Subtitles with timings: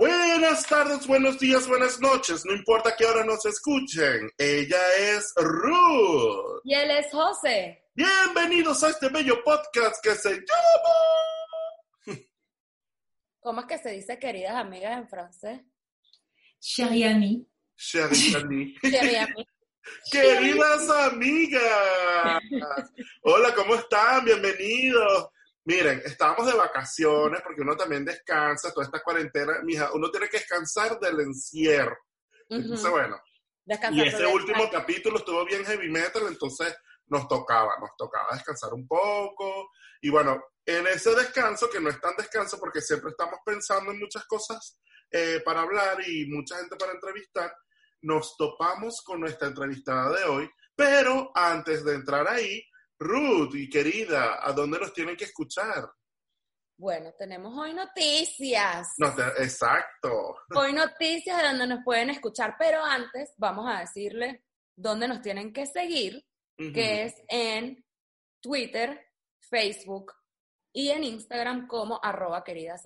[0.00, 4.30] Buenas tardes, buenos días, buenas noches, no importa qué hora nos escuchen.
[4.38, 6.62] Ella es Ruth.
[6.64, 7.84] Y él es José.
[7.92, 12.16] Bienvenidos a este bello podcast que se llama...
[13.40, 15.60] ¿Cómo es que se dice queridas amigas en francés?
[16.60, 17.44] Chérie amie.
[17.76, 18.74] Chérie Ami.
[18.80, 19.46] Chérie amie.
[20.10, 22.40] Queridas amigas.
[23.20, 24.24] Hola, ¿cómo están?
[24.24, 25.28] Bienvenidos.
[25.70, 30.38] Miren, estamos de vacaciones porque uno también descansa, toda esta cuarentena, mija, uno tiene que
[30.38, 31.96] descansar del encierro.
[32.48, 32.90] Entonces, Ujú.
[32.96, 33.20] bueno,
[33.64, 36.76] Descansar y ese sobre- último capítulo estuvo bien heavy metal, entonces
[37.06, 39.70] nos tocaba, nos tocaba descansar un poco.
[40.00, 44.00] Y bueno, en ese descanso, que no es tan descanso porque siempre estamos pensando en
[44.00, 44.80] muchas cosas
[45.12, 47.54] eh, para hablar y mucha gente para entrevistar,
[48.02, 50.50] nos topamos con nuestra entrevistada de hoy.
[50.74, 52.60] Pero antes de entrar ahí,
[53.00, 55.90] Ruth y querida, ¿a dónde nos tienen que escuchar?
[56.78, 58.88] Bueno, tenemos hoy noticias.
[58.98, 60.36] No, te- exacto.
[60.54, 64.44] Hoy noticias de donde nos pueden escuchar, pero antes vamos a decirle
[64.76, 66.24] dónde nos tienen que seguir,
[66.56, 67.84] que es en
[68.40, 69.08] Twitter,
[69.40, 70.12] Facebook
[70.72, 72.82] y en Instagram como arroba queridas.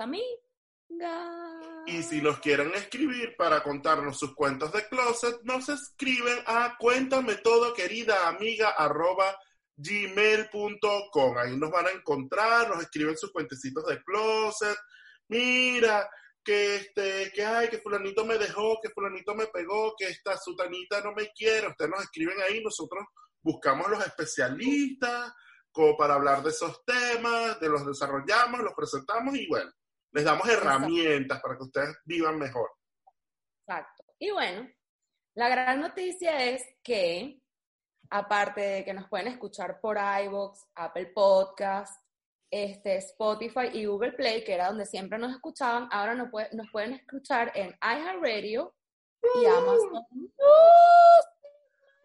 [1.86, 7.34] Y si nos quieren escribir para contarnos sus cuentos de closet, nos escriben a cuéntame
[7.36, 9.36] todo, querida amiga, arroba
[9.76, 11.38] gmail.com.
[11.38, 14.76] Ahí nos van a encontrar, nos escriben sus cuentecitos de closet.
[15.28, 16.08] Mira,
[16.44, 21.00] que este, que ay, que fulanito me dejó, que fulanito me pegó, que esta sutanita
[21.00, 21.68] no me quiere.
[21.68, 23.04] Ustedes nos escriben ahí, nosotros
[23.42, 25.32] buscamos los especialistas
[25.74, 29.70] como para hablar de esos temas, de los desarrollamos, los presentamos y bueno,
[30.12, 32.70] les damos herramientas para que ustedes vivan mejor.
[33.66, 34.04] Exacto.
[34.20, 34.68] Y bueno,
[35.34, 37.40] la gran noticia es que,
[38.14, 42.00] aparte de que nos pueden escuchar por iVoox, Apple Podcast,
[42.48, 46.92] este, Spotify y Google Play, que era donde siempre nos escuchaban, ahora nos, nos pueden
[46.92, 48.72] escuchar en iHeartRadio
[49.42, 50.06] y Amazon.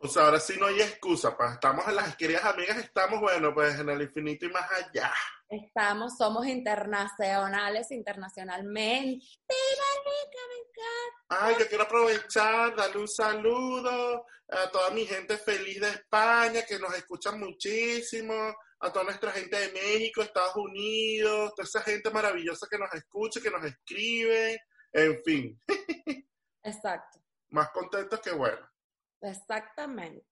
[0.02, 3.54] O sea, ahora sí no hay excusa, pues estamos en las queridas amigas, estamos, bueno,
[3.54, 5.12] pues en el infinito y más allá.
[5.50, 9.26] Estamos, somos internacionales, internacionalmente.
[9.50, 11.48] Marica, me encanta.
[11.48, 16.80] Ay, yo quiero aprovechar, darle un saludo a toda mi gente feliz de España, que
[16.80, 22.68] nos escuchan muchísimo, a toda nuestra gente de México, Estados Unidos, toda esa gente maravillosa
[22.72, 24.62] que nos escucha, que nos escribe,
[24.94, 25.62] en fin,
[26.64, 28.66] Exacto, más contentos que bueno.
[29.22, 30.25] Exactamente.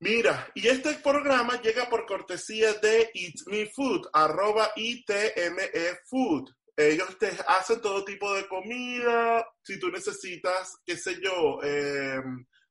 [0.00, 6.50] Mira, y este programa llega por cortesía de Eat Me Food, arroba ITME Food.
[6.76, 9.44] Ellos te hacen todo tipo de comida.
[9.64, 12.22] Si tú necesitas, qué sé yo, eh,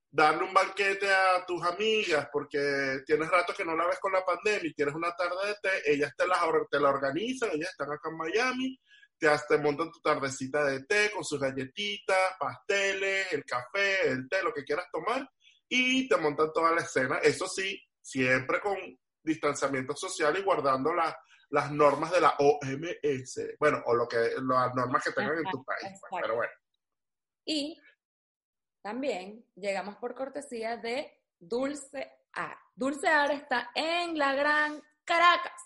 [0.10, 4.24] darle un banquete a tus amigas porque tienes rato que no la ves con la
[4.24, 6.40] pandemia y tienes una tarde de té, ellas te la,
[6.72, 8.80] te la organizan, ellas están acá en Miami,
[9.20, 14.42] te, te montan tu tardecita de té con sus galletitas, pasteles, el café, el té,
[14.42, 15.28] lo que quieras tomar
[15.70, 17.18] y te montan toda la escena.
[17.20, 18.78] Eso sí, siempre con
[19.24, 21.18] distanciamiento social y guardando la-
[21.50, 23.56] las normas de la OMS.
[23.60, 26.00] Bueno, o lo que las normas que tengan en tu país.
[26.10, 26.22] pues.
[26.22, 26.52] Pero bueno.
[27.46, 27.82] Y
[28.82, 32.58] también llegamos por cortesía de Dulce Ar.
[32.76, 35.62] Dulce Ar está en la Gran Caracas.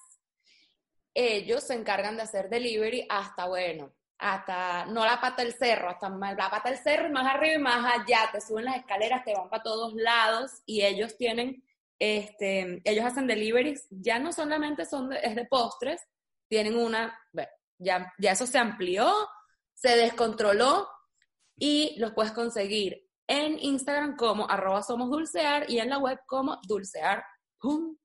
[1.14, 6.10] Ellos se encargan de hacer delivery hasta, bueno, hasta, no la pata del cerro, hasta
[6.10, 8.30] más- la pata del cerro y más arriba y más allá.
[8.32, 11.64] Te suben las escaleras, te van para todos lados y ellos tienen,
[12.00, 16.02] este, ellos hacen deliveries, ya no solamente son de, es de postres,
[16.48, 19.12] tienen una, bueno, ya, ya eso se amplió,
[19.74, 20.88] se descontroló
[21.58, 26.60] y los puedes conseguir en Instagram como arroba somos dulcear y en la web como
[26.68, 27.98] dulcear.com.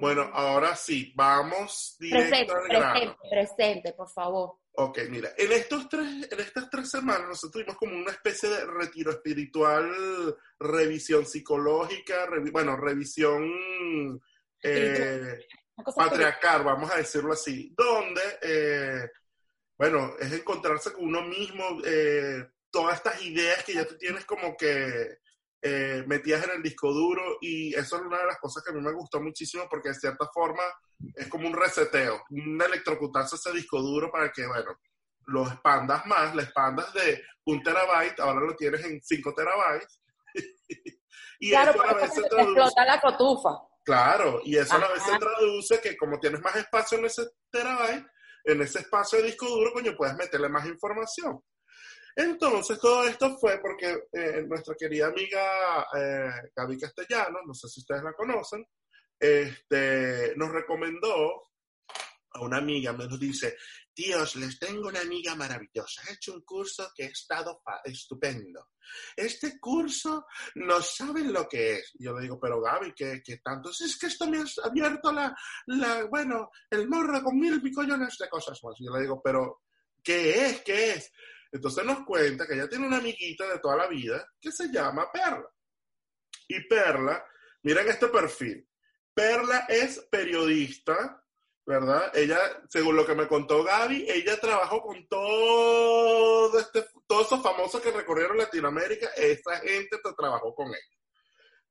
[0.00, 2.92] Bueno, ahora sí, vamos directo presente, al grano.
[2.92, 4.58] presente, presente, por favor.
[4.78, 8.64] Ok, mira, en, estos tres, en estas tres semanas nosotros tuvimos como una especie de
[8.66, 14.20] retiro espiritual, revisión psicológica, revi- bueno, revisión
[14.62, 15.38] eh,
[15.96, 19.10] patriarcal, vamos a decirlo así, donde, eh,
[19.78, 24.56] bueno, es encontrarse con uno mismo, eh, todas estas ideas que ya tú tienes como
[24.58, 25.18] que
[25.68, 28.72] eh, metías en el disco duro y eso es una de las cosas que a
[28.72, 30.62] mí me gustó muchísimo porque de cierta forma
[31.12, 34.78] es como un reseteo, un electrocutarse ese disco duro para que, bueno,
[35.26, 40.00] lo expandas más, lo expandas de un terabyte, ahora lo tienes en 5 terabytes.
[41.40, 43.50] y claro, eso a se traduce, explota la cotufa.
[43.84, 48.06] Claro, y eso a se traduce que como tienes más espacio en ese terabyte,
[48.44, 51.42] en ese espacio de disco duro, coño, puedes meterle más información.
[52.18, 57.80] Entonces, todo esto fue porque eh, nuestra querida amiga eh, Gaby Castellano, no sé si
[57.80, 58.66] ustedes la conocen,
[59.20, 61.42] este, nos recomendó
[62.30, 63.58] a una amiga, me nos dice,
[63.92, 68.70] tíos, les tengo una amiga maravillosa, ha hecho un curso que ha estado estupendo.
[69.14, 71.92] Este curso no saben lo que es.
[71.98, 73.70] Yo le digo, pero Gaby, ¿qué, qué tanto?
[73.70, 75.34] Es que esto me ha abierto la,
[75.66, 78.74] la, bueno, el morro con mil picollones de cosas más.
[78.78, 79.62] Yo le digo, pero
[80.02, 80.62] ¿qué es?
[80.62, 81.12] ¿Qué es?
[81.56, 85.10] Entonces nos cuenta que ella tiene una amiguita de toda la vida que se llama
[85.10, 85.50] Perla.
[86.48, 87.24] Y Perla,
[87.62, 88.68] miren este perfil.
[89.14, 91.24] Perla es periodista,
[91.64, 92.12] ¿verdad?
[92.14, 92.38] Ella,
[92.68, 97.90] según lo que me contó Gaby, ella trabajó con todo este, todos esos famosos que
[97.90, 100.96] recorrieron Latinoamérica, esa gente trabajó con ella.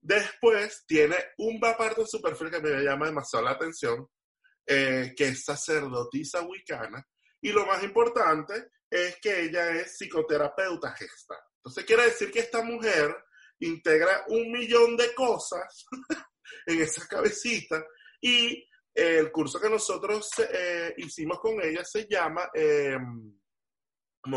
[0.02, 4.08] Después tiene un parte de su perfil que me llama demasiado la atención,
[4.66, 7.08] eh, que es sacerdotisa wicana,
[7.42, 11.36] y lo más importante es que ella es psicoterapeuta gesta.
[11.58, 13.16] Entonces quiere decir que esta mujer
[13.60, 15.86] integra un millón de cosas
[16.66, 17.86] en esa cabecita
[18.22, 22.98] y el curso que nosotros eh, hicimos con ella se llama eh,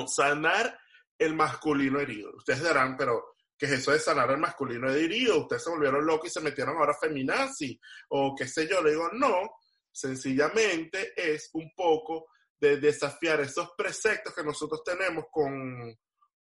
[0.06, 0.78] Sanar
[1.16, 2.32] el masculino herido.
[2.36, 5.40] Ustedes dirán, pero ¿qué es eso de sanar el masculino herido?
[5.40, 8.82] Ustedes se volvieron locos y se metieron ahora feminazi o qué sé yo.
[8.82, 9.56] Le digo, no,
[9.90, 12.26] sencillamente es un poco
[12.60, 15.96] de desafiar esos preceptos que nosotros tenemos con,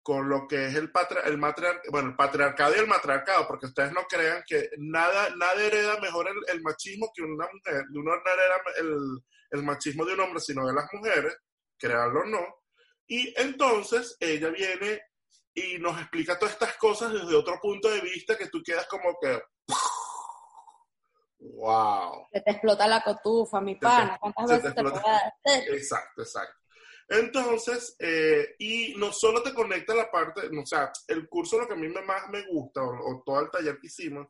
[0.02, 0.92] con lo que es el,
[1.24, 5.62] el, matriar bueno, el patriarcado y el matriarcado, porque ustedes no crean que nada, nada
[5.62, 8.96] hereda mejor el, machismo que una mujer, uno no hereda el,
[9.50, 11.36] el, machismo de un hombre, sino de las mujeres,
[11.78, 12.62] créanlo o no.
[13.06, 15.00] Y entonces ella viene
[15.54, 19.16] y nos explica todas estas cosas desde otro punto de vista que tú quedas como
[19.20, 19.40] que...
[21.52, 22.28] ¡Wow!
[22.32, 24.18] Se te explota la cotufa, mi pana.
[24.18, 25.74] ¿Cuántas veces te, te hacer?
[25.74, 26.58] Exacto, exacto.
[27.08, 31.74] Entonces, eh, y no solo te conecta la parte, o sea, el curso lo que
[31.74, 34.28] a mí más me gusta, o, todo el taller que hicimos,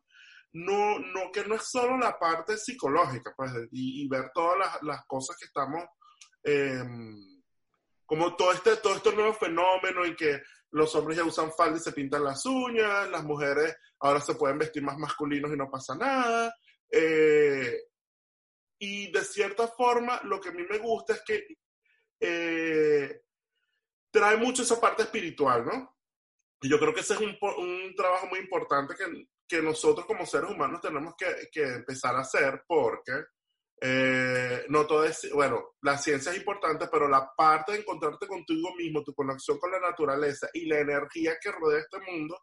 [0.52, 5.06] no, no, que no es solo la parte psicológica, pues, y, ver todas las, las,
[5.06, 5.84] cosas que estamos,
[6.43, 7.43] em,
[8.05, 11.81] como todo este, todo este nuevo fenómeno y que los hombres ya usan falda y
[11.81, 15.94] se pintan las uñas, las mujeres ahora se pueden vestir más masculinos y no pasa
[15.94, 16.52] nada.
[16.96, 17.81] Eh,
[18.79, 21.46] y de cierta forma, lo que a mí me gusta es que
[22.20, 23.23] eh,
[24.11, 25.96] trae mucho esa parte espiritual, ¿no?
[26.61, 30.25] Y yo creo que ese es un, un trabajo muy importante que, que, nosotros como
[30.25, 33.25] seres humanos tenemos que, que empezar a hacer porque
[33.81, 38.75] eh, no todo es, bueno, la ciencia es importante, pero la parte de encontrarte contigo
[38.76, 42.40] mismo, tu conexión con la naturaleza y la energía que rodea este mundo,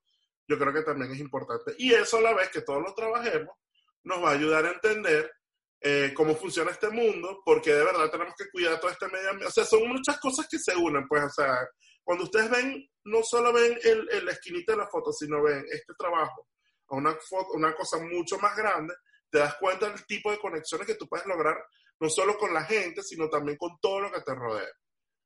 [0.48, 1.74] yo creo que también es importante.
[1.78, 3.56] Y eso a la vez que todos lo trabajemos,
[4.04, 5.32] nos va a ayudar a entender
[5.80, 9.48] eh, cómo funciona este mundo, porque de verdad tenemos que cuidar todo este medio ambiente.
[9.48, 11.56] O sea, son muchas cosas que se unen, pues, o sea,
[12.04, 15.64] cuando ustedes ven, no solo ven el, el la esquinita de la foto, sino ven
[15.72, 16.48] este trabajo
[16.92, 18.94] una, foto, una cosa mucho más grande,
[19.30, 21.56] te das cuenta del tipo de conexiones que tú puedes lograr,
[22.00, 24.70] no solo con la gente, sino también con todo lo que te rodea.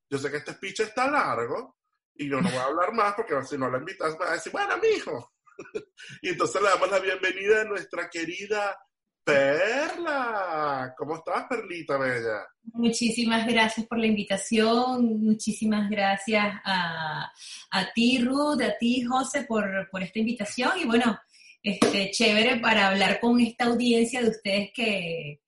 [0.10, 1.78] Yo sé que este speech está largo,
[2.14, 4.52] y yo no voy a hablar más porque si no la invitas va a decir,
[4.52, 5.34] bueno, mijo.
[6.22, 8.78] y entonces le damos la bienvenida a nuestra querida
[9.26, 12.46] Perla, ¿cómo estás, Perlita Bella?
[12.74, 17.32] Muchísimas gracias por la invitación, muchísimas gracias a,
[17.72, 21.20] a ti, Ruth, a ti, José, por, por, esta invitación y bueno,
[21.64, 25.42] este, chévere para hablar con esta audiencia de ustedes que,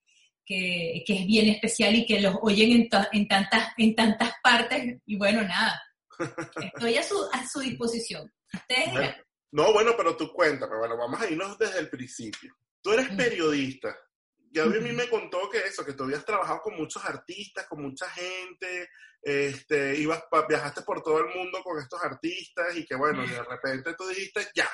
[0.44, 4.98] que, que es bien especial y que los oyen en, en, tantas, en tantas partes
[5.06, 5.80] y bueno, nada,
[6.64, 8.32] estoy a su, a su disposición.
[8.52, 9.18] Ustedes
[9.51, 12.56] no, bueno, pero tú cuéntame, bueno, vamos a irnos desde el principio.
[12.82, 13.96] Tú eres periodista.
[14.51, 17.82] Ya a mí me contó que eso, que tú habías trabajado con muchos artistas, con
[17.82, 18.89] mucha gente,
[19.22, 23.94] este, ibas, viajaste por todo el mundo con estos artistas y que bueno, de repente
[23.98, 24.70] tú dijiste, ya.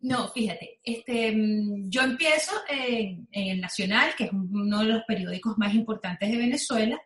[0.00, 5.56] No, fíjate, este, mm, yo empiezo en, el Nacional, que es uno de los periódicos
[5.58, 7.00] más importantes de Venezuela.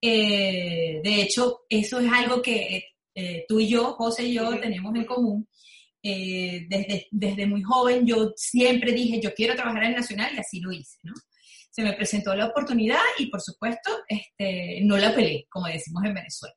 [0.00, 2.84] Eh, de hecho, eso es algo que
[3.14, 5.48] eh, tú y yo, José y yo, tenemos en común
[6.02, 10.60] eh, desde, desde muy joven yo siempre dije, yo quiero trabajar en Nacional y así
[10.60, 11.14] lo hice, ¿no?
[11.70, 16.14] Se me presentó la oportunidad y por supuesto este, no la peleé, como decimos en
[16.14, 16.54] Venezuela.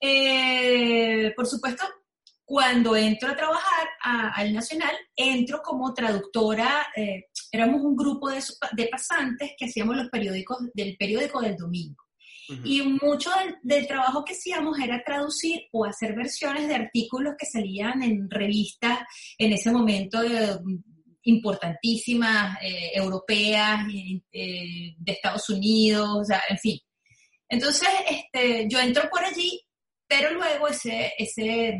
[0.00, 1.84] Eh, por supuesto,
[2.44, 8.88] cuando entro a trabajar al Nacional, entro como traductora, eh, éramos un grupo de, de,
[8.88, 12.07] pasantes que hacíamos los periódicos del periódico del domingo.
[12.64, 13.30] Y mucho
[13.62, 19.00] del, trabajo que hacíamos era traducir o hacer versiones de artículos que salían en revistas
[19.36, 20.58] en ese momento eh,
[21.24, 26.78] importantísimas, eh, europeas, de Estados Unidos, o sea, en fin.
[27.48, 29.60] Entonces, este, yo entro por allí,
[30.06, 31.78] pero luego ese, ese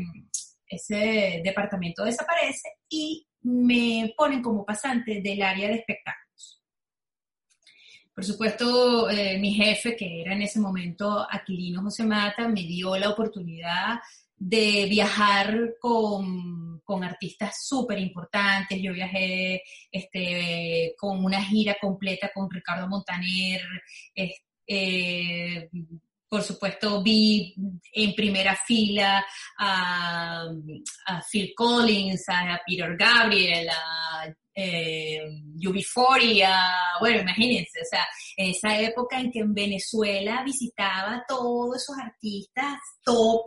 [0.69, 6.28] ese departamento desaparece y me ponen como pasante del área de espectáculos.
[8.19, 12.97] Por supuesto, eh, mi jefe, que era en ese momento Aquilino José Mata, me dio
[12.97, 13.97] la oportunidad
[14.35, 18.77] de viajar con, con artistas súper importantes.
[18.81, 23.61] Yo viajé este, con una gira completa con Ricardo Montaner,
[24.13, 25.69] eh,
[26.29, 27.55] por supuesto, vi
[27.91, 29.25] en primera fila
[29.57, 30.47] a,
[31.29, 35.21] Phil Collins, a Peter Gabriel, a eh,
[35.57, 38.07] UB40, bueno, imagínense, o sea,
[38.37, 43.45] en esa época en que en Venezuela visitaba todos esos artistas top,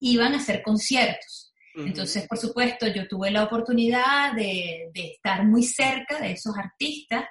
[0.00, 1.52] iban a hacer conciertos.
[1.76, 7.24] Entonces, por supuesto, yo tuve la oportunidad de, de estar muy cerca de esos artistas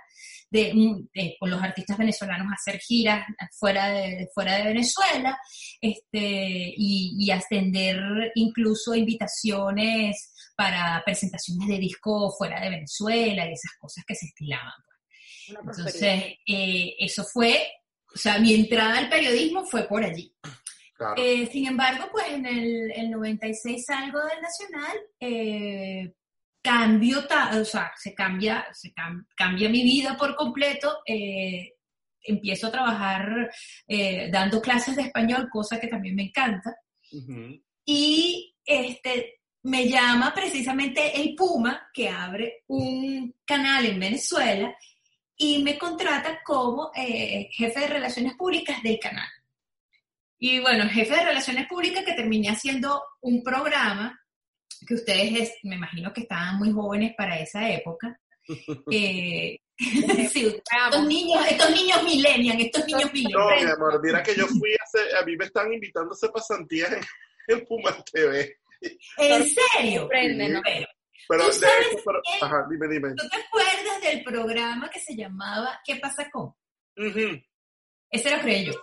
[0.54, 3.26] de, con los artistas venezolanos hacer giras
[3.60, 5.38] fuera de, fuera de Venezuela
[5.82, 8.00] este, y, y ascender
[8.36, 14.72] incluso invitaciones para presentaciones de disco fuera de Venezuela y esas cosas que se estilaban.
[15.64, 15.78] Pues.
[15.78, 17.60] Entonces, eh, eso fue,
[18.14, 20.34] o sea, mi entrada al periodismo fue por allí.
[21.18, 26.14] Eh, sin embargo, pues en el, el 96 salgo del Nacional, eh,
[26.63, 27.20] cambio,
[27.60, 28.93] o sea, se cambia, se
[29.36, 31.01] cambia mi vida por completo.
[31.05, 31.74] Eh,
[32.24, 33.51] empiezo a trabajar
[33.88, 36.75] eh, dando clases de español, cosa que también me encanta.
[37.86, 44.75] Y este, me llama precisamente el Puma, que abre un canal en Venezuela,
[45.36, 49.29] y me contrata como eh, jefe de relaciones públicas del canal.
[50.39, 54.23] Y bueno, jefe de relaciones públicas que terminé haciendo un programa
[54.86, 58.20] que ustedes me imagino que estaban muy jóvenes para esa época.
[58.92, 63.62] Eh, estos niños, estos niños millennials, estos niños millennials.
[63.62, 66.13] No, mi amor, mira que yo fui a hacer, a mí me están invitando a
[66.13, 67.02] hacer pasantías en,
[67.48, 68.58] en Puma TV.
[69.18, 70.10] ¿En serio?
[70.12, 70.60] Pero,
[71.28, 71.44] pero,
[72.06, 73.10] pero ajá, dime, dime.
[73.16, 76.54] ¿Tú te acuerdas del programa que se llamaba ¿Qué pasa con?
[76.96, 78.74] Ese era yo.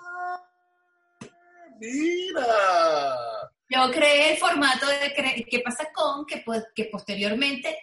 [1.79, 3.40] Mira.
[3.71, 6.27] Yo creé el formato de ¿Qué pasa con?
[6.27, 6.43] Que,
[6.75, 7.79] que posteriormente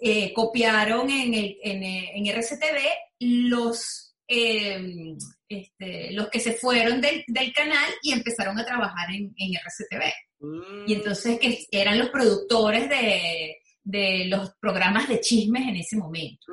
[0.00, 2.78] eh, copiaron en, el, en, en RCTV
[3.20, 5.16] los, em,
[5.48, 10.12] este, los que se fueron del, del, canal y empezaron a trabajar en, en RCTV.
[10.86, 13.57] Y entonces que eran los productores de,
[13.88, 16.46] de los programas de chismes en ese momento.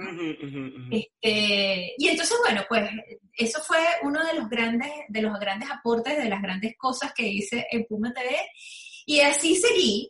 [0.89, 2.89] Este, y entonces, bueno, pues
[3.35, 7.27] eso fue uno de los grandes, de los grandes aportes, de las grandes cosas que
[7.27, 8.37] hice en Puma TV.
[9.05, 10.09] Y así seguí,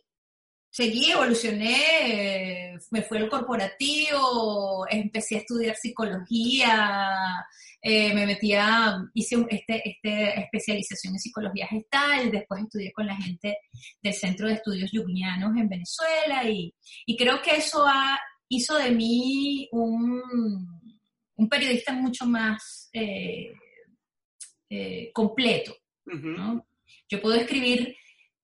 [0.76, 7.46] seguí, evolucioné, me fue el corporativo, empecé a estudiar psicología,
[7.80, 13.56] eh, me metía, hice este, este, especialización en psicología gestal, después estudié con la gente
[14.02, 16.74] del Centro de Estudios Yuglianos en Venezuela y,
[17.16, 17.86] creo que eso
[18.50, 20.68] hizo de mí un,
[21.48, 23.50] periodista mucho más eh,
[24.68, 25.74] eh, completo.
[27.08, 27.96] Yo puedo escribir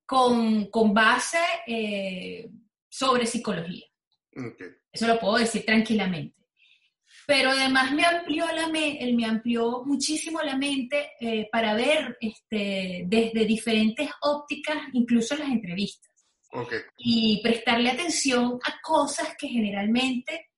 [0.07, 1.39] con, base
[2.89, 3.87] sobre psicología.
[4.93, 6.43] Eso lo puedo decir tranquilamente
[7.27, 13.05] pero además me amplió, la él me amplió muchísimo la mente eh, para ver este,
[13.07, 16.11] desde diferentes ópticas, incluso las entrevistas.
[16.99, 20.51] Y prestarle atención a cosas que generalmente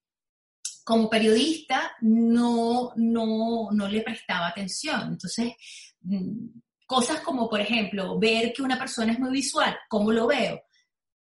[0.83, 5.13] como periodista no, no, no le prestaba atención.
[5.13, 5.53] Entonces,
[6.01, 6.49] mm,
[6.87, 10.63] cosas como, por ejemplo, ver que una persona es muy visual, ¿cómo lo veo?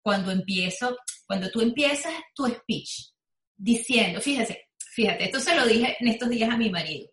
[0.03, 0.97] Cuando empiezo,
[1.27, 3.11] cuando tú empiezas tu speech
[3.57, 7.09] diciendo, fíjese, Fíjate, esto se lo dije en estos días a mi marido.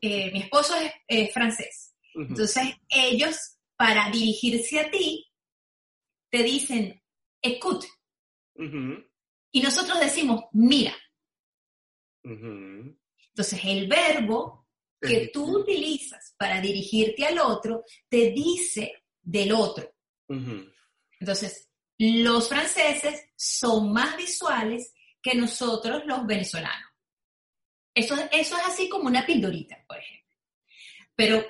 [0.00, 0.72] Eh, mi esposo
[1.08, 1.96] es francés.
[2.14, 5.26] Entonces, ellos, para dirigirse a ti,
[6.30, 7.02] te dicen,
[7.42, 7.88] escute.
[9.50, 10.94] Y nosotros decimos, mira.
[12.22, 14.67] Entonces, el verbo
[15.00, 19.94] que tú utilizas para dirigirte al otro te dice del otro.
[20.28, 26.88] Entonces, los franceses son más visuales que nosotros los venezolanos.
[27.94, 30.34] Eso, es así como una pildorita, por ejemplo.
[31.16, 31.44] Pero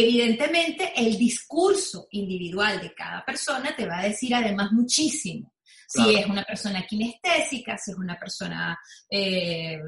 [0.00, 5.52] Evidentemente, el discurso individual de cada persona te va a decir además muchísimo.
[5.88, 8.78] Si es una persona kinestésica, si es una persona
[9.10, 9.80] eh,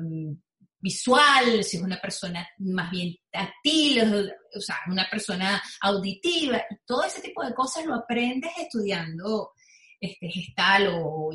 [0.81, 4.03] visual, si es una persona más bien táctil,
[4.57, 9.53] o- sea, una persona auditiva, y todo ese tipo de cosas lo aprendes estudiando
[10.01, 11.31] este, gestal o, o,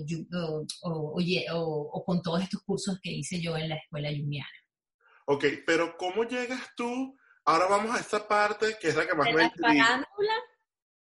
[0.81, 4.09] o- o ye- o- o con todos estos cursos que hice yo en la escuela
[4.09, 4.49] junguiana.
[5.27, 7.15] Ok, pero ¿cómo llegas tú?
[7.45, 9.53] Ahora vamos a esta parte que es la que más De me la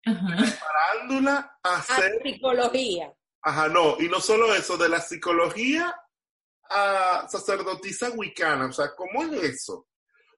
[0.05, 0.45] Ajá.
[0.45, 3.13] Farándula a a hacer psicología.
[3.43, 5.93] Ajá, no, y no solo eso, de la psicología
[6.71, 9.73] a sacerdotisa wicana, o sea, ¿cómo es eso?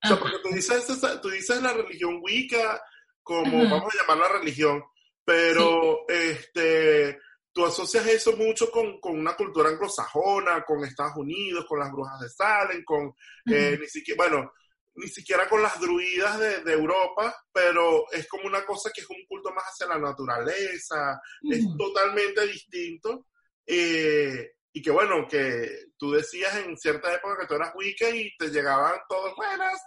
[0.04, 0.20] O sea, Ajá.
[0.20, 0.86] porque tú dices,
[1.22, 2.82] tú dices la religión wicca
[3.22, 3.76] como, Ajá.
[3.76, 4.84] vamos a llamarla religión,
[5.24, 7.20] pero este,
[7.54, 12.20] tú asocias eso mucho con, con una cultura anglosajona, con Estados Unidos, con las brujas
[12.20, 13.14] de Salem, con,
[13.46, 14.52] eh, ni siquiera, bueno,
[14.96, 19.10] ni siquiera con las druidas de, de Europa, pero es como una cosa que es
[19.10, 23.28] un culto más hacia la naturaleza, es totalmente distinto.
[23.66, 28.36] eh, y que bueno, que tú decías en cierta época que tú eras Wicca y
[28.38, 29.80] te llegaban todos, buenas,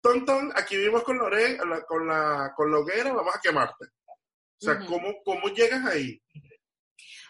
[0.00, 3.86] ton, ton, aquí vivimos con Lore, la- con la, con la hoguera, vamos a quemarte.
[3.86, 4.78] O sea.
[4.86, 6.20] ¿cómo, ¿cómo llegas ahí?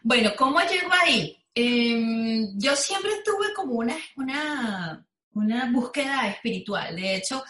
[0.02, 1.40] Bueno, ¿cómo llego ahí?
[1.54, 6.94] Eh, yo siempre tuve como una, una, una búsqueda espiritual.
[6.96, 7.42] De hecho,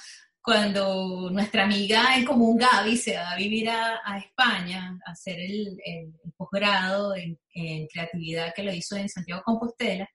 [0.44, 5.40] cuando nuestra amiga en común Gaby se va a vivir a, a España a hacer
[5.40, 10.06] el, el- el posgrado en, en creatividad que lo hizo en Santiago Compostela,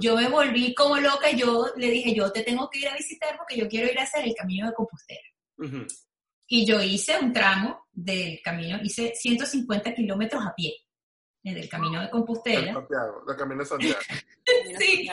[0.00, 2.94] yo me volví como loca y yo le dije, yo te tengo que ir a
[2.96, 5.28] visitar porque yo quiero ir a hacer el camino de Compostela.
[5.58, 5.86] Ujú.
[6.48, 10.72] Y yo hice un tramo del camino, hice 150 kilómetros a pie
[11.44, 12.72] eh, del camino de Compostela.
[12.72, 13.98] Santiago, la camino de Santiago.
[14.78, 15.08] Sí.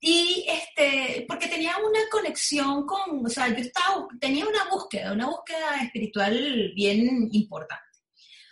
[0.00, 5.26] Y este, porque tenía una conexión con, o sea, yo estaba, tenía una búsqueda, una
[5.26, 7.84] búsqueda espiritual bien importante.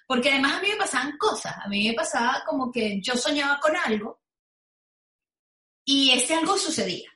[0.09, 3.59] Porque además a mí me pasaban cosas, a mí me pasaba como que yo soñaba
[3.61, 4.20] con algo
[5.85, 7.11] y ese algo sucedía.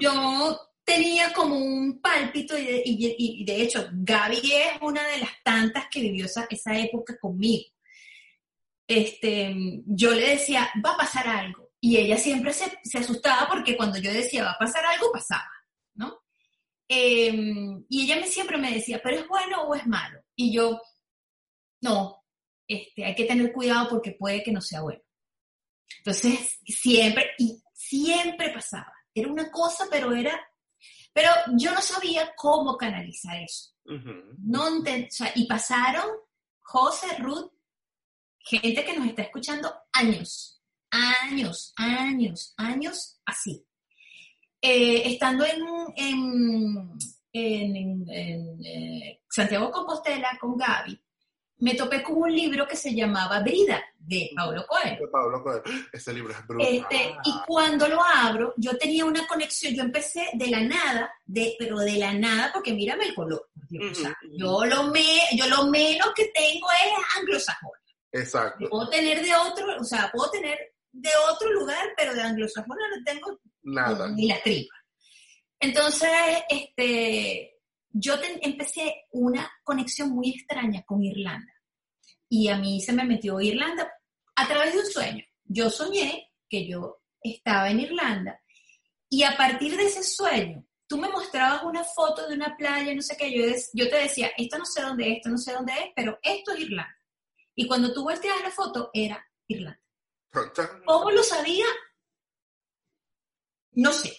[0.00, 5.18] Yo tenía como un pálpito y de, y- y de hecho Gaby es una de
[5.18, 7.64] las tantas que vivió esa, esa época conmigo.
[8.86, 9.54] Este,
[9.86, 11.61] yo le decía, va a pasar algo.
[11.84, 15.50] Y ella siempre se, se asustaba porque cuando yo decía, va a pasar algo, pasaba,
[15.94, 16.22] ¿no?
[16.88, 17.34] Eh,
[17.88, 20.22] y ella me, siempre me decía, pero es bueno o es malo.
[20.36, 20.80] Y yo,
[21.80, 22.22] no,
[22.68, 25.02] este, hay que tener cuidado porque puede que no sea bueno.
[25.98, 28.92] Entonces, siempre, y siempre pasaba.
[29.12, 30.40] Era una cosa, pero era,
[31.12, 33.72] pero yo no sabía cómo canalizar eso.
[33.86, 34.36] Ujú.
[34.38, 36.06] No enten- o sea, y pasaron,
[36.60, 37.50] José, Ruth,
[38.38, 40.61] gente que nos está escuchando años,
[40.92, 43.66] años, años, años así.
[44.60, 45.60] Eh, estando en,
[45.96, 46.92] en,
[47.32, 51.00] en- en- eh, Santiago Compostela con Gaby,
[51.58, 55.00] me topé con un libro que se llamaba Brida, de Paulo Coelho.
[55.00, 55.62] De Pablo Coelho.
[55.92, 56.68] Ese libro es brutal.
[56.68, 61.54] Este, y cuando lo abro, yo tenía una conexión, yo empecé de la nada, de,
[61.58, 63.48] pero de la nada, porque mírame el color.
[63.56, 65.04] o sea, yo, lo me,
[65.36, 67.70] yo lo menos que tengo es anglosajón.
[68.10, 68.68] Exacto.
[68.68, 73.04] Puedo tener de otro, o sea, puedo tener de otro lugar, pero de anglosajón no
[73.04, 74.08] tengo Nada.
[74.10, 74.74] ni la tripa.
[75.58, 76.10] Entonces,
[76.48, 77.58] este,
[77.90, 81.52] yo te- empecé una conexión muy extraña con Irlanda.
[82.28, 83.90] Y a mí se me metió Irlanda
[84.36, 85.24] a través de un sueño.
[85.44, 88.40] Yo soñé que yo estaba en Irlanda
[89.08, 93.02] y a partir de ese sueño, tú me mostrabas una foto de una playa, no
[93.02, 95.72] sé qué, yo, yo te decía, esto no sé dónde es, esto no sé dónde
[95.74, 96.96] es, pero esto es Irlanda.
[97.54, 99.78] Y cuando tú volteas la foto, era Irlanda.
[100.84, 101.66] ¿Cómo lo sabía?
[103.72, 104.16] No sé,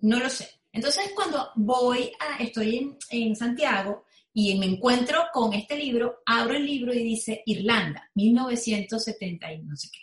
[0.00, 0.48] no lo sé.
[0.72, 6.54] Entonces cuando voy a, estoy en, en Santiago y me encuentro con este libro, abro
[6.54, 10.00] el libro y dice Irlanda, 1970 y no sé qué.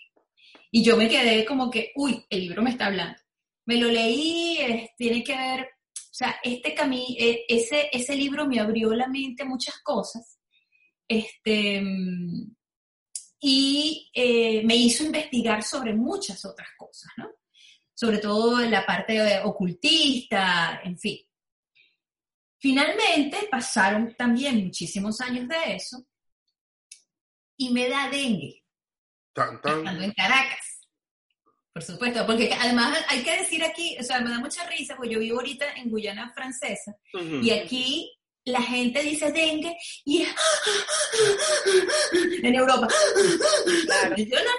[0.71, 3.19] Y yo me quedé como que, uy, el libro me está hablando.
[3.65, 4.59] Me lo leí,
[4.97, 7.15] tiene que ver, o sea, este camino,
[7.47, 10.39] ese, ese libro me abrió la mente muchas cosas.
[11.07, 12.55] Este, mm,
[13.39, 17.29] y eh, me hizo investigar sobre muchas otras cosas, ¿no?
[17.93, 21.17] Sobre todo la parte eh, ocultista, en fin.
[22.57, 26.05] Finalmente pasaron también muchísimos años de eso
[27.57, 28.63] y me da dengue
[29.33, 29.77] Tan, tan.
[29.79, 30.81] estando en Caracas.
[31.71, 35.13] Por supuesto, porque además hay que decir aquí, o sea, me da mucha risa, porque
[35.13, 37.35] yo vivo ahorita en Guyana Francesa Ujú.
[37.41, 38.18] y aquí
[38.51, 40.29] la gente dice dengue y es
[42.43, 42.87] en Europa.
[43.85, 44.15] Claro.
[44.17, 44.51] Yo no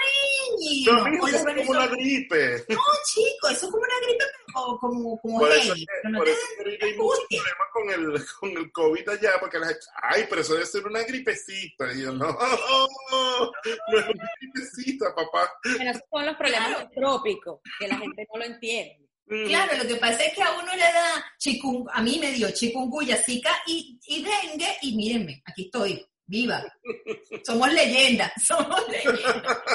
[0.60, 1.26] niño.
[1.26, 2.64] Eso es como una gripe.
[2.68, 2.76] no,
[3.06, 6.34] chico, eso es como una gripe, pero como, como Por eso, pero no por te
[6.58, 10.40] ahorita hay muchos problemas con el, con el COVID allá, porque la gente, ay, pero
[10.42, 11.92] eso debe ser una gripecita.
[11.92, 15.52] Y yo, no, no es una gripecita, papá.
[15.76, 16.78] Bueno, esos son los problemas Claro.
[16.80, 19.09] del trópico, que la gente no lo entiende.
[19.30, 19.46] Mm.
[19.46, 22.50] Claro, lo que pasa es que a uno le da chikung, a mí me dio
[22.50, 26.60] chikungunya, zika y, y dengue, y mírenme, aquí estoy, viva.
[27.46, 29.58] Somos leyendas, somos leyendas.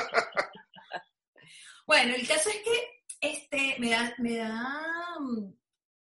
[1.87, 5.53] Bueno, el caso es que este, me da, me da, mm,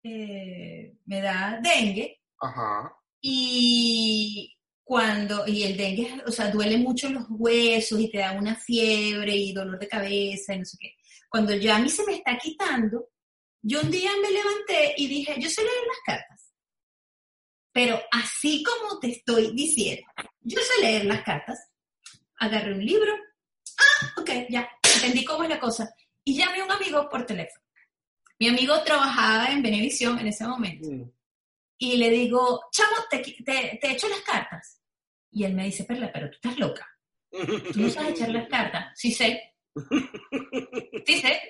[0.03, 2.95] eh, me da dengue Ajá.
[3.19, 8.55] y cuando, y el dengue, o sea, duele mucho los huesos y te da una
[8.55, 10.95] fiebre y dolor de cabeza y no sé qué.
[11.27, 13.09] Cuando ya a mí se me está quitando,
[13.63, 16.53] yo un día me levanté y dije, yo sé leer las cartas.
[17.71, 20.05] Pero así como te estoy diciendo,
[20.41, 21.57] yo sé leer las cartas,
[22.37, 23.13] agarré un libro,
[23.79, 25.89] ah, ok, ya, entendí cómo es la cosa.
[26.23, 27.63] Y llamé a un amigo por teléfono.
[28.39, 31.09] Mi amigo trabajaba en Benevisión en ese momento Mm.
[31.77, 34.79] y le digo, chamo, te, te, te echo las cartas.
[35.31, 36.87] Y él me dice, Perla, pero tú estás loca.
[37.31, 38.91] ¿Tú no sabes echar las cartas?
[38.95, 39.41] Sí sé.
[41.05, 41.41] Sí sé.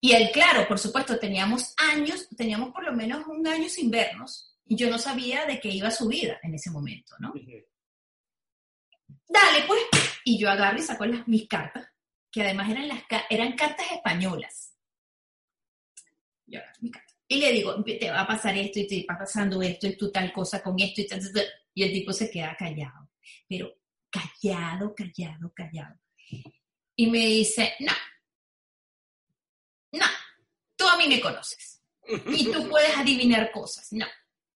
[0.00, 4.56] Y él, claro, por supuesto, teníamos años, teníamos por lo menos un año sin vernos.
[4.66, 7.32] Y yo no sabía de qué iba su vida en ese momento, ¿no?
[9.28, 9.80] Dale, pues.
[10.24, 11.88] Y yo agarro y saco las, mis cartas,
[12.30, 14.74] que además eran, las, eran cartas españolas.
[16.46, 17.16] Yo agarro mis cartas.
[17.28, 20.12] Y le digo, te va a pasar esto y te va pasando esto y tú
[20.12, 21.46] tal cosa con esto y tal, tal, tal.
[21.74, 23.10] Y el tipo se queda callado.
[23.48, 23.74] Pero
[24.10, 25.98] callado, callado, callado.
[26.94, 27.92] Y me dice, no,
[30.76, 31.82] tú a mí me conoces.
[32.06, 33.92] Y tú puedes adivinar cosas.
[33.92, 34.06] No.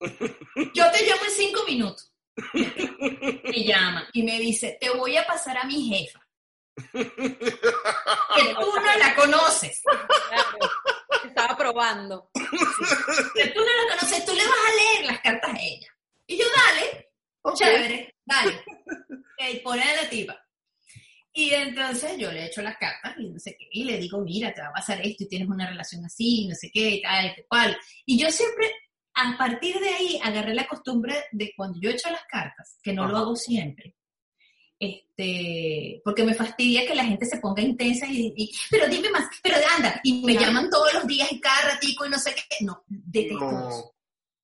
[0.00, 2.12] Yo te llamo en cinco minutos.
[2.54, 6.20] Me llama y me dice, te voy a pasar a mi jefa.
[6.92, 9.82] Que tú no la conoces.
[10.28, 10.58] Claro.
[11.24, 12.30] Estaba probando.
[12.32, 15.88] Que tú no la conoces, tú le vas a leer las cartas a ella.
[16.26, 17.12] Y yo, dale,
[17.54, 18.64] chévere, dale.
[19.62, 20.40] Pone a la tipa.
[21.32, 24.52] Y entonces yo le echo las cartas y no sé qué, y le digo, mira,
[24.52, 27.26] te va a pasar esto y tienes una relación así, no sé qué, y tal,
[27.26, 27.76] y cual.
[28.04, 28.68] Y yo siempre,
[29.14, 33.06] a partir de ahí, agarré la costumbre de cuando yo echo las cartas, que no
[33.06, 33.94] lo hago siempre,
[34.78, 39.24] este, porque me fastidia que la gente se ponga intensa y, y, pero dime más,
[39.42, 40.46] pero anda, y me Claro.
[40.48, 42.64] llaman todos los días y cada ratico y no sé qué.
[42.64, 43.50] No, detesto eso.
[43.68, 43.92] No.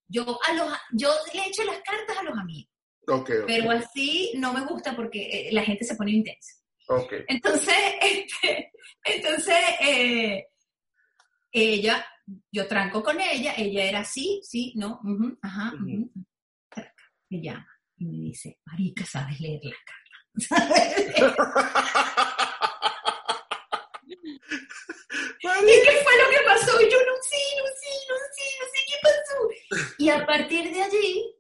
[0.09, 2.70] Yo, a los, yo le echo las cartas a los amigos,
[3.09, 3.44] Ok, ok.
[3.46, 6.53] pero así no me gusta porque eh, la gente se pone intensa.
[6.88, 7.12] Ok.
[7.29, 8.72] Entonces, este,
[9.05, 10.46] entonces eh,
[11.53, 12.07] ella,
[12.53, 15.85] yo tranco con ella, ella era así, sí, no, ujú, ajá, Ujú.
[15.85, 16.11] ujú.
[16.68, 17.05] Traca.
[17.31, 17.66] Me llama
[17.99, 19.96] y me dice, Marica, sabes leer las cartas.
[20.49, 21.16] ¿Sabes?
[25.62, 26.81] ¿Y qué fue lo que pasó?
[26.81, 29.94] Y yo no sé, no sé, no sé, no sé qué pasó.
[29.99, 31.35] Y a partir de allí,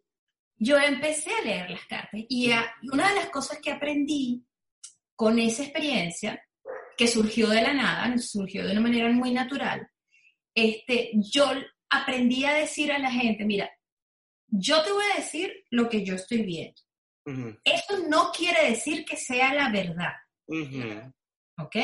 [0.58, 2.20] yo empecé a leer las cartas.
[2.28, 4.45] Y a- una de las cosas que aprendí
[5.16, 6.42] con esa experiencia,
[6.96, 9.88] que surgió de la nada, surgió de una manera muy natural,
[10.54, 11.50] este, yo
[11.90, 13.70] aprendí a decir a la gente, mira,
[14.48, 16.80] yo te voy a decir lo que yo estoy viendo.
[17.26, 20.12] Ujú, Eso no quiere decir que sea la verdad.
[21.58, 21.76] ¿ok?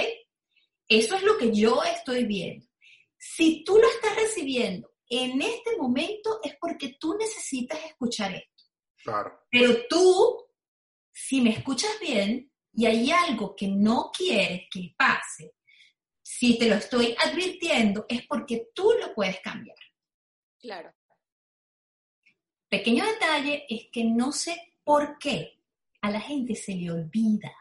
[0.89, 2.67] Eso es lo que yo estoy viendo.
[3.19, 8.65] Si tú lo estás recibiendo en este momento es porque tú necesitas escuchar esto.
[9.03, 9.41] Claro.
[9.51, 10.47] Pero tú,
[11.13, 15.55] si me escuchas bien y hay algo que no quieres que pase,
[16.23, 19.77] si te lo estoy advirtiendo es porque tú lo puedes cambiar.
[20.59, 20.93] Claro.
[22.69, 25.61] Pequeño detalle es que no sé por qué
[26.01, 27.55] a la gente se le olvida.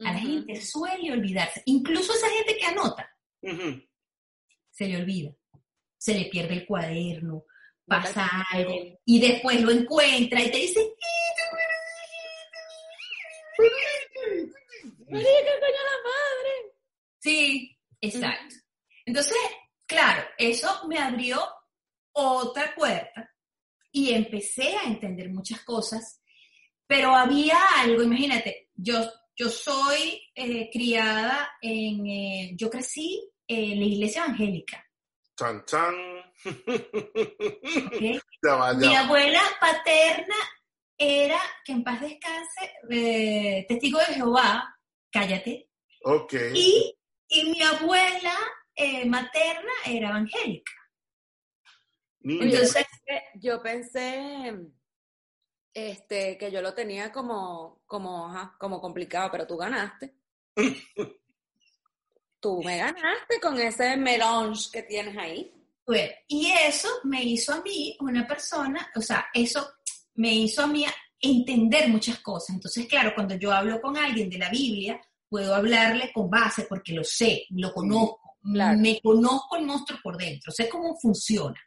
[0.00, 1.62] A la gente suele olvidarse.
[1.66, 3.10] Incluso esa gente que anota.
[4.70, 5.34] se le olvida,
[5.96, 7.44] se le pierde el cuaderno,
[7.86, 10.94] pasa algo y después lo encuentra y te dice,
[15.10, 16.74] Marica, coño la madre.
[17.18, 18.54] sí, exacto.
[19.06, 19.38] Entonces,
[19.86, 21.40] claro, eso me abrió
[22.12, 23.30] otra puerta
[23.92, 26.20] y empecé a entender muchas cosas,
[26.86, 28.98] pero había algo, imagínate, yo,
[29.34, 34.84] yo soy eh, criada en, eh, yo crecí en la iglesia evangélica,
[35.38, 35.94] Chan, chan.
[36.44, 38.02] ¿ok?
[38.42, 40.34] Ya va, Mi ya abuela paterna
[40.98, 44.76] era, que en paz descanse, eh, testigo de Jehová,
[45.10, 45.70] cállate,
[46.04, 46.34] Ok.
[46.54, 46.94] y,
[47.28, 48.34] y mi abuela
[48.74, 50.72] eh, materna era evangélica.
[52.20, 52.44] Niña.
[52.44, 52.86] Entonces,
[53.34, 54.52] Yo pensé
[55.72, 60.14] este, que yo lo tenía como, como, ajá, como complicado, pero tú ganaste.
[62.40, 65.54] tú me ganaste con ese melange que tienes ahí.
[65.86, 69.77] Bueno, y eso me hizo a mí una persona, o sea, eso
[70.18, 70.84] me hizo a mí
[71.20, 72.56] entender muchas cosas.
[72.56, 76.92] Entonces, claro, cuando yo hablo con alguien de la Biblia, puedo hablarle con base porque
[76.92, 81.60] lo sé, lo conozco, me conozco el monstruo por dentro, sé cómo funciona,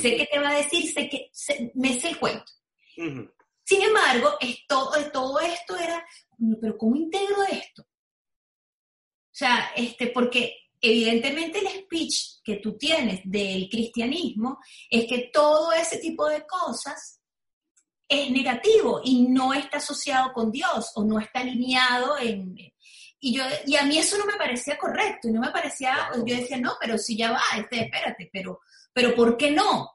[0.00, 1.30] sé qué te va a decir, sé que
[1.74, 2.52] me sé el cuento.
[3.64, 6.04] Sin embargo, es todo, todo esto era,
[6.60, 7.82] pero ¿cómo integro esto?
[7.82, 14.58] O sea, este, porque evidentemente el speech que tú tienes del cristianismo
[14.88, 17.17] es que todo ese tipo de cosas
[18.08, 22.56] es negativo y no está asociado con Dios o no está alineado en...
[23.20, 26.36] Y, yo, y a mí eso no me parecía correcto y no me parecía, yo
[26.36, 28.60] decía, no, pero si ya va, este, espérate, pero,
[28.92, 29.90] pero ¿por qué no?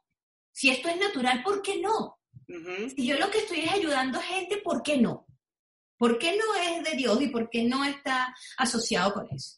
[0.52, 2.19] Si esto es natural, ¿por qué no?
[2.45, 5.26] Si yo lo que estoy es ayudando a gente, ¿por qué no?
[5.97, 9.58] ¿Por qué no es de Dios y por qué no está asociado con eso?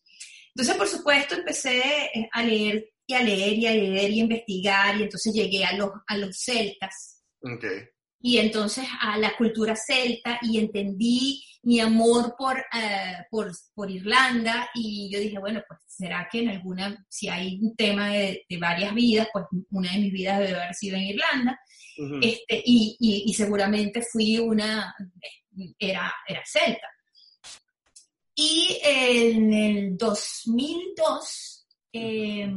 [0.50, 4.24] Entonces, por supuesto, empecé eh, a leer y a leer y a leer y a
[4.24, 7.24] investigar y entonces llegué a los, a los celtas.
[8.26, 14.68] Y entonces a la cultura celta y entendí mi amor por, eh, por, por, Irlanda
[14.74, 18.58] y yo dije, bueno, pues será que en alguna, si hay un tema de, de,
[18.58, 21.60] varias vidas, pues una de mis vidas debe haber sido en Irlanda.
[22.20, 24.96] este, y, y, y, seguramente fui una,
[25.78, 26.88] era, era celta.
[28.34, 32.48] Y en el 2002 eh,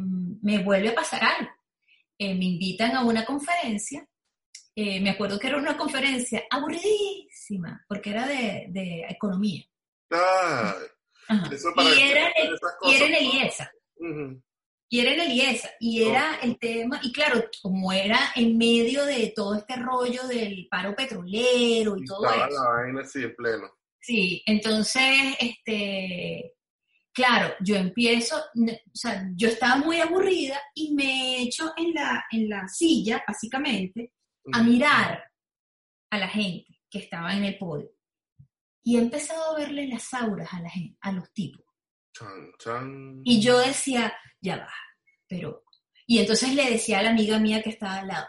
[0.40, 1.50] me vuelve a pasar algo.
[2.16, 4.08] Eh, me invitan a una conferencia.
[4.80, 9.64] Eh, me acuerdo que era una conferencia aburridísima, porque era de, de economía.
[10.12, 10.72] Ah,
[11.28, 12.30] y, era,
[12.82, 13.72] y era en Eliesa.
[14.88, 15.70] Y era en Eliesa.
[15.80, 20.68] Y era el tema, y claro, como era en medio de todo este rollo del
[20.70, 22.48] paro petrolero y, todo eso.
[22.48, 23.68] la vaina así en pleno.
[23.98, 26.54] Sí, entonces, este,
[27.12, 32.48] claro, yo empiezo, o sea, yo estaba muy aburrida y me echo en la, en
[32.48, 34.12] la silla, básicamente,
[34.52, 35.24] a mirar
[36.10, 37.90] a la gente que estaba en el podio.
[38.82, 41.64] Y he empezado a verle las auras a, la gente, a los tipos.
[43.24, 44.74] Y yo decía, ya va,
[45.26, 45.64] pero...
[46.06, 48.26] Y entonces le decía a la amiga mía que estaba al lado,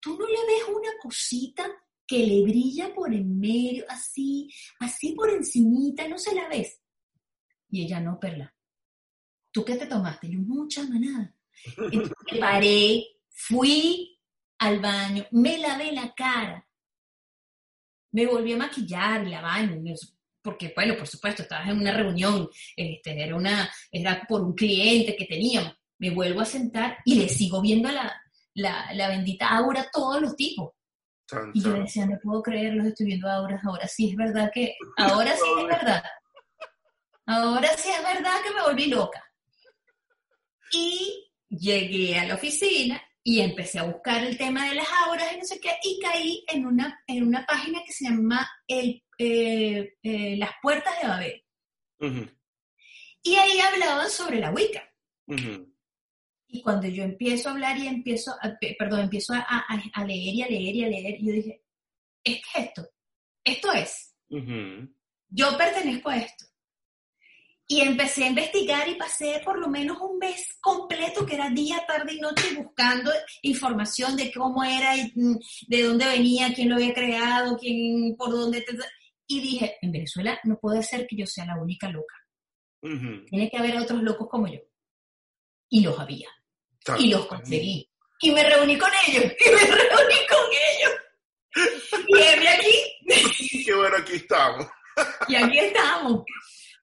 [0.00, 1.70] ¿tú no le ves una cosita
[2.08, 4.50] que le brilla por en medio, así,
[4.80, 6.80] así por encimita, no se la ves.
[7.68, 8.52] Y ella, no, Perla.
[9.52, 10.30] ¿Tú qué te tomaste?
[10.30, 11.34] Yo, mucha manada.
[11.76, 14.17] Entonces me paré, fui
[14.58, 16.66] al baño, me lavé la cara,
[18.12, 19.94] me volví a maquillar, la baño,
[20.42, 25.14] porque, bueno, por supuesto, estabas en una reunión, este, era, una, era por un cliente
[25.14, 25.74] que teníamos.
[25.98, 28.14] Me vuelvo a sentar y le sigo viendo la,
[28.54, 30.72] la, la bendita aura a todos los tipos
[31.52, 34.74] y yo decía, no puedo creer, los estoy viendo ahora, ahora sí es verdad que,
[34.96, 36.02] ahora sí es verdad.
[37.26, 39.22] Ahora sí es verdad que me volví loca.
[40.72, 45.36] Y llegué a la oficina y empecé a buscar el tema de las auras y
[45.36, 49.96] no sé qué, y caí en una, en una página que se llama el, eh,
[50.02, 51.44] eh, Las Puertas de Babel.
[53.22, 54.82] Y ahí hablaban sobre la Wicca.
[56.46, 60.48] Y cuando yo empiezo a hablar y empiezo, a, perdón, empiezo a, leer y a
[60.48, 61.62] leer y a leer, yo dije,
[62.24, 62.88] es que esto,
[63.44, 64.16] esto es.
[65.28, 66.46] Yo pertenezco a esto.
[67.70, 71.84] Y empecé a investigar y pasé por lo menos un mes completo, que era día,
[71.86, 75.36] tarde y noche, buscando información de cómo era, mm,
[75.68, 78.64] de dónde venía, quién lo había creado, quién, por dónde.
[79.26, 82.14] Y dije, en Venezuela no puede ser que yo sea la única loca.
[82.80, 84.60] Tiene que haber otros locos como yo.
[85.68, 86.28] Y los había
[86.98, 87.88] y los conseguí.
[88.20, 90.92] Y me reuní con ellos, y me reuní con ellos.
[92.08, 93.64] Y aquí.
[93.64, 94.66] Qué bueno, aquí estamos.
[95.28, 96.24] Y aquí estamos.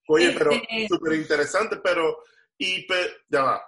[0.08, 2.20] Oye, pero este, súper interesante, pero,
[2.58, 2.86] y
[3.30, 3.66] ya va.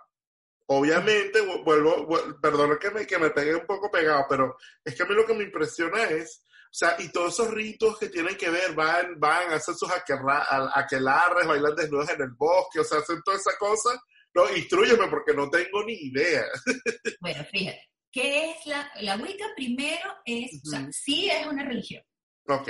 [0.70, 2.08] Obviamente, vuelvo,
[2.42, 5.26] perdón que me, que me pegué un poco pegado, pero es que a mí lo
[5.26, 9.18] que me impresiona es, o sea, y todos esos ritos que tienen que ver, van,
[9.18, 13.58] van a hacer sus aquelarres, bailar desnudos en el bosque, o sea, hacen toda esa
[13.58, 13.98] cosa,
[14.34, 16.44] no, instruyeme porque no tengo ni idea.
[17.22, 19.46] Bueno, fíjate, ¿qué es la, la Wicca?
[19.56, 22.04] Primero es, o sea, sí es una religión.
[22.48, 22.70] Ok.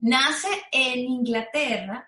[0.00, 2.06] Nace en Inglaterra,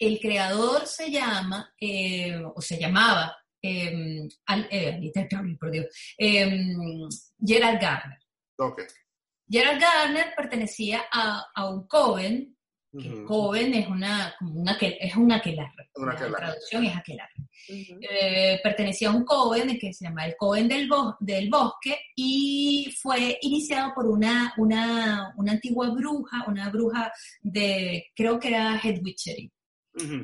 [0.00, 4.26] el creador se llama, eh, o se llamaba, eh,
[4.70, 5.12] eh,
[5.60, 5.86] por Dios,
[6.18, 7.08] em,
[7.44, 8.18] Gerald Garner.
[8.56, 8.82] Ok.
[9.48, 12.56] Gerald Garner pertenecía a, a un coven
[13.24, 15.90] Coven es una, como una es un aquelarre.
[15.94, 17.34] la traducción es aquelarre.
[17.68, 20.88] Eh, pertenecía a un coven que se llama el Coven del,
[21.20, 28.40] del Bosque y fue iniciado por una, una, una, antigua bruja, una bruja de, creo
[28.40, 28.76] que era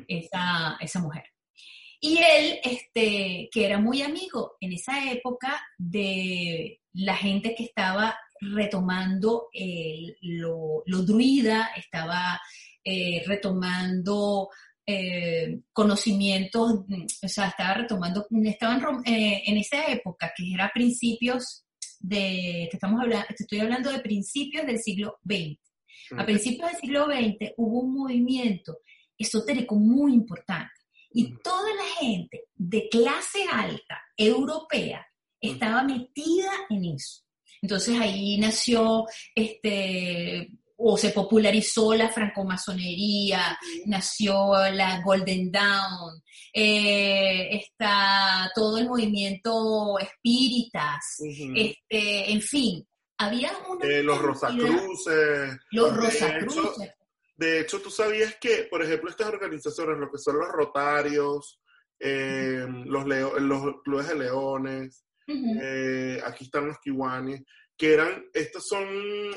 [0.07, 1.23] Esa, esa mujer.
[1.99, 8.15] Y él, este, que era muy amigo en esa época de la gente que estaba
[8.39, 9.49] retomando
[10.21, 12.39] lo, druida, estaba
[12.83, 14.49] eh, retomando
[14.85, 16.85] eh, conocimientos,
[17.23, 21.65] o sea, estaba retomando, estaban eh, en esa época, que era principios
[21.99, 25.59] de, que estamos hablando, estoy hablando de principios del siglo XX.
[26.17, 28.77] A principios del siglo XX hubo un movimiento
[29.17, 30.71] esotérico muy importante
[31.11, 35.05] y toda la gente de clase alta europea
[35.39, 37.23] estaba metida en eso.
[37.61, 46.21] Entonces ahí nació este o se popularizó la francomasonería, nació la Golden Dawn,
[46.53, 51.17] eh, está todo el movimiento espíritas,
[51.55, 53.87] este, en fin, había una...
[53.87, 55.57] Eh, los Rosacruces.
[55.71, 56.91] Los Rosacruces.
[57.37, 61.61] De hecho, tú sabías que, por ejemplo, estas organizaciones, lo que son los Rotarios,
[61.99, 65.05] eh, los, los clubes de leones,
[66.25, 67.43] aquí están los Kiwanis,
[67.77, 68.87] que eran, estas son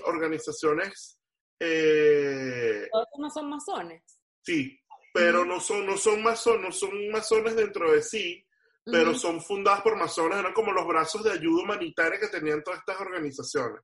[0.04, 1.20] organizaciones
[1.60, 4.02] eh, ¿Todos no son masones?
[4.40, 4.80] Sí,
[5.12, 8.42] pero no son, no son masones, no son masones dentro de sí,
[8.82, 12.80] pero son fundadas por masones, eran como los brazos de ayuda humanitaria que tenían todas
[12.80, 13.82] estas organizaciones.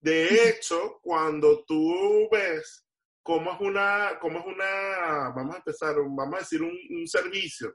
[0.00, 2.83] De hecho, cuando tú ves
[3.24, 7.74] cómo es una, cómo es una, vamos a empezar, vamos a decir un, servicio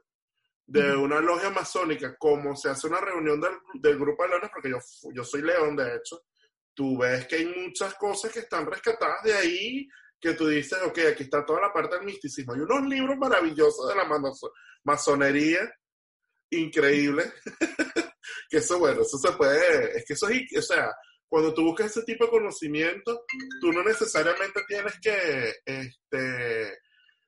[0.64, 4.70] de una logia masónica, como se hace una reunión del, del grupo de leones, porque
[4.70, 4.78] yo,
[5.12, 6.22] yo soy león, de hecho,
[6.72, 9.88] tú ves que hay muchas cosas que están rescatadas de ahí,
[10.20, 12.52] que tú dices, ok, aquí está toda la parte del misticismo.
[12.52, 14.08] Hay unos libros maravillosos de la
[14.84, 15.68] masonería,
[16.50, 17.32] increíble,
[18.48, 20.94] que eso, bueno, eso se puede, es que eso es, o sea,
[21.30, 23.24] cuando tú buscas ese tipo de conocimiento,
[23.60, 26.78] tú no necesariamente tienes que este,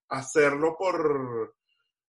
[0.09, 1.55] hacerlo por,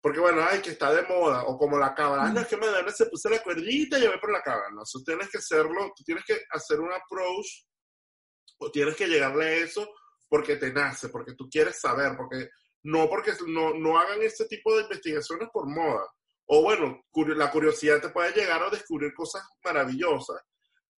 [0.02, 2.92] porque bueno, ay, que está de moda, o como la cabana, es que me dan
[2.92, 4.82] se puse la cuerdita y yo voy por la cabana.
[4.84, 7.66] Eso tienes que hacerlo, tú tienes que hacer un approach,
[8.60, 9.90] o tienes que llegarle a eso
[10.28, 12.50] porque te nace, porque tú quieres saber, porque
[12.84, 16.06] no porque no, no hagan este tipo de investigaciones por moda.
[16.48, 20.42] O bueno, la curiosidad te puede llegar a descubrir cosas maravillosas,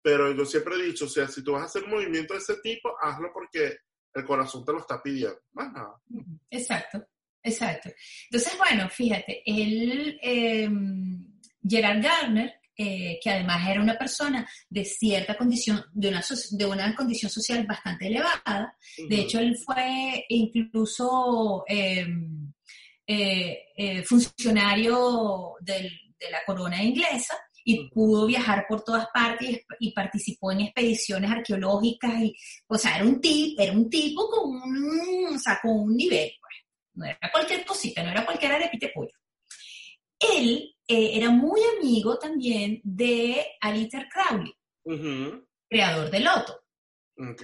[0.02, 2.40] pero yo siempre he dicho, o sea, si tú vas a hacer un movimiento de
[2.40, 3.78] ese tipo, hazlo porque
[4.14, 6.02] el corazón te lo está pidiendo, más nada.
[6.50, 7.06] Exacto.
[7.42, 7.90] Exacto.
[8.30, 15.36] Entonces, bueno, fíjate, él, em, Gerard Gardner, eh, que además era una persona de cierta
[15.36, 18.78] condición, de una, de una condición social bastante elevada,
[19.10, 22.54] de hecho él fue incluso em,
[23.06, 25.92] eh, eh, funcionario de
[26.32, 32.36] la corona inglesa y pudo viajar por todas partes y, participó en expediciones arqueológicas, y,
[32.67, 36.32] o sea, era un, tipo, era un tipo con un, o sea, con un nivel
[37.00, 39.13] no era cualquier cosita, no era cualquier arepite pollo.
[40.19, 44.54] Él eh, era muy amigo también de Alistair Crowley,
[45.69, 46.62] creador del Otto,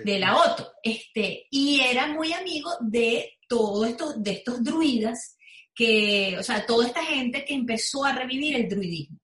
[0.03, 5.37] de la Otto, este, y era muy amigo de todos estos, de estos druidas,
[5.73, 9.19] que, o sea, toda esta gente que empezó a revivir el druidismo.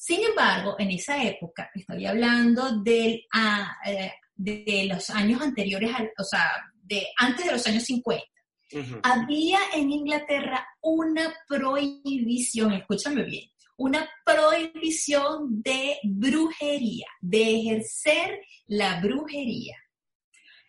[0.00, 6.24] Sin embargo, en esa época, estoy hablando del, ah, eh, de los años anteriores, o
[6.24, 8.24] sea, de antes de los años 50,
[9.02, 19.76] había en Inglaterra una prohibición, escúchame bien, una prohibición de brujería, de ejercer la brujería.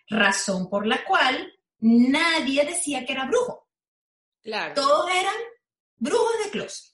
[0.10, 3.66] Razón por la cual nadie decía que era brujo.
[4.42, 4.74] Claro.
[4.74, 5.36] Todos eran
[5.96, 6.92] brujos de closet.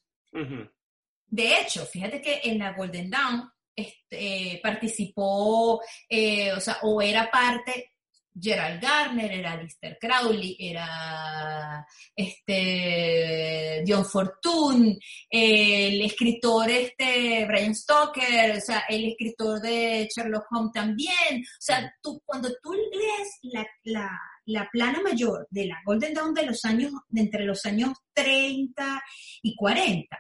[1.27, 7.29] De hecho, fíjate que en la Golden Dawn este, participó, eh, o sea, o era
[7.29, 7.91] parte
[8.39, 11.85] Gerald Garner, era Alistair Crowley, era
[12.15, 14.97] este, John Fortune,
[15.29, 21.41] el escritor este, Brian Stoker, o sea, el escritor de Sherlock Holmes también.
[21.41, 23.39] O sea, tú, cuando tú lees
[23.83, 27.93] la, la, plana mayor de la Golden Dawn de los años, de entre los años
[28.13, 29.01] 30
[29.41, 30.17] y 40,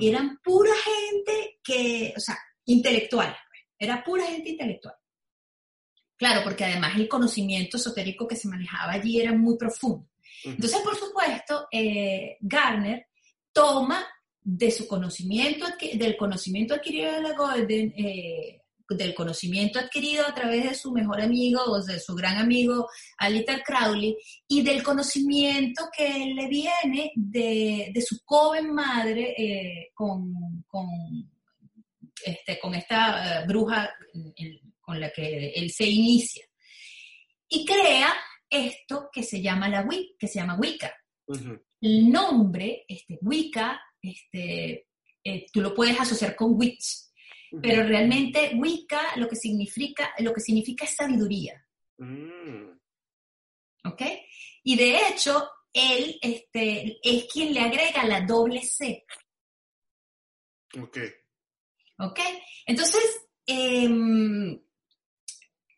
[0.00, 3.36] eran pura gente que, o sea, intelectual,
[3.78, 4.94] era pura gente intelectual.
[6.16, 10.06] Claro, porque además el conocimiento esotérico que se manejaba allí era muy profundo.
[10.44, 13.06] Entonces, por supuesto, eh, Garner
[13.52, 14.06] toma
[14.42, 18.59] de su conocimiento, del conocimiento adquirido de la Golden, eh,
[18.90, 22.88] del conocimiento adquirido a través de su mejor amigo o de su gran amigo
[23.18, 24.16] Alistair Crowley
[24.48, 30.88] y del conocimiento que le viene de, su joven madre eh, con, con,
[32.24, 33.90] este, con esta bruja,
[34.80, 36.44] con la que él se inicia.
[37.48, 38.12] Y crea
[38.48, 40.92] esto que se llama la Wicca, que se llama Wicca.
[41.80, 44.88] El nombre, este, Wicca, este,
[45.22, 47.09] eh, tú lo puedes asociar con witch,
[47.62, 51.64] pero realmente Wicca lo que significa, lo que significa es sabiduría.
[51.98, 52.78] Mm,
[53.84, 54.02] ¿Ok?
[54.62, 59.04] Y de hecho, él este, es quien le agrega la doble C.
[60.80, 60.98] ok.
[61.98, 62.20] ¿Ok?
[62.66, 63.02] Entonces,
[63.46, 64.58] em,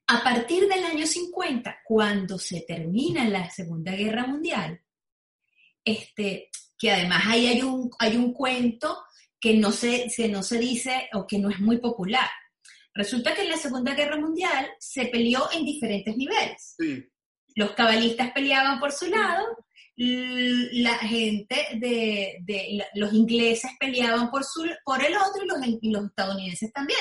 [0.07, 4.81] a partir del año 50, cuando se termina la Segunda Guerra Mundial,
[5.85, 9.05] este, que además ahí hay un, hay un cuento
[9.43, 12.31] que no, se, se- no se dice o que no es muy popular.
[12.95, 16.75] Resulta que en la Segunda Guerra Mundial se peleó en diferentes niveles.
[16.79, 17.05] Sí.
[17.57, 19.45] Los cabalistas peleaban por su lado,
[19.97, 25.91] la gente de, de- los ingleses peleaban por, su, por el otro y los, y
[25.91, 27.01] los estadounidenses también.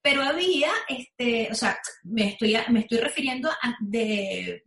[0.00, 4.62] Pero había, este, o sea, me estoy, me estoy refiriendo a, de,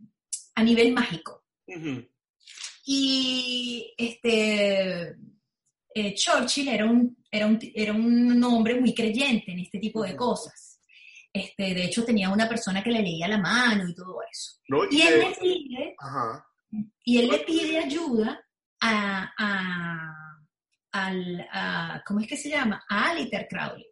[0.54, 1.44] a nivel mágico.
[2.86, 5.14] Y este,
[5.98, 10.14] eh, Churchill era un, era, un, era un hombre muy creyente en este tipo de
[10.14, 10.80] cosas.
[11.32, 14.58] Este, de hecho, tenía una persona que le leía la mano y todo eso.
[14.68, 14.84] ¿No?
[14.90, 16.46] Y él le pide, Ajá.
[17.04, 18.40] y él le pide ayuda
[18.80, 20.38] a, a,
[20.92, 22.82] al, a- ¿cómo es que se llama?
[22.88, 23.86] A Alistair Crowley.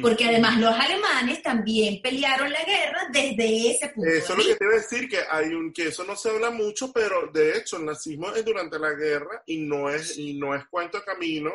[0.00, 4.52] Porque además los alemanes también pelearon la guerra desde ese punto Eso de es lo
[4.52, 7.26] que te iba a decir, que hay un, que eso no se habla mucho, pero
[7.32, 10.98] de hecho el nazismo es durante la guerra y no es, y no es cuento
[10.98, 11.50] de camino.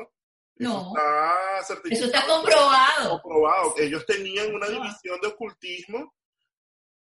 [0.57, 0.93] Eso No.
[0.93, 2.05] está certificado.
[2.05, 3.22] Eso está comprobado.
[3.22, 3.74] comprobado.
[3.78, 6.13] Ellos tenían una división de ocultismo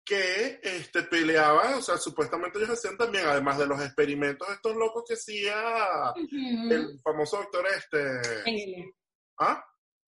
[0.05, 5.03] que este, peleaba, o sea, supuestamente ellos hacían también, además de los experimentos estos locos
[5.05, 6.71] que hacía Ujú.
[6.71, 8.93] el famoso doctor este, Mengele.
[9.39, 9.65] ¿ah?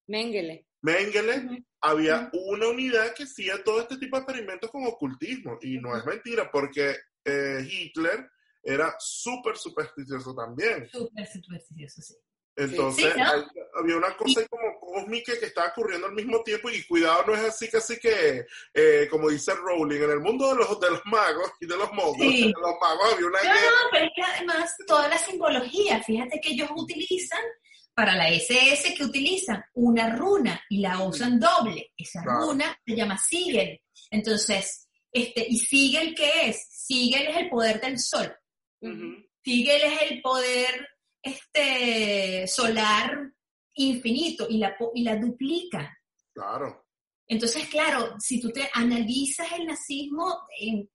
[0.07, 0.67] Mengele.
[0.81, 5.57] Mengele, había una unidad que hacía todo este tipo de experimentos con ocultismo.
[5.61, 8.29] Y no es mentira, porque eh, Hitler
[8.63, 10.87] era súper supersticioso también.
[10.89, 12.15] Súper supersticioso, sí.
[12.55, 13.31] Entonces, Sí, ¿no?
[13.31, 13.43] hay-
[13.75, 16.69] había una cosa ahí como cósmica que estaba ocurriendo al mismo tiempo.
[16.69, 20.55] Y cuidado, no es así casi que, eh, como dice Rowling, en el mundo de
[20.57, 22.47] los, de los magos y de los mogos, Sí.
[22.47, 26.41] de los magos había una No, no, pero es que además toda la simbología, fíjate
[26.41, 27.41] que ellos utilizan,
[27.99, 31.91] para la SS que utilizan una runa y la usan doble.
[31.97, 32.45] Esa Claro.
[32.53, 33.77] runa se llama Sigel.
[34.09, 36.65] Entonces, este, ¿y Sigel qué es?
[36.71, 38.33] Sigel es el poder del sol.
[38.79, 39.17] Ujú.
[39.43, 40.87] Sigel es el poder
[41.21, 43.33] este, solar
[43.73, 45.93] infinito y la, y la duplica.
[46.33, 46.85] Claro.
[47.27, 50.89] Entonces, claro, si tú te analizas el nazismo, en-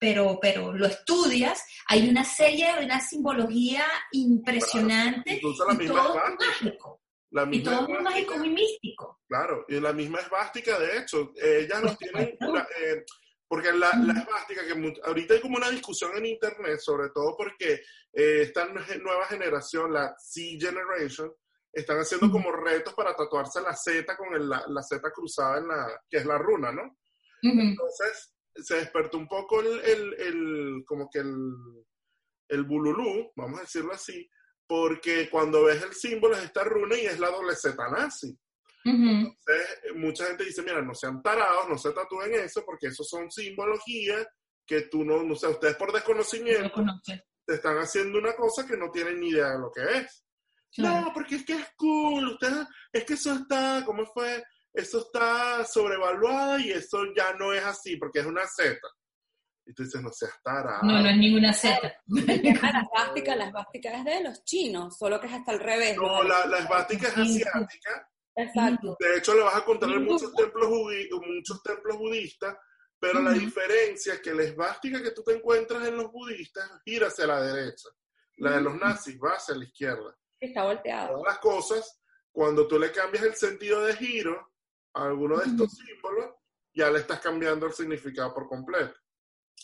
[0.00, 6.14] pero, pero lo estudias, hay una serie, una simbología impresionante Incluso la y misma todo
[6.38, 7.02] mágico.
[7.32, 8.02] La Y todo esvástica.
[8.02, 9.20] mágico, muy místico.
[9.28, 13.04] Claro, y la misma esvástica, de hecho, ellas Por tienen, la- eh,
[13.46, 17.74] porque la, la esvástica, que ahorita hay como una discusión en internet, sobre todo porque
[18.12, 21.32] eh, esta nue- nueva generación, la C Generation,
[21.72, 25.68] están haciendo como retos para tatuarse la Z con el- la, la Z cruzada en
[25.68, 26.96] la, que es la runa, ¿no?
[27.42, 31.52] Entonces, se despertó un poco el, el, el- como que el,
[32.48, 34.28] el bululú, vamos a decirlo así,
[34.66, 38.36] porque cuando ves el símbolo es esta runa y es la doble Z nazi.
[38.84, 43.04] Entonces, eh, mucha gente dice, mira, no sean tarados, no se tatúen eso, porque eso
[43.04, 44.26] son simbologías
[44.66, 46.82] que tú no, no sé, ustedes por desconocimiento
[47.46, 50.24] te están haciendo una cosa que no tienen ni idea de lo que es.
[50.72, 51.06] Claro.
[51.06, 54.42] No, porque es que es cool, ustedes, es que eso está, ¿cómo fue?
[54.72, 58.78] Eso está sobrevaluado y eso ya no es así, porque es una Z.
[59.66, 60.82] Y tú dices, no seas tarado.
[60.82, 61.92] No, no es ninguna Z.
[62.08, 65.96] El la esvástica, la esvástica es de los chinos, solo que es hasta al revés.
[65.96, 68.08] No, la, la esvástica es asiática.
[68.36, 68.96] Exacto.
[68.98, 70.12] De hecho, lo vas a encontrar en Ujú.
[70.12, 72.56] muchos templos, muchos templos budistas,
[72.98, 73.40] pero la Ujú.
[73.40, 77.42] diferencia es que la esvástica que tú te encuentras en los budistas gira hacia la
[77.42, 77.88] derecha.
[78.38, 80.16] La de los nazis va hacia la izquierda.
[80.40, 81.08] Está volteado.
[81.18, 82.00] Todas las cosas,
[82.32, 84.49] cuando tú le cambias el sentido de giro
[84.94, 86.34] alguno de estos símbolos,
[86.72, 88.94] ya le estás cambiando el significado por completo.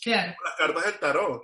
[0.01, 0.35] Claro.
[0.43, 1.43] Las cartas del tarot.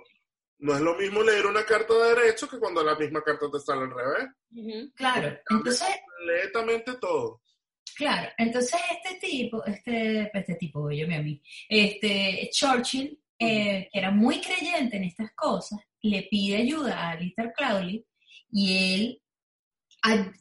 [0.58, 3.58] No es lo mismo leer una carta de derecho que cuando la misma carta te
[3.58, 4.92] sale al revés.
[4.94, 5.38] Claro.
[5.50, 7.42] Entonces, Completamente todo.
[7.96, 14.10] Claro, entonces este tipo, este, este tipo, yo a mí, este Churchill, eh, que era
[14.10, 18.04] muy creyente en estas cosas, le pide ayuda a Alistair Crowley
[18.50, 19.22] y él,
[20.04, 20.32] a-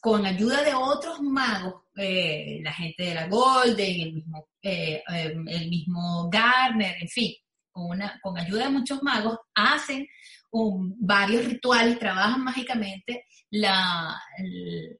[0.00, 5.34] con ayuda de otros magos, eh, la gente de la Golden, el mismo, eh, eh,
[5.48, 7.32] el mismo Garner, en fin,
[7.70, 10.06] con, una, con ayuda de muchos magos, hacen
[10.50, 14.20] un- varios rituales, trabajan mágicamente la,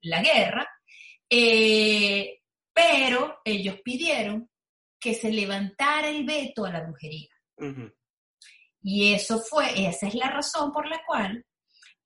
[0.02, 0.66] la guerra
[1.28, 2.40] eh,
[2.72, 4.48] pero ellos pidieron
[5.00, 7.28] que se levantara el veto a la brujería.
[8.82, 11.44] Y eso fue, esa es la razón por la cual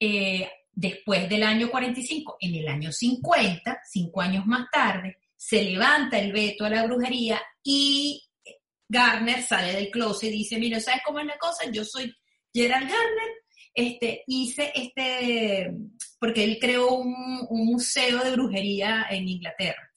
[0.00, 6.18] eh, después del año 45, en el año 50, cinco años más tarde, se levanta
[6.18, 8.22] el veto a la brujería y
[8.88, 11.70] Garner sale del closet y dice, mira, ¿sabes cómo es la cosa?
[11.70, 12.12] Yo soy
[12.52, 13.30] Gerald Garner,
[13.72, 15.72] este, hice este,
[16.18, 17.14] porque él creó un,
[17.50, 19.90] museo de brujería en Inglaterra.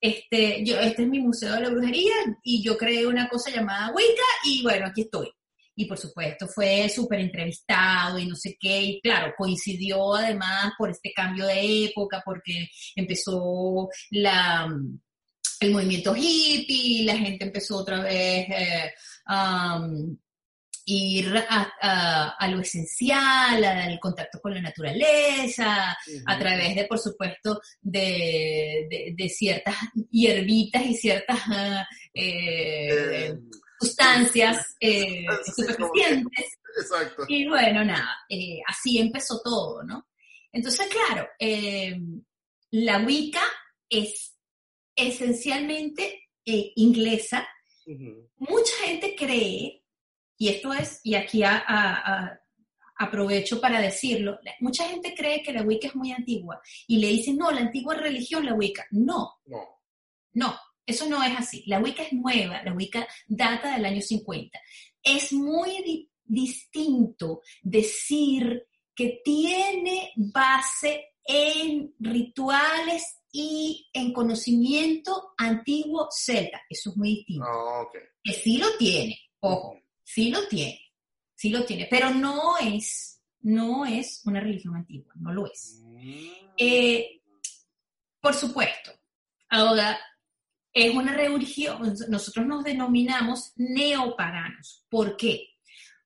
[0.00, 3.92] Este, yo, este es mi museo de la brujería y yo creé una cosa llamada
[3.92, 5.30] Wicca y bueno, aquí estoy.
[5.76, 10.90] Y por supuesto fue súper entrevistado y no sé qué, y claro, coincidió además por
[10.90, 14.68] este cambio de época, porque empezó la,
[15.60, 18.92] el movimiento hippie, la gente empezó otra vez eh,
[19.26, 19.86] a
[20.86, 25.96] ir a, lo esencial, al contacto con la naturaleza,
[26.26, 29.74] a través de, por supuesto, de, ciertas
[30.10, 33.34] hierbitas y ciertas ah, eh, eh,
[33.80, 35.24] sustancias eh,
[36.78, 37.24] Exacto.
[37.28, 38.18] Y bueno, nada,
[38.66, 40.06] así empezó todo, ¿no?
[40.52, 41.28] Entonces, claro,
[42.70, 43.42] la Wicca
[43.88, 44.36] es
[44.94, 47.48] esencialmente inglesa.
[48.36, 49.82] Mucha gente cree
[50.38, 51.42] y esto es, y aquí
[52.98, 57.36] aprovecho para decirlo, mucha gente cree que la Wicca es muy antigua y le dicen,
[57.36, 58.86] no, la antigua religión, la Wicca.
[58.90, 59.80] No, no,
[60.34, 61.64] no, eso no es así.
[61.66, 64.58] La Wicca es nueva, la Wicca data del año 50.
[65.02, 76.62] Es muy distinto decir que tiene base en rituales y en conocimiento antiguo celta.
[76.68, 77.46] Eso es muy distinto.
[77.46, 77.84] Ah,
[78.22, 79.78] que sí lo tiene, ojo,
[80.08, 80.80] Sí lo tiene,
[81.34, 85.80] sí lo tiene, pero no es, no es una religión antigua, no lo es.
[85.82, 86.28] Mm.
[86.56, 87.22] Eh,
[88.20, 88.92] por supuesto,
[89.48, 89.98] ahora
[90.76, 94.84] es una religión, nosotros nos denominamos neopaganos.
[94.90, 95.54] ¿Por qué?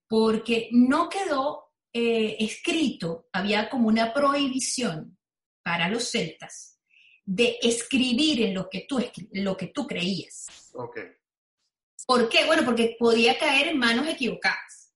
[0.06, 5.18] Porque no quedó eh, escrito, había como una prohibición
[5.64, 6.78] para los celtas
[7.24, 10.46] de escribir en lo que tú, lo que tú creías.
[10.72, 11.08] Okay.
[12.06, 12.46] ¿Por qué?
[12.46, 14.94] Bueno, porque podía caer en manos equivocadas.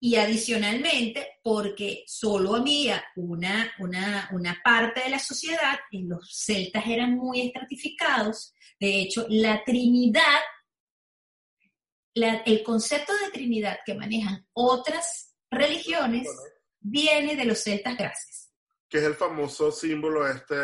[0.00, 6.86] Y adicionalmente, porque solo había una, una, una, parte de la sociedad, y los celtas
[6.86, 10.40] eran muy estratificados, de hecho, la Trinidad,
[12.14, 16.28] el concepto de Trinidad que manejan otras religiones,
[16.78, 18.52] viene de los celtas gracias.
[18.88, 20.54] Que es el famoso símbolo este...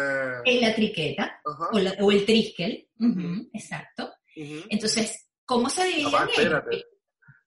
[0.61, 1.41] La triqueta,
[1.72, 2.89] o, el triskel,
[3.53, 4.14] exacto.
[4.37, 6.11] Entonces, ¿Cómo se divide?
[6.11, 6.85] No, espérate.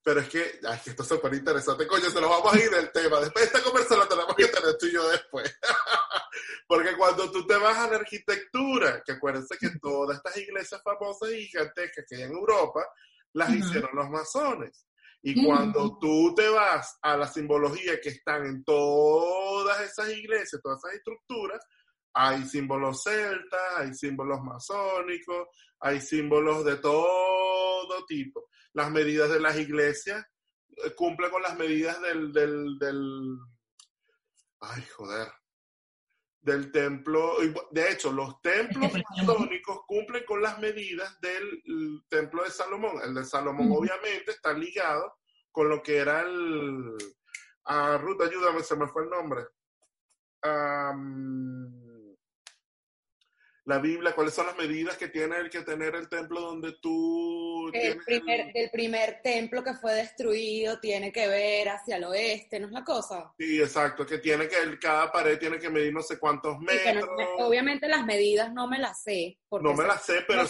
[0.07, 2.89] Pero es que, ay, esto es súper interesante, coño, se nos vamos a ir del
[2.93, 3.19] tema.
[3.19, 5.59] Después de esta conversación la tenemos que tener tú y yo después.
[6.65, 11.31] Porque cuando tú te vas a la arquitectura, que acuérdense que todas estas iglesias famosas
[11.31, 12.85] y gigantescas que hay en Europa,
[13.33, 14.87] las hicieron los masones.
[15.23, 20.79] Y cuando tú te vas a la simbología que están en todas esas iglesias, todas
[20.85, 21.61] esas estructuras,
[22.19, 25.49] hay símbolos celtas, hay símbolos masónicos,
[25.79, 28.49] hay símbolos de todo tipo.
[28.73, 30.25] Las medidas de las iglesias
[30.83, 33.37] eh, cumplen con las medidas del, del, del
[34.61, 35.27] ay, joder,
[36.41, 37.35] del templo.
[37.69, 41.61] De hecho, los templos masónicos cumplen con las medidas del
[42.09, 42.99] templo de Salomón.
[43.03, 45.17] El de Salomón, obviamente, está ligado
[45.51, 46.97] con lo que era el.
[47.65, 49.45] Ah, Ruth, ayúdame, se me fue el nombre
[53.67, 57.69] la Biblia, cuáles son las medidas que tiene el que tener el templo donde tú...
[57.73, 58.69] El primer, el...
[58.69, 63.33] primer templo que fue destruido tiene que ver hacia el oeste, ¿no es la cosa?
[63.37, 67.09] Sí, exacto, que tiene que, cada pared tiene que medir no sé cuántos metros.
[67.39, 69.37] obviamente las medidas no me las sé.
[69.51, 70.45] No me las sé, pero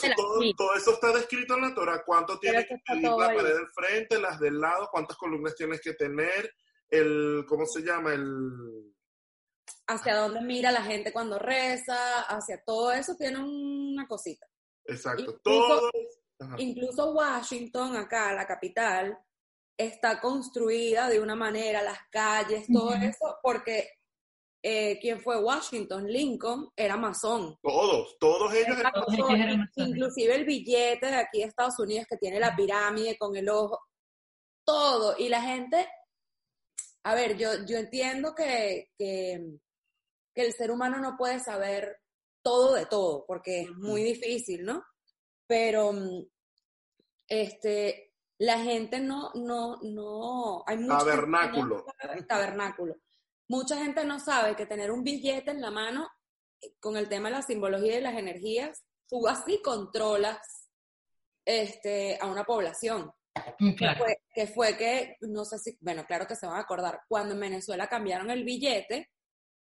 [0.55, 2.03] todo, eso está descrito en la Torah.
[2.05, 5.93] ¿Cuánto tiene que medir la pared del frente, las del lado, cuántas columnas tienes que
[5.93, 6.53] tener,
[6.87, 8.13] el, ¿cómo se llama?
[8.13, 8.93] El
[9.87, 14.45] hacia dónde mira la gente cuando reza, hacia todo eso tiene una cosita.
[14.85, 15.91] Exacto, incluso, todo.
[16.57, 19.17] Incluso Washington, acá, la capital,
[19.77, 23.89] está construida de una manera, las calles, todo eso, porque
[24.63, 27.57] eh, quien fue Washington, Lincoln, era masón.
[27.61, 29.69] Todos, todos ellos eran masón.
[29.75, 33.79] Inclusive el billete de aquí de Estados Unidos que tiene la pirámide con el ojo,
[34.65, 35.15] todo.
[35.17, 35.87] Y la gente,
[37.03, 39.59] a ver, yo, yo entiendo que, que
[40.37, 41.97] que el ser humano no puede saber
[42.43, 44.85] todo de todo, porque es muy difícil, ¿no?
[45.47, 46.27] Pero mm,
[47.27, 51.85] este, la gente no, no, no, hay mucha tabernáculo.
[52.27, 52.95] tabernáculo.
[53.47, 56.07] Mucha gente no sabe que tener un billete en la mano
[56.61, 60.69] eh, con el tema de la simbología y las energías, tú así controlas
[61.45, 63.11] este, a una población.
[63.57, 63.73] Mm,
[64.35, 67.39] que, fue, que no sé si, bueno, claro que se van a acordar, cuando en
[67.39, 69.09] Venezuela cambiaron el billete,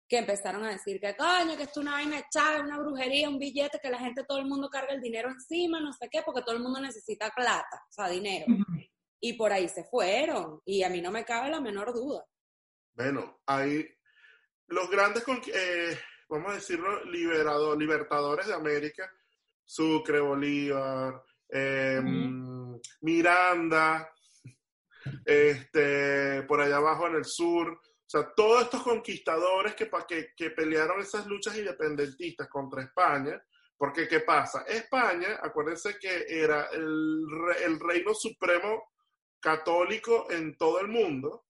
[0.09, 3.39] que empezaron a decir que coño, que esto es una vaina echada, una brujería, un
[3.39, 6.43] billete, que la gente, todo el mundo carga el dinero encima, no sé qué, porque
[6.43, 8.47] todo el mundo necesita plata, o sea, dinero.
[9.21, 12.25] Y por ahí se fueron, y a mí no me cabe la menor duda.
[12.95, 13.87] Bueno, hay
[14.69, 15.99] los grandes, eh,
[16.29, 19.11] vamos a decirlo, liberador, libertadores de América,
[19.65, 24.09] Sucre, Bolívar, em, Miranda,
[25.25, 30.51] este, por allá abajo en el sur, o sea, todos estos conquistadores que, que, que
[30.51, 33.43] pelearon esas luchas independentistas contra España,
[33.77, 34.63] porque ¿qué pasa?
[34.63, 37.27] España, acuérdense que era el,
[37.65, 38.93] el reino supremo
[39.41, 41.47] católico en todo el mundo,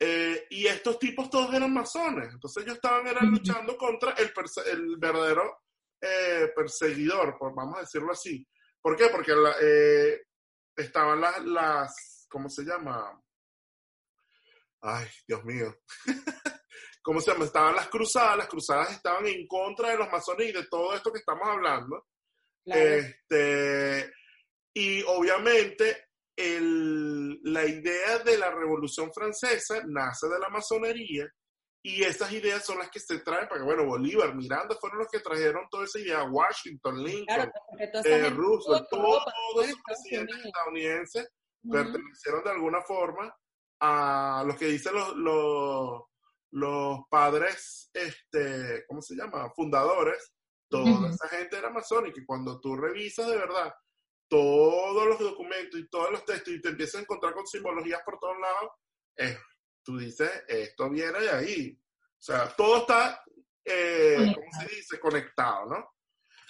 [0.00, 4.32] eh, y estos tipos todos eran masones, entonces ellos estaban eran luchando contra el,
[4.66, 5.60] el verdadero
[6.00, 8.44] eh, perseguidor, por, vamos a decirlo así.
[8.80, 9.06] ¿Por qué?
[9.10, 9.32] Porque
[9.62, 10.22] eh,
[10.74, 13.16] estaban las, las, ¿cómo se llama?
[14.82, 15.74] Ay, Dios mío.
[17.02, 17.44] ¿Cómo se llama?
[17.44, 21.12] Estaban las cruzadas, las cruzadas estaban en contra de los masones y de todo esto
[21.12, 22.06] que estamos hablando.
[22.64, 24.12] Este,
[24.74, 31.28] y obviamente el, la idea de la Revolución Francesa nace de la masonería
[31.84, 35.08] y esas ideas son las que se traen para que, bueno, Bolívar, Miranda fueron los
[35.08, 37.50] que trajeron toda esa idea, Washington, Lincoln,
[38.04, 39.24] eh, Roosevelt, todos
[39.64, 41.28] esos presidentes estadounidenses
[41.68, 43.34] pertenecieron de alguna forma
[43.84, 46.02] a los que dicen los, los,
[46.52, 49.50] los padres, este, ¿cómo se llama?
[49.50, 50.32] Fundadores.
[50.68, 53.74] Toda esa gente era masónica y cuando tú revisas de verdad
[54.26, 58.18] todos los documentos y todos los textos y te empiezas a encontrar con simbologías por
[58.18, 58.70] todos lados,
[59.16, 59.36] eh,
[59.82, 61.78] tú dices, esto viene de ahí.
[61.78, 63.22] O sea, todo está,
[63.62, 64.98] eh, ¿cómo se dice?
[64.98, 65.94] Conectado, ¿no?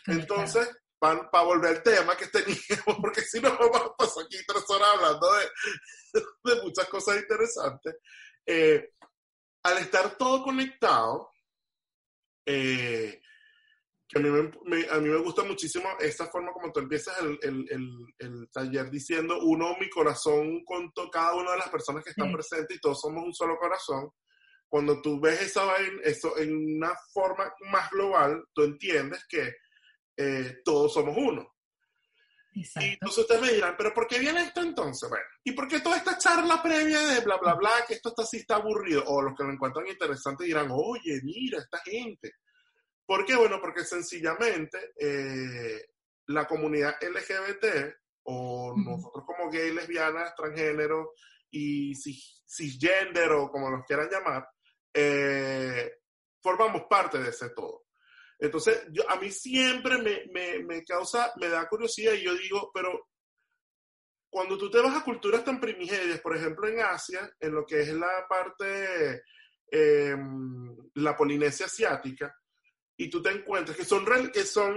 [0.07, 0.70] Entonces,
[1.03, 4.88] para volver al tema que teníamos, porque si no vamos a pasar aquí tres horas
[4.94, 7.96] hablando de, de muchas cosas interesantes,
[8.46, 8.92] eh,
[9.64, 11.32] al estar todo conectado,
[12.46, 13.20] eh,
[14.09, 17.38] que a mí me, a mí me gusta muchísimo esta forma como tú empiezas el,
[17.42, 22.32] el, el, taller diciendo uno mi corazón con cada una de las personas que están
[22.32, 24.11] presentes y todos somos un solo corazón.
[24.68, 25.40] Cuando tú ves
[26.05, 29.53] eso en una forma más global, tú entiendes que
[30.16, 31.54] eh, todos somos uno.
[32.54, 32.86] Exacto.
[32.86, 35.08] Y entonces ustedes me dirán, ¿pero por qué viene esto entonces?
[35.08, 38.22] Bueno, ¿y por qué toda esta charla previa de bla, bla, bla, que esto está
[38.22, 39.04] así está aburrido?
[39.06, 42.34] O los que lo encuentran interesante dirán, oye, mira, esta gente
[43.06, 43.36] ¿Por qué?
[43.36, 45.86] Bueno, porque sencillamente eh,
[46.28, 47.94] la comunidad LGBT
[48.24, 51.12] o nosotros como gay, lesbianas, transgénero
[51.50, 54.48] y cisgender o como los quieran llamar,
[54.94, 55.98] eh,
[56.40, 57.82] formamos parte de ese todo.
[58.43, 62.72] Entonces, yo, a mí siempre me, me, me, causa, me da curiosidad y yo digo,
[62.74, 63.09] pero
[64.28, 67.82] cuando tú te vas a culturas tan primigenias, por ejemplo en Asia, en lo que
[67.82, 69.22] es la parte,
[69.70, 70.16] eh,
[70.95, 72.36] la Polinesia asiática,
[72.97, 74.76] y tú te encuentras que son, que son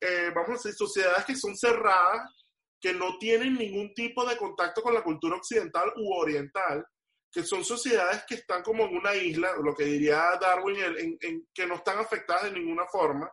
[0.00, 2.32] eh, vamos a decir, sociedades que son cerradas,
[2.80, 6.82] que no tienen ningún tipo de contacto con la cultura occidental u oriental,
[7.34, 10.76] que son sociedades que están como en una isla, lo que diría Darwin,
[11.20, 13.28] en, que no están afectadas de ninguna forma,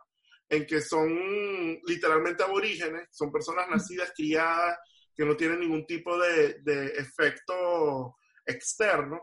[0.48, 4.76] en que son literalmente aborígenes, son personas nacidas, criadas,
[5.14, 9.22] que no tienen ningún tipo de, de efecto externo.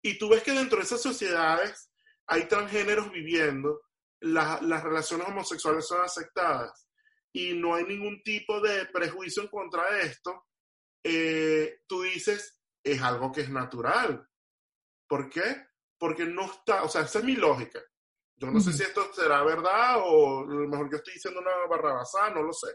[0.00, 1.90] Y tú ves que dentro de esas sociedades
[2.26, 3.80] hay transgéneros viviendo,
[4.20, 6.86] las relaciones homosexuales son aceptadas
[7.32, 10.46] y no hay ningún tipo de prejuicio en contra de esto,
[11.02, 14.26] eh, tú dices, es algo que es natural.
[15.08, 15.66] ¿Por qué?
[15.98, 17.80] Porque no está, o sea, esa es mi lógica.
[18.36, 21.52] Yo no sé si esto será verdad o a lo mejor que estoy diciendo una
[21.68, 22.68] barrabasada, no lo sé.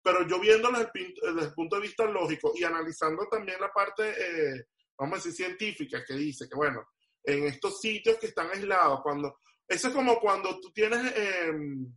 [0.00, 4.66] Pero yo viéndolo desde el, punto de vista lógico y analizando también la parte, eh,
[4.96, 6.86] vamos a decir, científica, que dice que, bueno,
[7.24, 11.92] en estos sitios que están aislados, cuando eso es como cuando tú tienes em,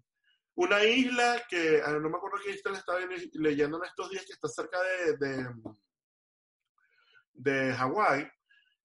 [0.56, 3.00] una isla que, no me acuerdo qué isla estaba
[3.34, 5.48] leyendo en estos días, que está cerca de, de,
[7.42, 8.28] de Hawái.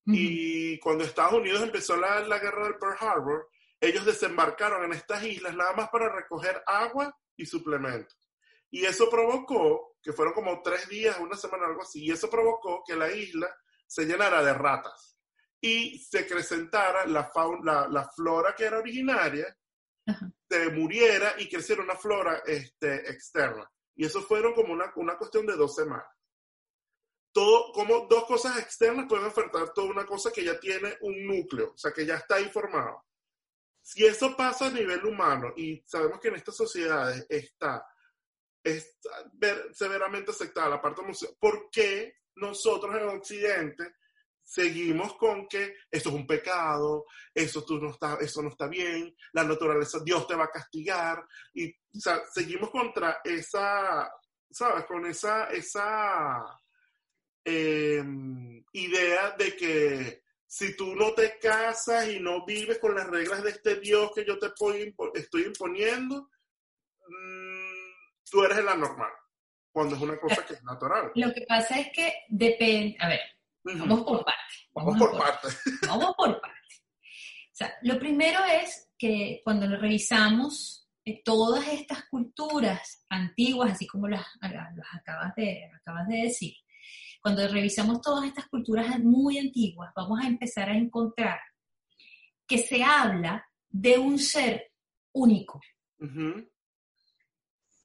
[0.08, 3.48] Y cuando Estados Unidos empezó la, la guerra del Pearl Harbor,
[3.80, 8.16] ellos desembarcaron en estas islas nada más para recoger agua y suplementos.
[8.70, 12.82] Y eso provocó, que fueron como tres días, una semana, algo así, y eso provocó
[12.86, 13.48] que la isla
[13.86, 15.16] se llenara de ratas
[15.60, 19.56] y se acrecentara la, fauna, la, flora que era originaria,
[20.48, 23.68] se muriera y creciera una flora este, externa.
[23.94, 26.06] Y eso fueron como una, una cuestión de dos semanas.
[27.36, 31.72] Todo, como dos cosas externas pueden afectar toda una cosa que ya tiene un núcleo,
[31.74, 33.04] o sea, que ya está informado.
[33.82, 37.86] Si eso pasa a nivel humano y sabemos que en estas sociedades está,
[38.64, 39.10] está
[39.70, 43.96] severamente aceptada la parte emocional, ¿por qué nosotros en Occidente
[44.42, 49.14] seguimos con que esto es un pecado, eso, tú no está, eso no está bien,
[49.32, 51.22] la naturaleza, Dios te va a castigar,
[51.52, 54.10] y o sea, seguimos contra esa,
[54.50, 54.86] ¿sabes?
[54.86, 56.42] Con esa, esa
[57.46, 63.42] em, idea de que si tú no te casas y no vives con las reglas
[63.42, 64.48] de este Dios que yo te
[65.14, 66.28] estoy imponiendo,
[67.08, 69.12] mm, tú eres la normal,
[69.70, 71.12] cuando es una cosa que es natural.
[71.14, 73.20] Lo que pasa es que depende, a ver,
[73.74, 74.68] Vamos por partes.
[74.72, 75.60] Vamos, por partes.
[75.88, 76.84] Vamos por partes.
[77.00, 84.08] O sea, lo primero es que cuando revisamos eh, todas estas culturas antiguas, así como
[84.08, 86.54] las, las acabas, de, acabas de decir,
[87.26, 91.40] cuando revisamos todas estas culturas muy antiguas, vamos a empezar a encontrar
[92.46, 94.70] que se habla de un ser
[95.10, 95.60] único.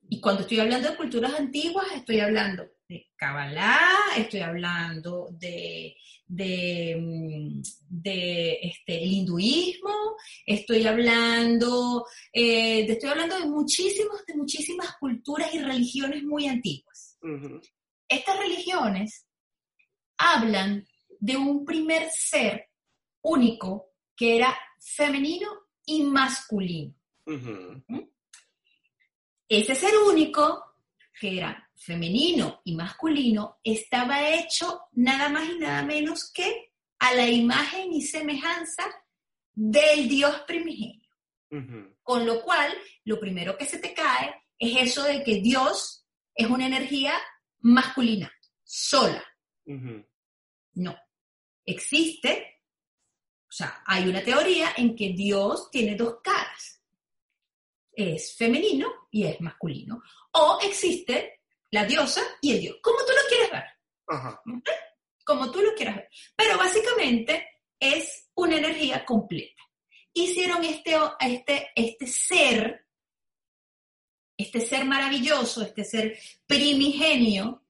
[0.08, 5.96] Y cuando estoy hablando de culturas antiguas, estoy hablando de Kabbalah, estoy hablando de,
[6.28, 7.62] de, mm,
[8.62, 16.22] este, el hinduismo, estoy hablando, eh, estoy hablando de, muchísimos, de muchísimas culturas y religiones
[16.22, 17.18] muy antiguas.
[18.08, 19.26] Estas religiones
[20.22, 20.88] hablan
[21.20, 22.70] de un primer ser
[23.22, 25.50] único que era femenino
[25.86, 26.94] y masculino.
[27.26, 28.00] ¿Mm?
[29.48, 30.76] Ese ser único,
[31.20, 37.28] que era femenino y masculino, estaba hecho nada más y nada menos que a la
[37.28, 38.84] imagen y semejanza
[39.54, 41.10] del Dios primigenio.
[42.02, 42.72] Con lo cual,
[43.04, 47.14] lo primero que se te cae es eso de que Dios es una energía
[47.60, 48.32] masculina,
[48.64, 49.24] sola.
[50.74, 50.98] No.
[51.66, 52.62] Existe,
[53.50, 56.82] o sea, hay una teoría en que Dios tiene dos caras.
[57.94, 60.02] Es femenino y es masculino.
[60.34, 61.42] O existe
[61.72, 63.64] la diosa y el dios, como tú lo quieres ver.
[64.08, 64.42] Ajá.
[65.26, 66.10] Como tú lo quieras ver.
[66.36, 67.48] Pero básicamente
[67.80, 69.62] es una energía completa.
[70.14, 72.86] Hicieron este, este, este ser,
[74.38, 77.61] este ser maravilloso, este ser primigenio,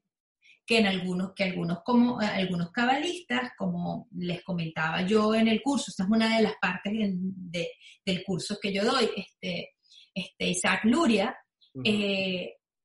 [0.65, 5.85] que en algunos, que algunos, como, algunos cabalistas, como les comentaba yo en el curso,
[5.89, 9.75] esta es una de las partes del curso que yo doy, este,
[10.13, 11.35] este Isaac Luria,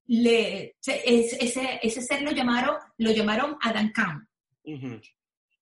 [0.09, 4.27] le, ese, ese, ser lo llamaron, lo llamaron Adam Cam.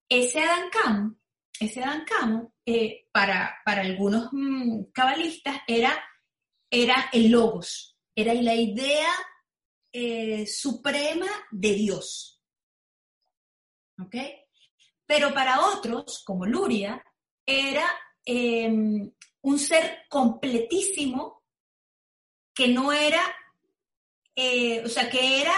[0.09, 1.19] Ese Adam Cam,
[1.59, 6.03] ese Adam Cam eh, para, para algunos mm, cabalistas era,
[6.71, 9.11] era el logos, era la idea
[9.97, 12.43] eh, suprema de Dios.
[13.99, 14.17] ¿Ok?
[15.07, 17.01] Pero para otros, como Luria,
[17.47, 17.89] era
[18.25, 19.09] em,
[19.43, 21.45] un ser completísimo
[22.53, 23.23] que no era
[24.37, 25.55] eh, o sea, que era,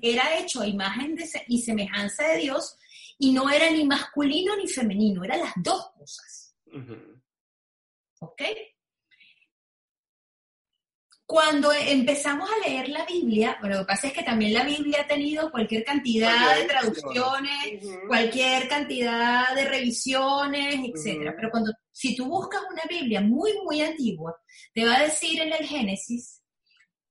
[0.00, 1.14] era hecho a imagen
[1.46, 2.74] y semejanza de Dios
[3.18, 6.56] y no era ni masculino ni femenino, eran las dos cosas.
[8.20, 8.42] ¿Ok?
[11.26, 15.00] Cuando empezamos a leer la Biblia, bueno, lo que pasa es que también la Biblia
[15.00, 21.32] ha tenido cualquier cantidad de traducciones, cualquier cantidad de revisiones, etcétera.
[21.34, 24.36] Pero cuando, si tú buscas una Biblia muy, muy antigua,
[24.74, 26.42] te va a decir en el Génesis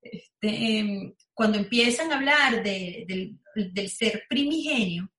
[0.03, 5.12] este, em, cuando empiezan a hablar del ser primigenio,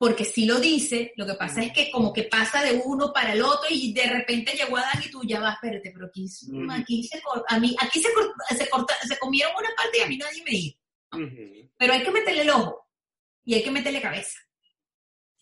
[0.00, 3.34] porque si lo dice, lo que pasa es que como que pasa de uno para
[3.34, 6.26] el otro y de repente llegó Adán y tú ya vas, espérate, pero aquí,
[6.70, 8.08] aquí, se, a mí, aquí se,
[8.56, 10.78] se, comieron una parte y a mí nadie me dijo.
[11.76, 12.88] Pero hay que meterle el ojo
[13.44, 14.38] y hay que meterle cabeza.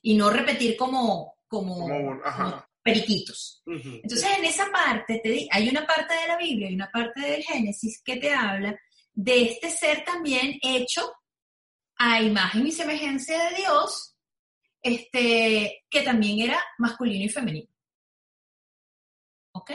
[0.03, 2.21] Y no repetir como, como,
[2.83, 3.63] periquitos.
[3.65, 7.45] Entonces, en esa parte, te hay una parte de la Biblia y una parte del
[7.45, 8.77] Génesis que te habla
[9.13, 11.13] de este ser también hecho
[11.95, 14.17] a imagen y semejanza de Dios,
[14.83, 17.71] este, que también era masculino y femenino.
[19.53, 19.73] ¿Ok?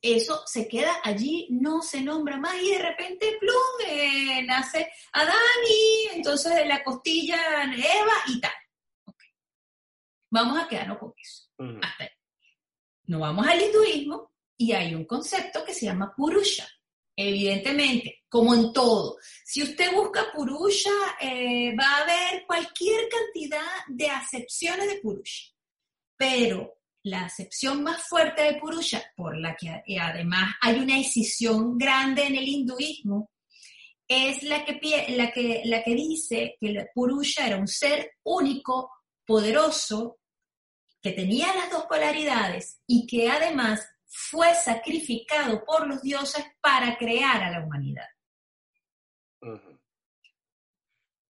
[0.00, 5.36] Eso se queda allí, no se nombra más y de repente, plum, eh, nace Adán
[5.68, 8.52] y entonces de la costilla Eva y tal.
[10.30, 11.48] Vamos a quedarnos con eso.
[11.82, 12.10] Hasta
[13.04, 16.66] No vamos al hinduismo y hay un concepto que se llama Purusha.
[17.28, 24.08] Evidentemente, como en todo, si usted busca Purusha, eh, va a haber cualquier cantidad de
[24.08, 25.52] acepciones de Purusha.
[26.16, 32.24] Pero la acepción más fuerte de Purusha, por la que además hay una decisión grande
[32.24, 33.30] en el hinduismo,
[34.08, 38.90] es la que, la que, la que dice que Purusha era un ser único,
[39.24, 40.18] poderoso,
[41.00, 43.80] que tenía las dos polaridades y que además
[44.14, 48.06] fue sacrificado por los dioses para crear a la humanidad.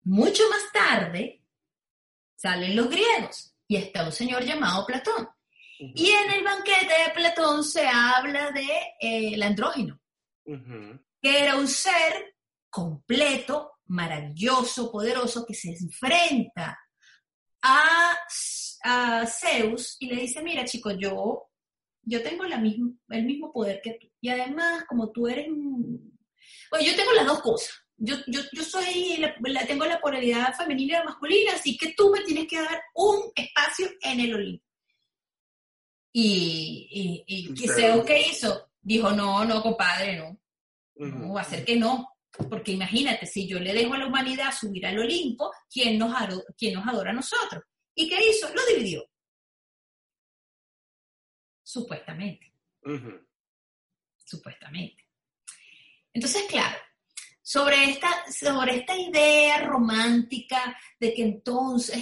[0.02, 1.44] Mucho más tarde,
[2.34, 5.28] salen los griegos y está un señor llamado Platón.
[5.78, 8.66] Y en el banquete de Platón se habla de
[9.00, 10.00] eh, el andrógino,
[10.44, 12.36] que era un ser
[12.68, 16.78] completo, maravilloso, poderoso, que se enfrenta
[17.62, 18.16] a,
[19.26, 21.51] Zeus y le dice, mira chico, yo,
[22.02, 24.08] yo tengo la misma, el mismo poder que tú.
[24.20, 25.46] Y además, como tú eres...
[25.48, 27.70] Bueno, yo tengo las dos cosas.
[27.96, 32.20] Yo, yo, yo soy, la, tengo la polaridad femenina y masculina, así que tú me
[32.22, 34.64] tienes que dar un espacio en el Olimpo.
[36.12, 38.70] Y, y, y Zeus, ¿qué hizo?
[38.80, 40.38] Dijo, no, no, compadre, no.
[40.96, 42.08] No, va a ser que no.
[42.50, 46.12] Porque imagínate, si yo le dejo a la humanidad subir al Olimpo, ¿quién nos,
[46.56, 47.62] quién nos adora a nosotros?
[47.94, 48.48] ¿Y qué hizo?
[48.54, 49.04] Lo dividió.
[51.72, 52.52] Supuestamente.
[54.26, 55.08] Supuestamente.
[56.12, 56.76] Entonces, claro,
[57.42, 61.98] sobre esta, sobre esta idea romántica de que entonces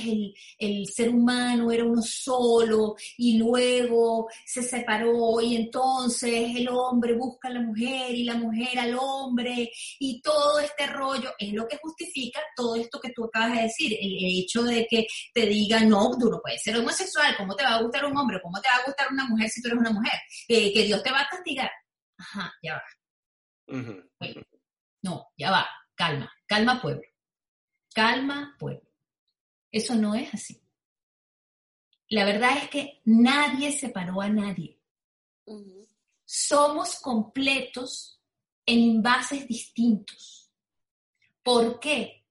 [0.58, 7.48] el, ser humano era uno solo y luego se separó y entonces el hombre busca
[7.48, 11.78] a la mujer y la mujer al hombre y todo este rollo es lo que
[11.78, 16.10] justifica todo esto que tú acabas de decir, el hecho de que te digan, no,
[16.18, 18.40] tú no puedes ser homosexual, ¿cómo te va a gustar un hombre?
[18.42, 20.18] ¿Cómo te va a gustar una mujer si tú eres una mujer?
[20.48, 21.70] Eh, que Dios te va a castigar.
[22.18, 22.82] Ajá, ya va.
[25.02, 27.06] No, ya va, calma, calma pueblo,
[27.94, 28.88] calma pueblo.
[29.70, 30.60] Eso no es así.
[32.08, 34.80] La verdad es que nadie separó a nadie.
[36.24, 38.20] Somos completos
[38.66, 40.50] en envases distintos.
[41.42, 42.24] ¿Por qué?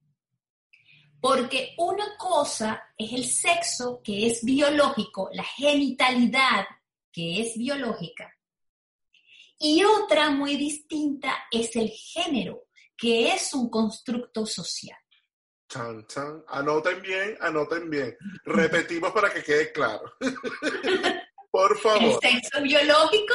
[1.22, 6.66] Porque una cosa es el sexo, que es biológico, la genitalidad,
[7.12, 8.34] que es biológica,
[9.60, 14.98] y otra muy distinta es el género, que es un constructo social.
[15.68, 16.44] Chan, chan.
[16.48, 18.18] Anoten bien, anoten bien.
[18.46, 20.14] Repetimos para que quede claro.
[21.52, 22.04] Por favor.
[22.04, 23.34] El sexo biológico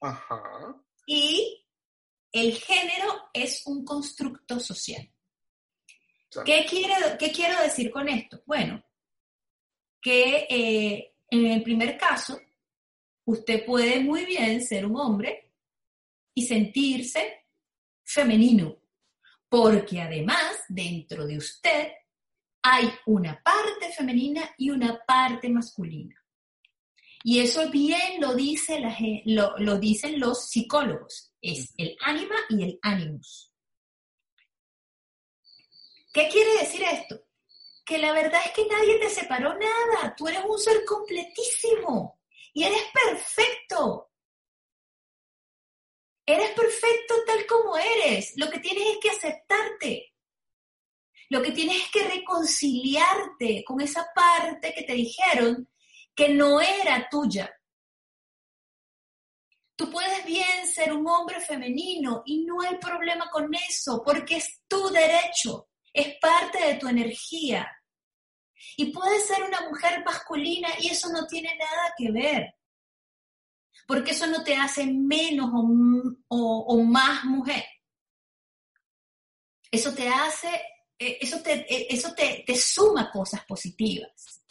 [0.00, 0.76] Ajá.
[1.06, 1.66] y
[2.30, 5.08] el género es un constructo social.
[6.44, 6.66] ¿Qué,
[7.18, 8.42] ¿Qué quiero decir con esto?
[8.46, 8.82] Bueno,
[10.00, 12.38] que eh, en el primer caso,
[13.24, 15.41] usted puede muy bien ser un hombre
[16.34, 17.46] y sentirse
[18.04, 18.78] femenino,
[19.48, 21.92] porque además dentro de usted
[22.62, 26.16] hay una parte femenina y una parte masculina.
[27.24, 32.64] Y eso bien lo, dice la, lo, lo dicen los psicólogos, es el ánima y
[32.64, 33.52] el animus.
[36.12, 37.24] ¿Qué quiere decir esto?
[37.84, 42.20] Que la verdad es que nadie te separó nada, tú eres un ser completísimo
[42.52, 44.11] y eres perfecto.
[46.24, 48.34] Eres perfecto tal como eres.
[48.36, 50.14] Lo que tienes es que aceptarte.
[51.30, 55.68] Lo que tienes es que reconciliarte con esa parte que te dijeron
[56.14, 57.50] que no era tuya.
[59.74, 64.60] Tú puedes bien ser un hombre femenino y no hay problema con eso, porque es
[64.68, 67.66] tu derecho, es parte de tu energía.
[68.76, 72.54] Y puedes ser una mujer masculina y eso no tiene nada que ver
[73.86, 75.50] porque eso no te hace menos
[76.28, 77.64] o, más mujer.
[79.70, 80.48] Eso te hace,
[80.98, 84.42] eh, eso te, eh, eso te, te suma cosas positivas.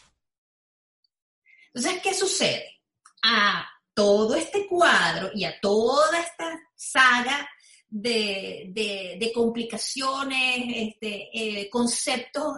[1.73, 2.81] Entonces, ¿qué sucede?
[3.23, 7.47] A todo este cuadro y a toda esta saga
[7.87, 12.57] de, complicaciones, este, eh, conceptos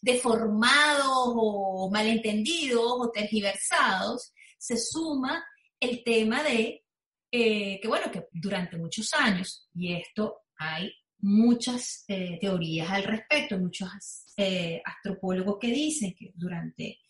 [0.00, 5.44] deformados o malentendidos o tergiversados, se suma
[5.82, 6.84] el tema de
[7.30, 13.58] eh, que, bueno, que durante muchos años, y esto hay muchas eh, teorías al respecto,
[13.58, 13.88] muchos
[14.36, 17.00] eh, astropólogos que dicen que durante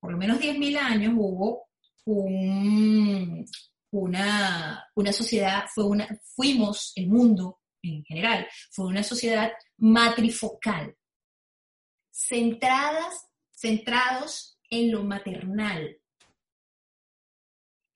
[0.00, 1.68] por lo menos 10.000 años hubo
[3.90, 10.96] una, una sociedad, fue una, fuimos, el mundo en general, fue una sociedad matrifocal,
[12.10, 15.98] centradas, centrados en lo maternal,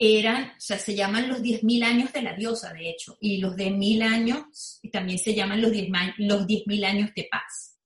[0.02, 3.54] eran, o sea, se llaman los 10.000 años de la diosa, de hecho, y los
[3.54, 7.78] de mil años también se llaman los 10.000 los años de paz.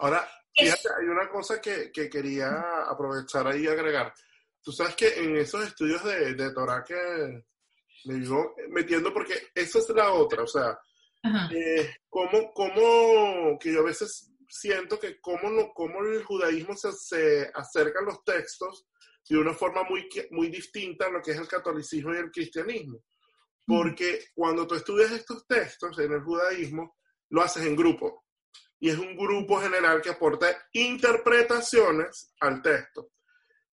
[0.00, 2.50] Ahora, fíjate, hay una cosa que, que, quería
[2.88, 4.12] aprovechar ahí y agregar.
[4.60, 7.44] Tú sabes que en esos estudios de, de Torah que
[8.06, 10.76] me vivo metiendo, porque esa es la otra, o sea,
[11.54, 16.90] eh, cómo, cómo, que yo a veces siento que cómo, no, cómo el judaísmo se,
[16.92, 18.88] se acerca a los textos
[19.28, 23.02] de una forma muy, muy distinta a lo que es el catolicismo y el cristianismo.
[23.64, 26.96] Porque cuando tú estudias estos textos en el judaísmo,
[27.30, 28.24] lo haces en grupo.
[28.82, 33.12] y es un grupo general que aporta interpretaciones al texto.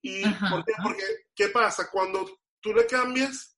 [0.02, 0.74] ¿Y por qué?
[0.84, 1.90] Porque, ¿qué pasa?
[1.90, 2.30] Cuando
[2.60, 3.58] tú le cambias,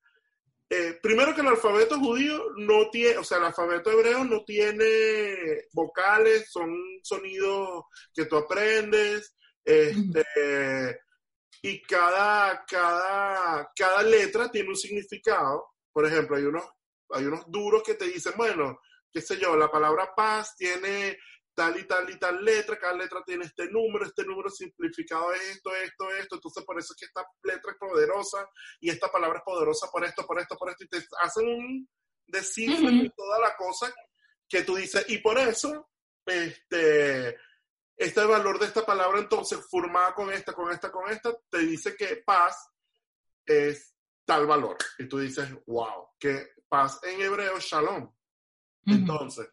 [0.70, 5.66] eh, primero que el alfabeto judío no tiene, o sea, el alfabeto hebreo no tiene
[5.74, 6.72] vocales, son
[7.02, 9.36] sonidos que tú aprendes,
[9.66, 11.00] este,
[11.62, 15.74] y cada, cada, cada letra tiene un significado.
[15.91, 16.64] Por ejemplo, hay unos,
[17.10, 18.80] hay unos duros que te dicen, bueno,
[19.12, 21.18] qué sé yo, la palabra paz tiene
[21.53, 25.41] tal y tal y tal letra, cada letra tiene este número, este número simplificado es
[25.57, 28.49] esto, esto, esto, entonces por eso es que esta letra es poderosa
[28.80, 31.89] y esta palabra es poderosa por esto, por esto, por esto, y te hacen un
[32.26, 33.93] descifre de toda la cosa
[34.47, 35.89] que tú dices, y por eso,
[36.26, 37.36] este,
[38.00, 41.97] este valor de esta palabra entonces formada con esta, con esta, con esta, te dice
[41.97, 42.72] que paz
[43.45, 43.93] es
[44.26, 44.78] tal valor.
[44.97, 48.10] Y tú dices, wow, que paz en hebreo, shalom.
[48.86, 49.50] Entonces,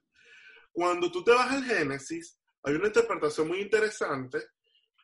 [0.70, 4.44] cuando tú te vas al Génesis, hay una interpretación muy interesante.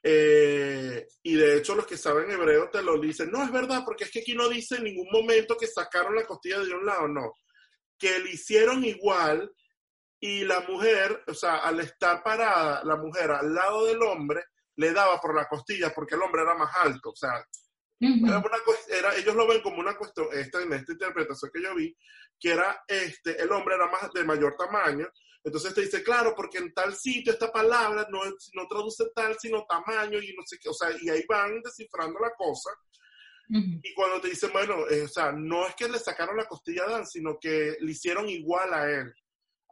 [0.05, 4.05] Eh, y de hecho los que saben hebreo te lo dicen, no es verdad, porque
[4.05, 7.09] es que aquí no dice en ningún momento que sacaron la costilla de un lado,
[7.09, 7.34] no,
[7.99, 9.53] que le hicieron igual
[10.24, 14.44] y la mujer, o sea, al estar parada, la mujer al lado del hombre,
[14.76, 17.44] le daba por la costilla porque el hombre era más alto, o sea,
[18.88, 21.96] era ellos lo ven como una cuestión, esta, en esta interpretación que yo vi,
[22.38, 25.08] que era, este, el hombre era más de mayor tamaño,
[25.42, 29.66] entonces te dice, claro, porque en tal sitio esta palabra no, no traduce tal, sino
[29.66, 32.70] tamaño y no sé qué, o sea, y ahí van descifrando la cosa.
[33.54, 36.84] Y cuando te dicen, bueno, eh, o sea, no es que le sacaron la costilla
[36.84, 39.12] a Dan, sino que le hicieron igual a él.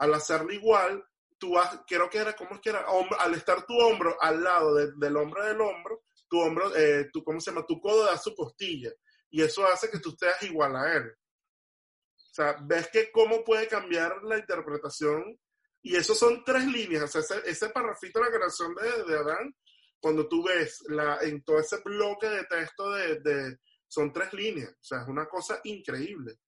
[0.00, 1.04] Al hacerlo igual,
[1.38, 2.84] tú has, creo que era, ¿cómo es que era?
[3.18, 7.40] al estar tu hombro al lado del hombro del hombro, tu hombro, eh, tu, ¿cómo
[7.40, 7.66] se llama?
[7.66, 8.90] Tu codo da su costilla.
[9.30, 11.04] Y eso hace que tú estés igual a él.
[11.08, 15.38] O sea, ves que cómo puede cambiar la interpretación
[15.82, 19.18] y eso son tres líneas, o sea, ese, ese parrafito de la creación de, de,
[19.18, 19.54] Adán,
[19.98, 24.70] cuando tú ves la, en todo ese bloque de texto de, de, son tres líneas,
[24.70, 26.40] o sea, es una cosa increíble.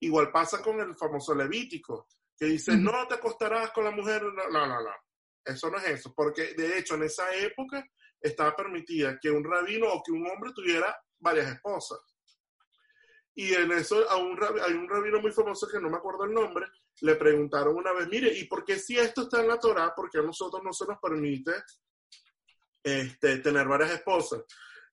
[0.00, 2.08] Igual pasa con el famoso Levítico,
[2.38, 4.90] que dice, no te acostarás con la mujer, no, no, no, no,
[5.44, 7.84] eso no es eso, porque de hecho en esa época
[8.20, 11.98] estaba permitida que un rabino o que un hombre tuviera varias esposas.
[13.34, 16.32] Y en eso a un, hay un rabino muy famoso que no me acuerdo el
[16.32, 16.66] nombre,
[17.00, 20.10] le preguntaron una vez, mire, ¿y por qué si esto está en la Torah, por
[20.10, 21.52] qué a nosotros no se nos permite
[22.82, 24.42] este, tener varias esposas?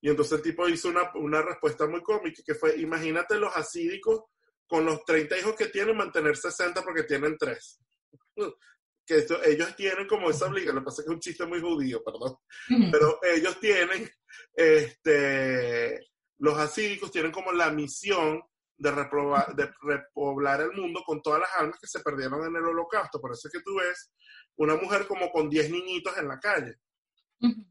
[0.01, 4.25] Y entonces el tipo hizo una, una respuesta muy cómica, que fue, imagínate los asídicos
[4.67, 7.79] con los 30 hijos que tienen, mantener 60 porque tienen 3.
[9.07, 11.61] Que ellos tienen como esa obligación, lo que pasa es que es un chiste muy
[11.61, 12.37] judío, perdón,
[12.91, 14.09] pero ellos tienen,
[14.55, 15.99] este,
[16.39, 18.41] los asídicos tienen como la misión
[18.77, 23.21] de, de repoblar el mundo con todas las almas que se perdieron en el holocausto.
[23.21, 24.11] Por eso es que tú ves
[24.55, 26.75] una mujer como con 10 niñitos en la calle.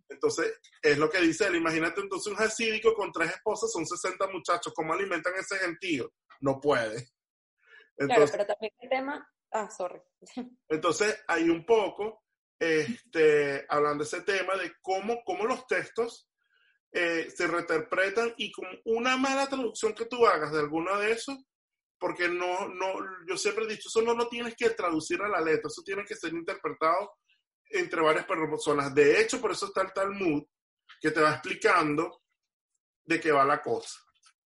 [0.09, 1.57] Entonces, es lo que dice él.
[1.57, 4.72] Imagínate entonces un jasídico con tres esposas, son 60 muchachos.
[4.74, 6.12] ¿Cómo alimentan ese gentío?
[6.41, 7.11] No puede.
[7.97, 9.28] claro, pero también el tema...
[9.53, 10.01] Ah, sorry.
[10.68, 12.24] Entonces, hay un poco,
[12.59, 16.28] este, hablando de ese tema, de cómo, cómo los textos
[16.97, 21.37] eh, se reinterpretan y con una mala traducción que tú hagas de alguna de esos,
[21.99, 22.95] porque no, no,
[23.26, 26.05] yo siempre he dicho, eso no lo tienes que traducir a la letra, eso tiene
[26.05, 27.14] que ser interpretado
[27.70, 28.95] entre varias personas.
[28.95, 30.45] De hecho, por eso está el Talmud,
[31.01, 32.22] que te va explicando
[33.05, 33.99] de qué va la cosa.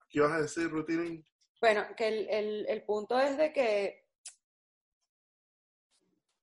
[0.09, 1.25] ¿Qué vas a decir, Rutinin?
[1.65, 4.05] Bueno, que el, el, el, punto es de que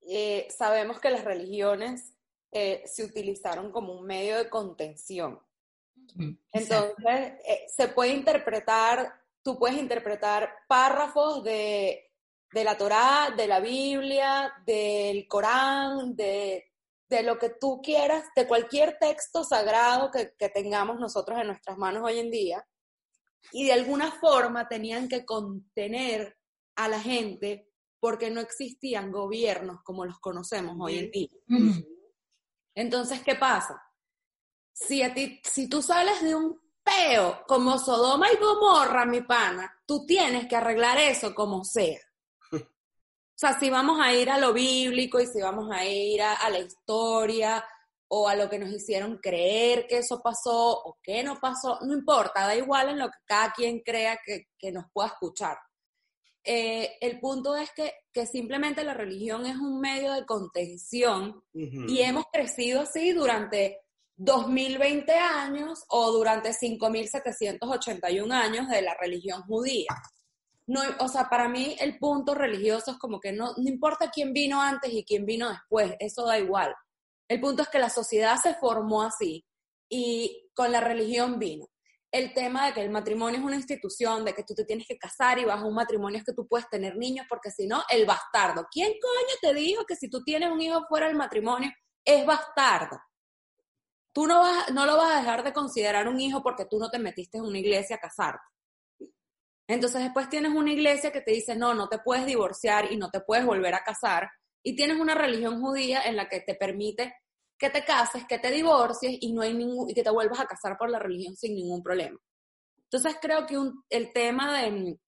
[0.00, 2.12] eh, sabemos que las religiones
[2.50, 5.38] eh, se utilizaron como un medio de contención.
[6.50, 9.14] Entonces, eh, se puede interpretar,
[9.44, 12.10] tú puedes interpretar párrafos de,
[12.52, 16.66] de, la Torá, de la Biblia, del Corán, de,
[17.08, 21.78] de, lo que tú quieras, de cualquier texto sagrado que, que tengamos nosotros en nuestras
[21.78, 22.66] manos hoy en día,
[23.52, 26.36] y de alguna forma tenían que contener
[26.76, 27.68] a la gente
[28.00, 31.28] porque no existían gobiernos como los conocemos hoy en día.
[32.74, 33.80] Entonces, ¿qué pasa?
[34.72, 39.72] si, a ti, si tú sales de un peo como Sodoma y Gomorra, mi pana,
[39.86, 42.00] tú tienes que arreglar eso como sea.
[43.34, 46.48] O sea, si vamos a ir a lo bíblico y si vamos a ir a,
[46.48, 47.64] la historia
[48.14, 51.94] o a lo que nos hicieron creer que eso pasó o que no pasó, no
[51.94, 55.56] importa, da igual en lo que cada quien crea que, que nos pueda escuchar.
[56.44, 62.02] Eh, el punto es que, que, simplemente la religión es un medio de contención y
[62.02, 63.78] hemos crecido así durante
[64.16, 69.88] 2020 años o durante 5.781 años de la religión judía.
[70.66, 74.34] no, o sea, para mí el punto religioso es como que no, no importa quién
[74.34, 76.74] vino antes y quién vino después, eso da igual.
[77.28, 79.44] El punto es que la sociedad se formó así
[79.88, 81.66] y con la religión vino.
[82.10, 84.98] El tema de que el matrimonio es una institución, de que tú te tienes que
[84.98, 88.04] casar y bajo un matrimonio es que tú puedes tener niños, porque si no, el
[88.04, 88.66] bastardo.
[88.70, 91.70] ¿Quién coño te dijo que si tú tienes un hijo fuera del matrimonio
[92.04, 93.00] es bastardo?
[94.12, 96.90] Tú no, vas, no lo vas a dejar de considerar un hijo porque tú no
[96.90, 98.44] te metiste en una iglesia a casarte.
[99.66, 103.10] Entonces después tienes una iglesia que te dice, no, no te puedes divorciar y no
[103.10, 104.28] te puedes volver a casar.
[104.62, 107.14] Y tienes una religión judía en la que te permite
[107.58, 110.46] que te cases, que te divorcies y, no hay ningún, y que te vuelvas a
[110.46, 112.18] casar por la religión sin ningún problema.
[112.84, 113.56] Entonces creo que
[113.90, 114.98] el tema de,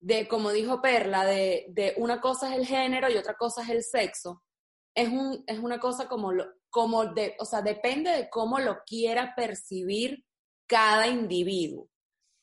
[0.00, 3.68] de, como dijo Perla, de, de, una cosa es el género y otra cosa es
[3.68, 4.42] el sexo,
[4.96, 8.78] es, un, es una cosa como, lo, como de, o sea, depende de cómo lo
[8.84, 10.24] quiera percibir
[10.66, 11.88] cada individuo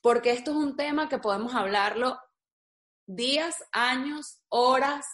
[0.01, 2.19] porque esto es un tema que podemos hablarlo
[3.05, 5.05] días, años, horas,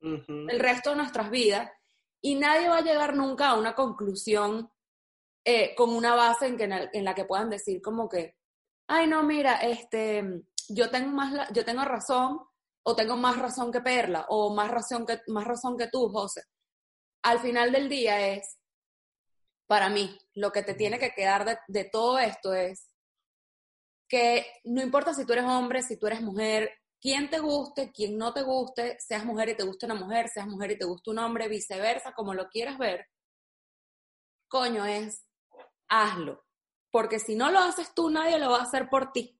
[0.00, 1.70] el resto de nuestras vidas,
[2.20, 4.70] y nadie va a llegar nunca a una conclusión
[5.44, 8.36] eh, con una base en, que, en, la que puedan decir como que,
[8.88, 12.40] ay no, mira, este, yo tengo más, yo tengo razón,
[12.82, 16.42] o tengo más razón que Perla, o más razón que, más razón que tú, José.
[17.22, 18.58] Al final del día es,
[19.66, 22.90] para mí, lo que te tiene que quedar de todo esto es
[24.08, 26.70] que no importa si tú eres hombre, si tú eres mujer,
[27.00, 30.46] quien te guste, quien no te guste, seas mujer y te guste una mujer, seas
[30.46, 33.06] mujer y te guste un hombre, viceversa, como lo quieras ver,
[34.48, 35.24] coño es,
[35.88, 36.44] hazlo.
[36.90, 39.38] Porque si no lo haces tú, nadie lo va a hacer por ti.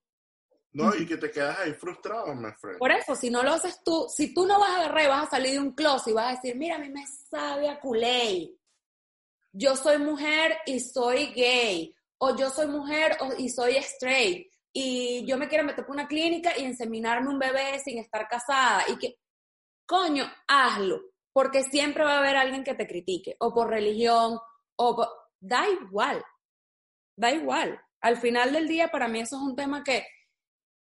[0.72, 2.78] No, y que te quedas ahí frustrado, my friend.
[2.78, 5.26] Por eso, si no lo haces tú, si tú no vas a agarrar y vas
[5.26, 7.80] a salir de un closet y vas a decir, mira, a mí me sabe a
[7.80, 8.54] culé.
[9.52, 11.94] Yo soy mujer y soy gay.
[12.18, 16.50] O yo soy mujer y soy straight y yo me quiero meter por una clínica
[16.54, 19.18] y inseminarme un bebé sin estar casada y que,
[19.86, 21.00] coño, hazlo,
[21.32, 24.38] porque siempre va a haber alguien que te critique, o por religión,
[24.78, 25.08] o
[25.40, 26.22] da igual,
[27.16, 27.80] da igual.
[28.02, 30.06] Al final del día, para mí eso es un tema que,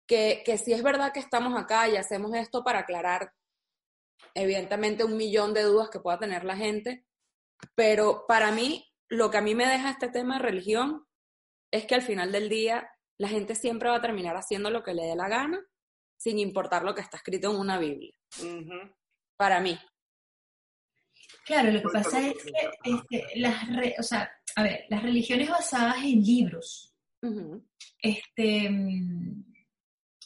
[0.06, 3.32] que, que si es verdad que estamos acá y hacemos esto para aclarar,
[4.34, 7.06] evidentemente, un millón de dudas que pueda tener la gente,
[7.76, 11.08] pero para mí, lo que a mí me deja este tema de religión
[11.72, 14.94] es que al final del día la gente siempre va a terminar haciendo lo que
[14.94, 15.64] le dé la gana,
[16.18, 18.14] sin importar lo que está escrito en una Biblia.
[19.38, 19.78] Para mí.
[21.46, 22.52] Claro, lo que pasa es que
[22.84, 23.66] este, las,
[24.00, 26.94] o sea, a ver, las religiones basadas en libros
[28.00, 28.70] este,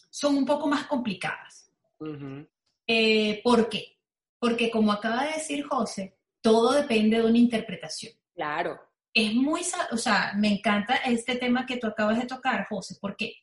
[0.10, 1.72] son un poco más complicadas.
[2.88, 3.98] Eh, ¿Por qué?
[4.40, 8.14] Porque como acaba de decir José, todo depende de una interpretación.
[8.34, 12.96] Claro es muy, o sea, me encanta este tema que tú acabas de tocar, José,
[13.00, 13.34] ¿por qué?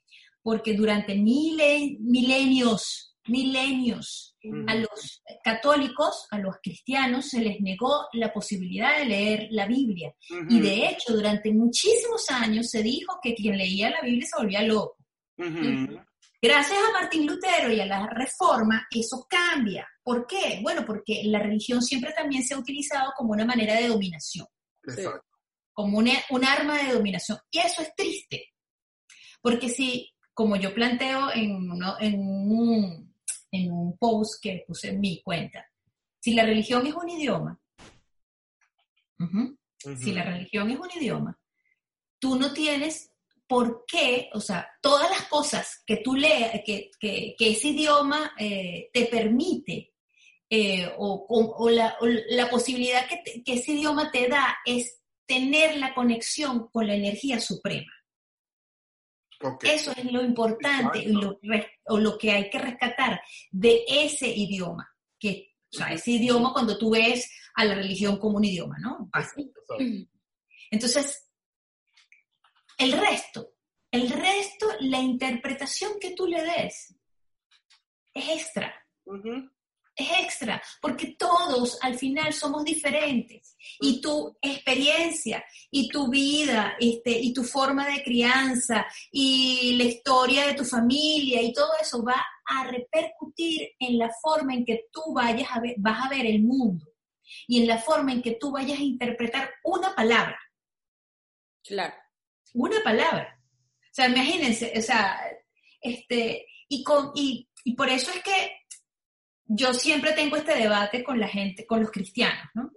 [0.42, 4.36] Porque durante milenios, milenios,
[4.68, 10.14] a los católicos, a los cristianos, se les negó la posibilidad de leer la Biblia.
[10.48, 14.62] Y de hecho, durante muchísimos años se dijo que quien leía la Biblia se volvía
[14.62, 14.98] loco.
[16.40, 19.84] Gracias a Martín Lutero y a la reforma, eso cambia.
[20.00, 20.60] ¿Por qué?
[20.62, 24.46] Bueno, porque la religión siempre también se ha utilizado como una manera de dominación.
[24.84, 25.35] Exacto
[25.76, 27.38] como un arma de dominación.
[27.50, 28.54] Y eso es triste,
[29.42, 31.68] porque si, como yo planteo en,
[32.00, 33.14] en, un,
[33.52, 35.70] en un post que puse en mi cuenta,
[36.18, 37.60] si la religión es un idioma,
[39.78, 41.38] si la religión es un idioma,
[42.18, 43.12] tú no tienes
[43.46, 48.88] por qué, o sea, todas las cosas que tú leas, que, que, ese idioma eh,
[48.94, 49.92] te permite,
[50.48, 51.98] eh, o, o, la,
[52.30, 57.40] la, posibilidad que, que, ese idioma te da es tener la conexión con la energía
[57.40, 57.92] suprema.
[59.62, 61.06] Eso es lo importante
[61.84, 63.20] o lo que hay que rescatar
[63.50, 68.38] de ese idioma, que, o sea, ese idioma cuando tú ves a la religión como
[68.38, 69.10] un idioma, ¿no?
[70.70, 71.28] Entonces,
[72.78, 73.54] el resto,
[73.90, 76.96] el resto, la interpretación que tú le des
[78.14, 78.74] es extra
[79.96, 87.10] es extra, porque todos al final somos diferentes y tu experiencia y tu vida este,
[87.10, 92.22] y tu forma de crianza y la historia de tu familia y todo eso va
[92.44, 96.42] a repercutir en la forma en que tú vayas a ver, vas a ver el
[96.42, 96.86] mundo
[97.48, 100.38] y en la forma en que tú vayas a interpretar una palabra.
[101.64, 101.94] Claro.
[102.52, 103.40] Una palabra.
[103.80, 105.20] O sea, imagínense, o sea,
[105.80, 108.65] este, y, con, y, y por eso es que
[109.46, 112.70] yo siempre tengo este debate con la gente, con los cristianos, ¿no?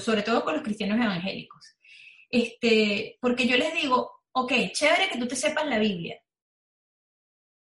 [0.00, 1.76] sobre todo con los cristianos evangélicos.
[2.28, 6.20] Este, porque yo les digo, ok, chévere que tú te sepas la Biblia,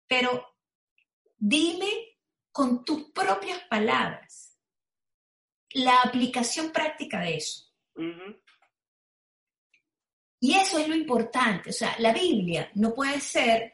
[0.06, 0.56] pero
[1.36, 2.18] dime
[2.50, 4.58] con tus propias palabras
[5.74, 7.72] la aplicación práctica de eso.
[10.40, 11.70] Y eso es lo importante.
[11.70, 13.73] O sea, la Biblia no puede ser,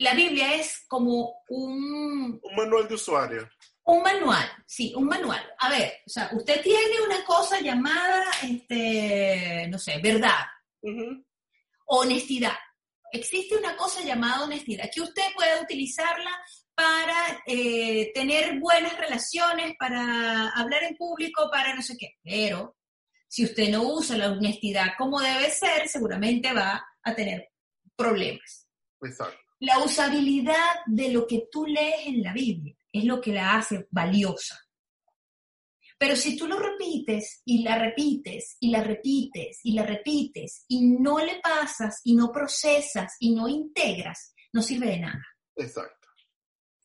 [0.00, 3.48] la Biblia es como un, Un manual de usuario.
[3.84, 5.42] un manual, sí, un manual.
[5.58, 10.46] A ver, o sea, usted tiene una cosa llamada, este, no sé, verdad,
[11.86, 12.56] honestidad.
[13.12, 16.30] Existe una cosa llamada honestidad, que usted puede utilizarla
[16.74, 22.14] para eh, tener buenas relaciones, para hablar en público, para no sé qué.
[22.22, 22.78] Pero
[23.28, 27.50] si usted no usa la honestidad como debe ser, seguramente va a tener
[27.96, 28.66] problemas.
[29.02, 29.49] Exacto.
[29.60, 33.86] La usabilidad de lo que tú lees en la Biblia es lo que la hace
[33.90, 34.58] valiosa.
[35.98, 40.86] Pero si tú lo repites y la repites y la repites y la repites y
[40.86, 45.26] no le pasas y no procesas y no integras, no sirve de nada.
[45.56, 46.08] Exacto.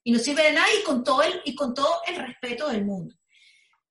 [0.03, 2.83] Y no sirve de nada y con todo el, y con todo el respeto del
[2.83, 3.15] mundo.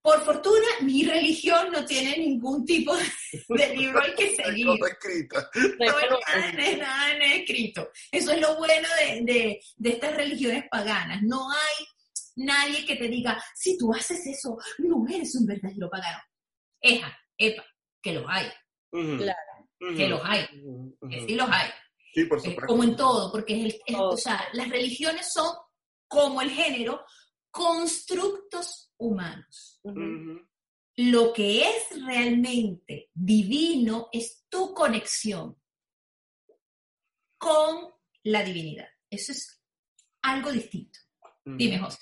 [0.05, 4.67] Por fortuna, mi religión no tiene ningún tipo de, libro al que seguir.
[4.67, 7.89] No hay nada, no hay nada en escrito.
[8.13, 11.23] Eso es lo bueno de, de- de estas religiones paganas.
[11.23, 11.87] No hay
[12.37, 16.23] nadie que te diga, si tú haces eso, no eres un verdadero pagano.
[16.83, 17.65] Eja, epa,
[18.03, 18.47] que los hay.
[18.91, 19.39] Claro.
[19.97, 20.47] Que los hay,
[21.11, 21.71] que sí los hay.
[22.13, 22.67] Sí, por Eh, supuesto.
[22.67, 24.11] como en todo, porque es el, es- Todo.
[24.11, 25.51] o sea, las religiones son,
[26.07, 27.05] como el género,
[27.55, 29.81] constructos humanos.
[30.97, 35.57] Lo que es realmente divino es tu conexión
[37.39, 37.93] con
[38.25, 38.89] la divinidad.
[39.09, 39.63] Eso es
[40.23, 40.99] algo distinto.
[41.47, 41.57] Ujú.
[41.57, 41.99] Dime, José.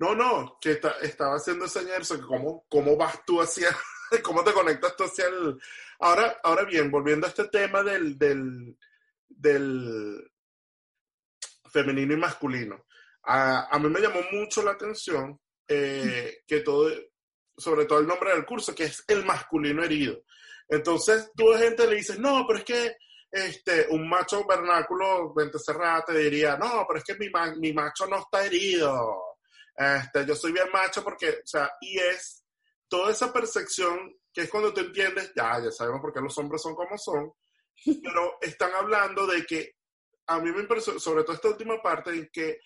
[0.00, 3.68] No, no, que ta- estaba haciendo señal, que cómo, cómo vas tú hacia,
[4.24, 5.56] cómo te conectas tú hacia el...
[6.00, 8.76] Ahora, ahora bien, volviendo a este tema del, del,
[9.28, 10.32] del
[11.70, 12.86] femenino y masculino,
[13.32, 15.38] a, a mí me llamó mucho la atención
[15.68, 16.90] eh, que todo,
[17.56, 20.22] sobre todo el nombre del curso, que es el masculino herido.
[20.68, 22.96] Entonces, tú gente le dices, no, pero es que
[23.30, 27.72] este, un macho vernáculo, mente cerrada, te diría, no, pero es que mi, ma- mi
[27.72, 29.22] macho no está herido.
[29.76, 32.44] Este, yo soy bien macho porque, o sea, y es
[32.88, 36.62] toda esa percepción que es cuando tú entiendes, ya, ya sabemos por qué los hombres
[36.62, 37.32] son como son,
[37.84, 39.72] pero están hablando de que,
[40.26, 42.58] a mí me impresionó, sobre todo esta última parte, en que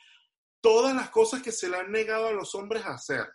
[0.65, 3.29] todas las cosas que se le han negado a los hombres a hacer,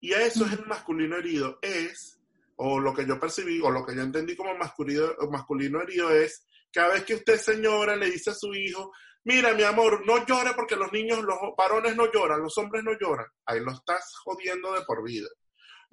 [0.00, 2.20] y a eso es el masculino herido, es,
[2.54, 6.46] o lo que yo percibí, o lo que yo entendí como masculino, masculino herido es,
[6.72, 8.92] cada vez que usted, señora, le dice a su hijo,
[9.24, 12.92] mira, mi amor, no llore porque los niños, los varones no lloran, los hombres no
[12.96, 15.28] lloran, ahí lo estás jodiendo de por vida.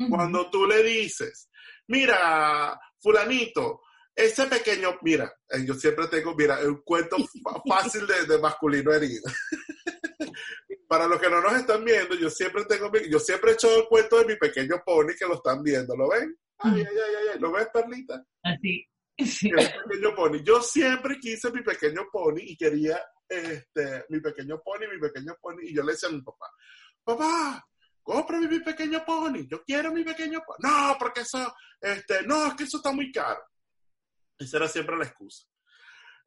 [0.07, 1.49] Cuando tú le dices,
[1.87, 3.81] mira, fulanito,
[4.13, 7.17] ese pequeño, mira, eh, yo siempre tengo, mira, un cuento
[7.67, 9.23] fácil de, de masculino herido.
[10.87, 13.75] Para los que no nos están viendo, yo siempre tengo, mi- yo siempre he hecho
[13.75, 16.33] el cuento de mi pequeño pony que lo están viendo, ¿lo ven?
[16.59, 18.23] Ay, ay, ay, ay, ay, ¿lo ves, Perlita?
[18.43, 18.87] Así.
[19.17, 20.43] Mi pequeño pony.
[20.43, 25.61] Yo siempre quise mi pequeño pony y quería este, mi pequeño pony, mi pequeño pony.
[25.63, 26.45] Y yo le decía a mi papá,
[27.03, 27.67] papá,
[28.03, 30.57] cómprame mi pequeño pony, yo quiero mi pequeño pony.
[30.59, 33.41] No, porque eso, este, no, es que eso está muy caro.
[34.39, 35.45] Esa era siempre la excusa.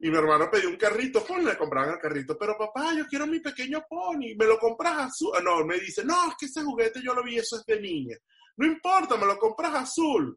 [0.03, 3.39] Y mi hermano pidió un carrito, le compraban el carrito, pero papá, yo quiero mi
[3.39, 5.31] pequeño pony, me lo compras azul.
[5.43, 8.17] No, me dice, no, es que ese juguete yo lo vi, eso es de niña.
[8.57, 10.35] No importa, me lo compras azul.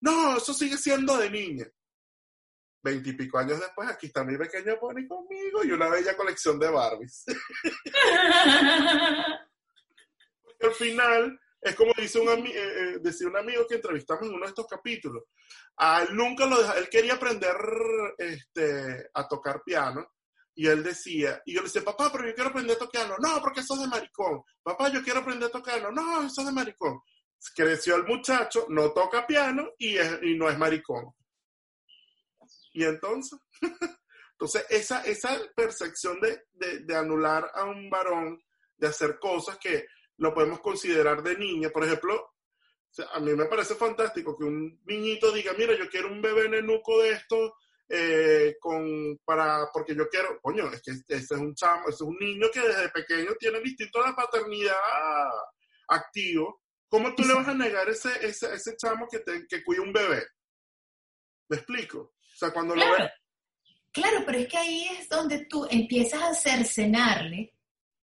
[0.00, 1.66] No, eso sigue siendo de niña.
[2.82, 7.26] Veintipico años después, aquí está mi pequeño pony conmigo y una bella colección de Barbies.
[10.42, 14.34] Porque al final, es como dice un, eh, eh, decía un amigo que entrevistamos en
[14.34, 15.24] uno de estos capítulos.
[15.78, 17.56] Él nunca lo deja, él quería aprender
[18.18, 20.06] este, a tocar piano.
[20.56, 23.16] Y él decía, y yo le decía, papá, pero yo quiero aprender a tocar piano.
[23.18, 24.42] No, porque eso es de maricón.
[24.62, 25.90] Papá, yo quiero aprender a tocar piano.
[25.90, 27.00] No, eso es de maricón.
[27.56, 31.12] Creció el muchacho, no toca piano y, es- y no es maricón.
[32.72, 33.38] Y entonces,
[34.32, 36.44] entonces esa, esa percepción de,
[36.84, 38.42] de anular a un varón,
[38.76, 39.86] de hacer cosas que
[40.18, 44.44] lo podemos considerar de niña, por ejemplo, o sea, a mí me parece fantástico que
[44.44, 47.56] un niñito diga, mira, yo quiero un bebé nenuco de esto,
[47.88, 52.00] eh, con, para, porque yo quiero, coño, es que ese es un chamo, ese es
[52.02, 54.74] un niño que desde pequeño tiene el instinto de la paternidad
[55.88, 56.62] activo.
[56.88, 59.92] ¿Cómo tú le vas a negar ese, ese, ese chamo que, te, que cuida un
[59.92, 60.24] bebé?
[61.48, 61.98] ¿Me explico?
[61.98, 63.12] O sea, cuando lo Claro, ves...
[63.92, 67.53] claro, pero es que ahí es donde tú empiezas a cercenarle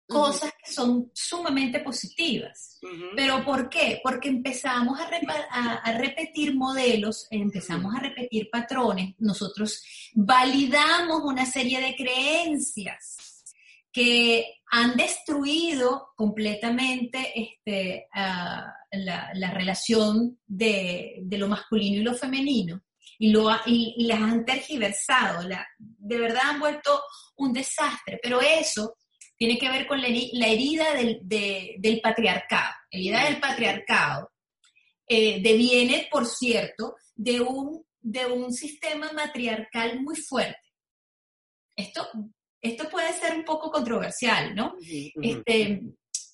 [0.08, 2.80] cosas que son sumamente positivas.
[3.16, 4.00] ¿Pero por qué?
[4.04, 9.82] Porque empezamos a, repa- a- a repetir modelos, empezamos a repetir patrones, nosotros
[10.14, 13.44] validamos una serie de creencias
[13.92, 22.82] que han destruido completamente este, la, relación de, lo masculino y lo femenino.
[23.20, 25.48] Y, lo, y, las han tergiversado,
[25.78, 27.02] de verdad han vuelto
[27.38, 28.96] un desastre, pero eso
[29.44, 32.76] tiene que ver con la, herida del, del patriarcado.
[32.90, 34.32] La herida del patriarcado
[35.06, 40.72] eh, deviene, por cierto, de un, de un sistema matriarcal muy fuerte.
[41.76, 42.08] Esto,
[42.62, 44.76] esto puede ser un poco controversial, ¿no?
[45.22, 45.82] Este,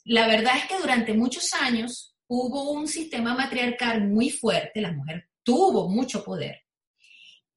[0.04, 5.30] la verdad es que durante muchos años hubo un sistema matriarcal muy fuerte, la mujer
[5.42, 6.62] tuvo mucho poder.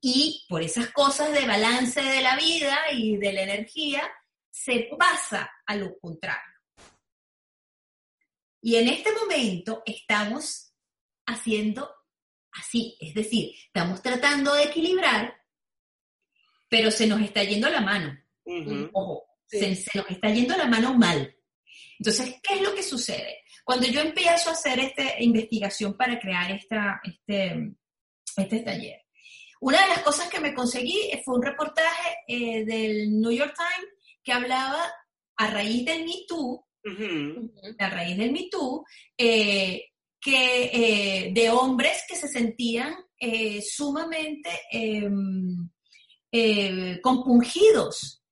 [0.00, 4.02] Y por esas cosas de balance de la vida y de la energía,
[4.52, 6.40] se pasa a lo contrario.
[8.60, 10.72] Y en este momento estamos
[11.26, 11.90] haciendo
[12.52, 15.34] así, es decir, estamos tratando de equilibrar,
[16.68, 18.16] pero se nos está yendo la mano.
[18.92, 21.34] Ojo, se, nos está yendo la mano mal.
[21.98, 23.44] Entonces, ¿qué es lo que sucede?
[23.64, 27.72] Cuando yo empiezo a hacer esta investigación para crear esta, este,
[28.36, 29.02] este taller,
[29.60, 33.92] una de las cosas que me conseguí fue un reportaje eh, del New York Times
[34.22, 34.82] que hablaba
[35.36, 36.64] a raíz del Me Too,
[37.78, 38.84] a raíz del Me Too,
[39.16, 39.90] eh,
[40.20, 45.68] que, eh, de hombres que se sentían eh, sumamente em,
[47.02, 48.22] compungidos,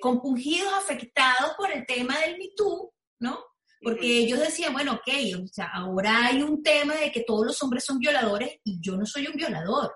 [0.00, 3.38] compungidos, afectados por el tema del Me Too, ¿no?
[3.82, 7.62] Porque ellos decían, bueno, ok, o sea, ahora hay un tema de que todos los
[7.64, 9.92] hombres son violadores y yo no soy un violador.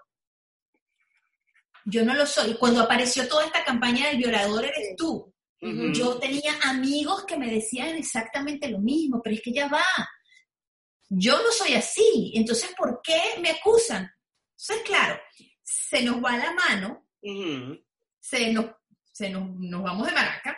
[1.89, 2.55] Yo no lo soy.
[2.55, 5.33] Cuando apareció toda esta campaña del violador eres tú.
[5.61, 9.85] Yo tenía amigos que me decían exactamente lo mismo, pero es que ya va.
[11.09, 12.33] Yo no soy así.
[12.35, 14.11] Entonces, ¿por qué me acusan?
[14.51, 15.21] Entonces, claro,
[15.63, 17.09] se nos va la mano,
[18.21, 18.67] se, nos,
[19.13, 19.49] se nos,
[19.83, 20.57] vamos de maraca.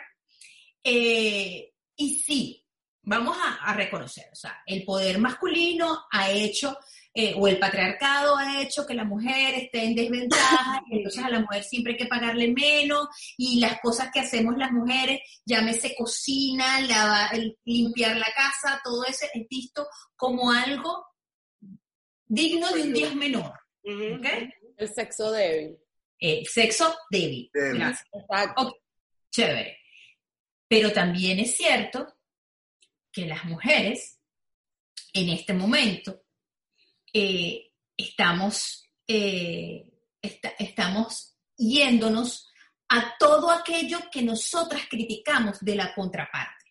[0.83, 2.65] Eh, y sí,
[3.03, 6.77] vamos a, a, reconocer, o sea, el poder masculino ha hecho
[7.13, 11.29] eh, o el patriarcado ha hecho que la mujer esté en desventaja, y entonces a
[11.29, 15.95] la mujer siempre hay que pagarle menos, y las cosas que hacemos las mujeres, llámese
[15.97, 16.79] cocina,
[17.65, 21.05] limpiar la casa, todo eso es visto como algo
[22.27, 23.53] digno de un dios menor.
[23.83, 25.77] El sexo débil.
[26.19, 27.51] El sexo débil.
[29.31, 29.77] Chévere.
[30.67, 32.07] Pero también es cierto
[33.11, 34.19] que las mujeres
[35.13, 36.21] en este momento
[37.13, 39.85] eh, estamos, eh,
[40.57, 42.49] estamos yéndonos
[42.89, 46.65] a todo aquello que nosotras criticamos de la contraparte.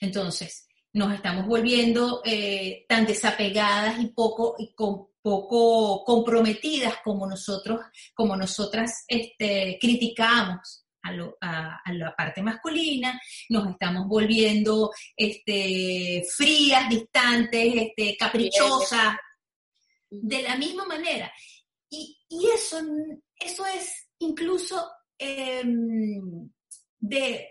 [0.00, 7.80] Entonces, nos estamos volviendo eh, tan desapegadas y poco, y poco comprometidas como nosotros,
[8.14, 10.87] como nosotras este, criticamos
[11.40, 19.16] a, la parte masculina, nos estamos volviendo este, frías, distantes, este, caprichosas,
[20.10, 21.32] de la misma manera.
[21.90, 22.16] Y,
[22.54, 22.80] eso,
[23.38, 26.50] eso es incluso em,
[26.98, 27.48] de,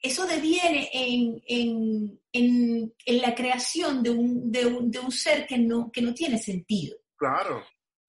[0.00, 2.20] eso deviene en,
[3.06, 6.96] la creación de un, de un, ser que no, que no tiene sentido.
[7.16, 7.64] Claro.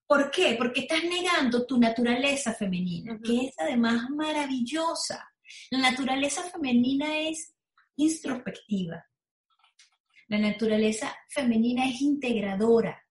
[0.08, 0.56] ¿Por qué?
[0.58, 5.34] Porque estás negando tu naturaleza femenina, que es además maravillosa.
[5.72, 7.54] La naturaleza femenina es
[7.96, 9.06] introspectiva.
[10.28, 13.02] La naturaleza femenina es integradora.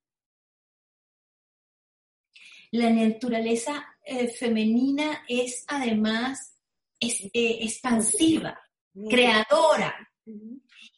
[2.73, 6.59] La naturaleza eh, femenina es además
[7.01, 8.59] eh, expansiva,
[9.09, 10.09] creadora.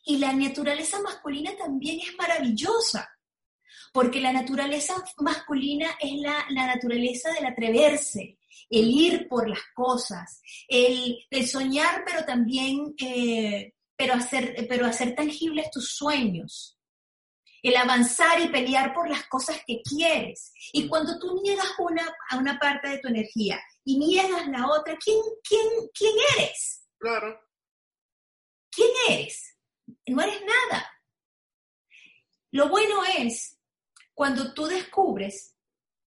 [0.05, 3.14] Y la naturaleza masculina también es maravillosa
[3.95, 11.25] porque la naturaleza masculina es la, naturaleza del atreverse, el ir por las cosas, el,
[11.47, 16.77] soñar, pero también, eh, pero, hacer, pero hacer tangibles tus sueños,
[17.62, 20.53] el avanzar y pelear por las cosas que quieres.
[20.73, 24.99] Y cuando tú niegas una, a una parte de tu energía y niegas la otra,
[25.03, 26.85] ¿quién, quién, quién eres?
[26.99, 27.41] Claro.
[28.73, 29.57] ¿Quién eres?
[30.09, 30.91] No eres nada.
[32.51, 33.53] Lo bueno es
[34.15, 35.57] cuando tú descubres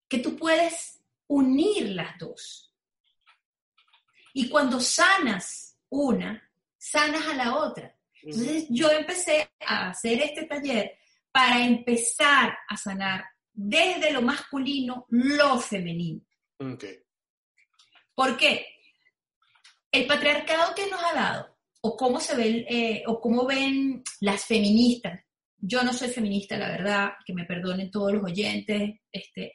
[0.07, 2.73] que tú puedes unir las dos.
[4.33, 7.95] Y cuando sanas una, sanas a la otra.
[8.21, 10.97] Entonces yo empecé a hacer este taller
[11.31, 16.21] para empezar a sanar desde lo masculino lo femenino.
[18.13, 18.67] ¿Por qué?
[19.91, 24.45] El patriarcado que nos ha dado, o cómo se ve, eh, o cómo ven las
[24.45, 25.24] feministas
[25.57, 28.99] yo no soy feminista, la verdad, que me perdonen todos los oyentes.
[29.11, 29.53] Este,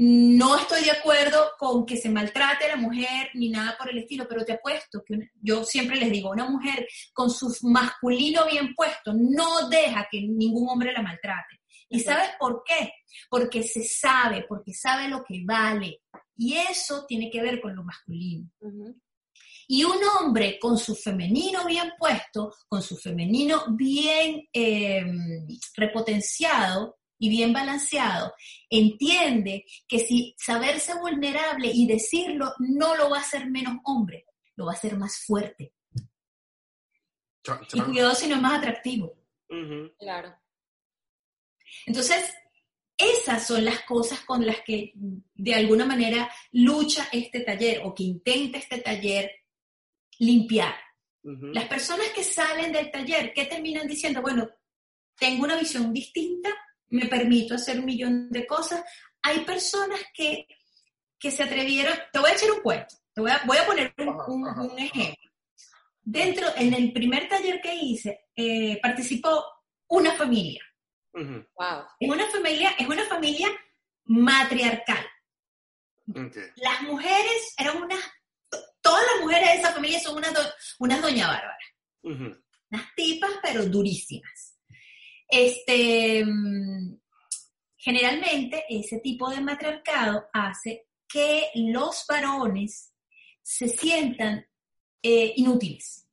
[0.00, 3.98] no estoy de acuerdo con que se maltrate a la mujer ni nada por el
[3.98, 8.46] estilo, pero te apuesto que una- yo siempre les digo, una mujer con su masculino
[8.46, 11.60] bien puesto no deja que ningún hombre la maltrate.
[11.90, 12.92] ¿Y sabes por qué?
[13.30, 16.02] Porque se sabe, porque sabe lo que vale.
[16.36, 18.48] Y eso tiene que ver con lo masculino.
[18.60, 18.94] Ujú.
[19.70, 25.04] Y un hombre con su femenino bien puesto, con su femenino bien eh,
[25.76, 28.32] repotenciado y bien balanceado,
[28.70, 34.24] entiende que si saberse vulnerable y decirlo no lo va a hacer menos hombre,
[34.56, 35.74] lo va a hacer más fuerte.
[37.72, 39.18] Y cuidado si no es más atractivo.
[39.98, 40.34] Claro.
[41.86, 42.34] Entonces,
[42.96, 48.02] esas son las cosas con las que de alguna manera lucha este taller o que
[48.02, 49.30] intenta este taller
[50.18, 50.74] limpiar.
[51.22, 51.46] Ujú.
[51.52, 54.20] Las personas que salen del taller, ¿qué terminan diciendo?
[54.22, 54.48] Bueno,
[55.18, 56.50] tengo una visión distinta,
[56.88, 58.82] me permito hacer un millón de cosas.
[59.22, 60.46] Hay personas que,
[61.18, 63.92] que se atrevieron, te voy a echar un cuento, te voy a, voy a poner
[63.98, 65.30] un, un- un ejemplo.
[66.02, 69.44] Dentro, en el primer taller que hice, eh, participó
[69.88, 70.62] una familia.
[71.12, 71.44] Ujú.
[71.56, 71.84] Wow.
[72.00, 73.48] Es una familia, es una familia
[74.06, 75.04] matriarcal.
[76.08, 76.36] Ok.
[76.56, 78.00] Las mujeres eran unas,
[78.88, 81.58] todas las mujeres de esa familia son unas, do- unas doña Bárbara.
[82.70, 84.56] Unas tipas, pero durísimas.
[85.28, 86.98] Este, mm,
[87.76, 92.92] generalmente ese tipo de matriarcado hace que los varones
[93.42, 94.46] se sientan
[95.02, 96.06] eh, inútiles.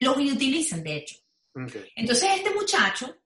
[0.00, 1.16] Los inutilizan, de hecho.
[1.96, 3.16] Entonces este muchacho,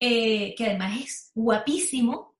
[0.00, 2.31] eh, que además es guapísimo,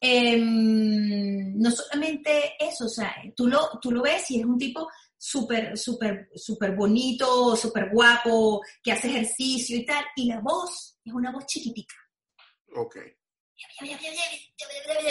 [0.00, 4.88] em, no solamente eso, o sea, tú lo, tú lo ves y es un tipo
[5.16, 11.12] súper, súper, súper bonito, súper guapo, que hace ejercicio y tal, y la voz es
[11.12, 11.94] una voz chiquitica.
[12.74, 12.96] Ok.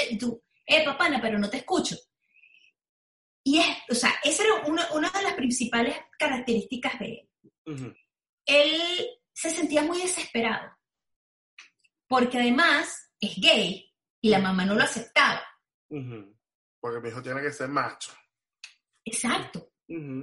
[0.10, 1.96] Y tú, eh, papana, pero no te escucho.
[3.44, 7.06] Y es, o sea, esa era una, una de las principales características de
[7.66, 7.96] él.
[8.46, 10.72] Él se sentía muy desesperado,
[12.08, 13.95] porque además es gay
[14.26, 15.44] y la mamá no lo aceptaba.
[16.80, 18.12] Porque mi hijo tiene que ser macho.
[19.04, 19.70] Exacto.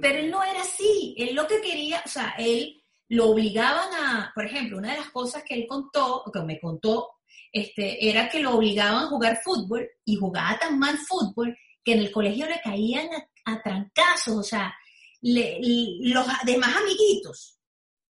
[0.01, 1.15] Pero él no era así.
[1.17, 5.09] Él lo que quería, o sea, él lo obligaban a, por ejemplo, una de las
[5.11, 7.11] cosas que él contó, que me contó,
[7.49, 11.99] este, era que lo obligaban a jugar fútbol y jugaba tan mal fútbol que en
[11.99, 14.73] el colegio le caían a, a trancazos, o sea,
[15.21, 15.59] le-
[16.01, 17.57] los demás amiguitos,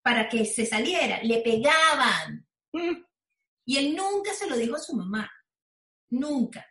[0.02, 2.46] para que se saliera, le pegaban.
[2.74, 3.06] Mm.
[3.66, 5.32] Y él nunca se lo dijo a su mamá.
[6.10, 6.66] Nunca.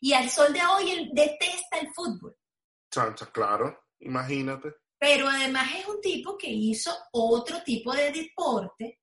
[0.00, 2.36] Y al sol de hoy él detesta el fútbol.
[2.90, 3.84] Chancha, claro.
[4.00, 4.74] Imagínate.
[4.98, 9.00] Pero además es un tipo que hizo otro tipo de deporte,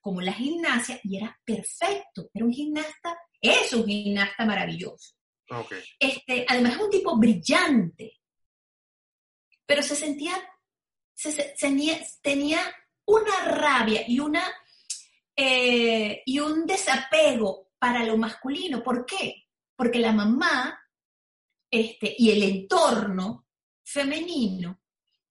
[0.00, 2.28] como la gimnasia, y era perfecto.
[2.34, 5.14] Era un gimnasta, es un gimnasta maravilloso.
[5.98, 8.20] Este, además es un tipo brillante.
[9.66, 10.34] Pero se sentía,
[11.14, 12.60] se, se- tenía, tenía
[13.06, 14.42] una rabia y una
[15.36, 18.80] eh, y un desapego para lo masculino.
[18.80, 19.48] ¿Por qué?
[19.74, 20.78] Porque la mamá
[21.68, 23.48] este, y el entorno
[23.82, 24.82] femenino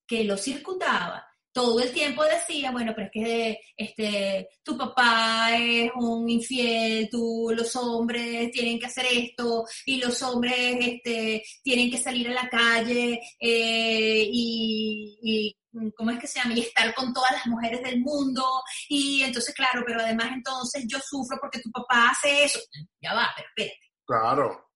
[0.05, 5.91] que lo circundaba todo el tiempo decía, bueno, pero es que este, tu papá es
[5.95, 11.97] un infiel, tú, los hombres tienen que hacer esto, y los hombres este, tienen que
[11.97, 15.55] salir a la calle eh, y, y,
[15.95, 16.53] ¿cómo es que se llama?
[16.53, 18.45] Y estar con todas las mujeres del mundo,
[18.89, 22.59] y entonces, claro, pero además entonces yo sufro porque tu papá hace eso.
[23.01, 23.91] Ya va, pero espérate.
[24.05, 24.67] Claro.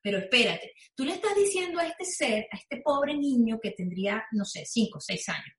[0.00, 4.24] Pero espérate, tú le estás diciendo a este ser, a este pobre niño que tendría,
[4.32, 5.56] no sé, 5 o 6 años,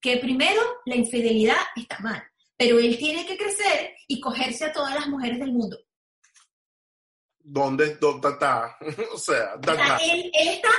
[0.00, 2.22] que primero la infidelidad está mal,
[2.56, 5.78] pero él tiene que crecer y cogerse a todas las mujeres del mundo.
[7.38, 8.76] ¿Dónde, dónde está?
[9.14, 9.96] o sea, O da, sea, da.
[9.98, 10.70] él, él está,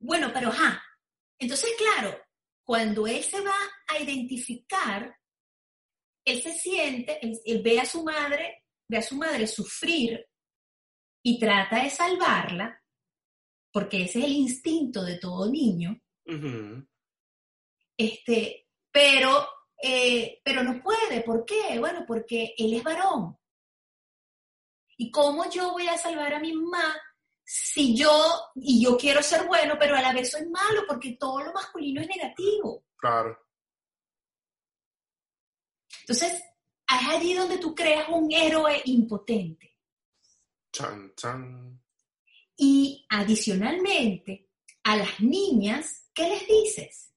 [0.00, 0.82] bueno, pero ajá.
[1.38, 2.18] Entonces, claro,
[2.64, 3.54] cuando él se va
[3.88, 5.16] a identificar,
[6.24, 10.24] él se siente, él, él ve a su madre, ve a su madre sufrir
[11.24, 12.82] y trata de salvarla,
[13.72, 16.86] porque ese es el instinto de todo niño, Ujú.
[17.96, 19.48] este, pero,
[19.82, 21.22] eh, pero no puede.
[21.22, 21.78] ¿Por qué?
[21.78, 23.36] Bueno, porque él es varón.
[24.96, 26.94] ¿Y cómo yo voy a salvar a mi mamá
[27.54, 31.42] si yo, y yo quiero ser bueno, pero a la vez soy malo, porque todo
[31.42, 32.86] lo masculino es negativo?
[32.96, 33.38] Claro.
[36.00, 39.76] Entonces, es allí donde tú creas un héroe impotente.
[40.72, 41.78] Chan, chan.
[42.56, 44.48] Y adicionalmente,
[44.84, 47.12] a las niñas, ¿qué les dices?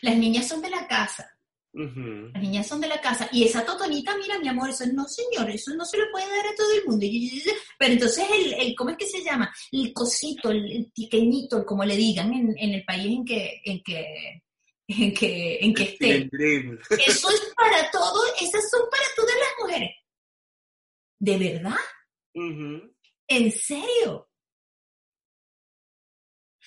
[0.00, 1.33] Las niñas son de la casa.
[1.74, 3.28] Las niñas son de la casa.
[3.32, 6.46] Y esa totonita, mira, mi amor, eso no, señor, eso no se lo puede dar
[6.46, 7.04] a todo el mundo.
[7.78, 9.52] Pero entonces, el, el ¿cómo es que se llama?
[9.72, 13.60] El cosito, el, el pequeñito, el como le digan en, en el país en que,
[13.64, 14.42] en que,
[14.86, 16.30] en que, en que esté.
[17.06, 19.90] Eso es para todo, esas son para todas las mujeres.
[21.18, 21.76] ¿De verdad?
[23.26, 24.28] ¿En serio?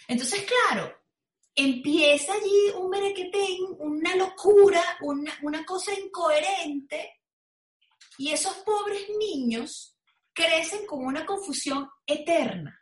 [0.09, 0.96] Entonces, claro,
[1.57, 7.19] empieza allí un merequetén, una locura, una, una cosa incoherente,
[8.19, 9.97] y esos pobres niños
[10.33, 12.79] crecen con una confusión eterna.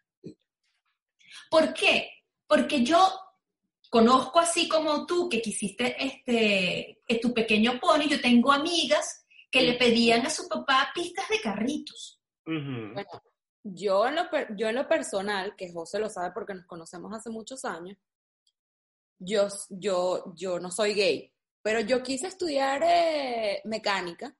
[1.49, 2.09] ¿Por qué?
[2.45, 2.97] Porque yo
[3.89, 9.75] conozco así como tú que quisiste este, tu pequeño pony, yo tengo amigas que le
[9.75, 12.19] pedían a su papá pistas de carritos.
[12.43, 13.23] Bueno,
[13.63, 14.23] yo en, lo,
[14.57, 17.97] yo en lo personal, que José lo sabe porque nos conocemos hace muchos años,
[19.19, 24.35] yo, yo, yo no soy gay, pero yo quise estudiar eh, mecánica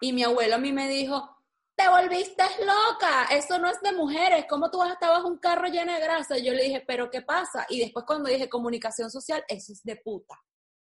[0.00, 1.34] y mi abuelo a mí me dijo,
[1.76, 5.38] te volviste loca, eso no es de mujeres, ¿cómo tú vas a estar bajo un
[5.38, 6.38] carro lleno de grasa?
[6.38, 7.66] Y yo le dije, pero ¿qué pasa?
[7.68, 10.40] Y después cuando dije comunicación social, eso es de puta,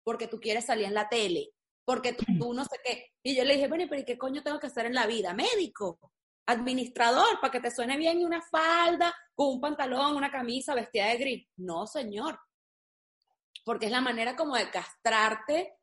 [0.03, 1.51] porque tú quieres salir en la tele,
[1.83, 3.11] porque tú, tú no sé qué.
[3.23, 5.33] Y yo le dije, bueno, pero ¿y qué coño tengo que hacer en la vida?
[5.33, 5.99] Médico,
[6.47, 11.07] administrador, para que te suene bien y una falda, con un pantalón, una camisa vestida
[11.07, 11.47] de gris.
[11.57, 12.39] No, señor.
[13.67, 15.73] Porque es la manera como de castrarte.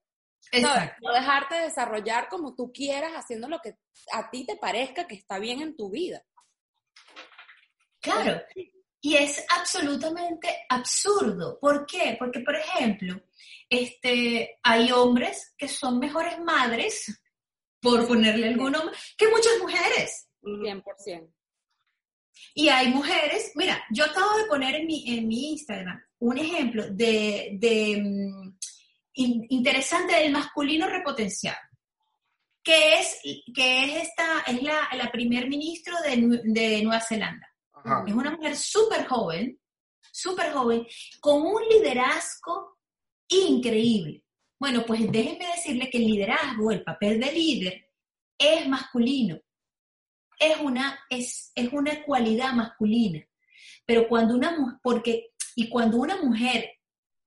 [1.02, 3.77] No dejarte desarrollar como tú quieras, haciendo lo que
[4.11, 6.24] a ti te parezca que está bien en tu vida.
[8.01, 8.40] Claro.
[9.02, 11.59] Y es absolutamente absurdo.
[11.61, 12.16] ¿Por qué?
[12.19, 13.20] Porque, por ejemplo,
[13.69, 17.23] este, hay hombres que son mejores madres,
[17.82, 20.31] por ponerle algún nombre, que muchas mujeres.
[20.43, 21.35] 100%.
[22.55, 26.87] Y hay mujeres, mira, yo acabo de poner en mi, en mi Instagram un ejemplo
[26.91, 28.59] de, de, mm,
[29.15, 31.59] in- interesante del masculino repotenciado,
[32.63, 33.21] que es,
[33.55, 37.47] que es esta, es la, la primer ministro de, Nu- de Nueva Zelanda.
[37.73, 38.05] Ajá.
[38.07, 39.59] Es una mujer súper joven,
[40.11, 40.87] súper joven,
[41.21, 42.79] con un liderazgo
[43.29, 44.25] increíble.
[44.59, 47.91] Bueno, pues déjenme decirle que el liderazgo, el papel de líder,
[48.39, 49.39] es masculino.
[50.39, 53.23] Es una, es, es una cualidad masculina.
[53.87, 56.70] Pero cuando una mujer, porque, y cuando una mujer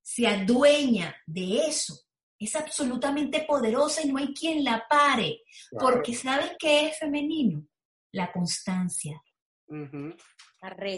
[0.01, 2.07] se adueña de eso,
[2.39, 5.41] es absolutamente poderosa y no hay quien la pare.
[5.69, 5.85] Claro.
[5.85, 7.67] Porque ¿sabes qué es femenino?
[8.11, 9.21] La constancia.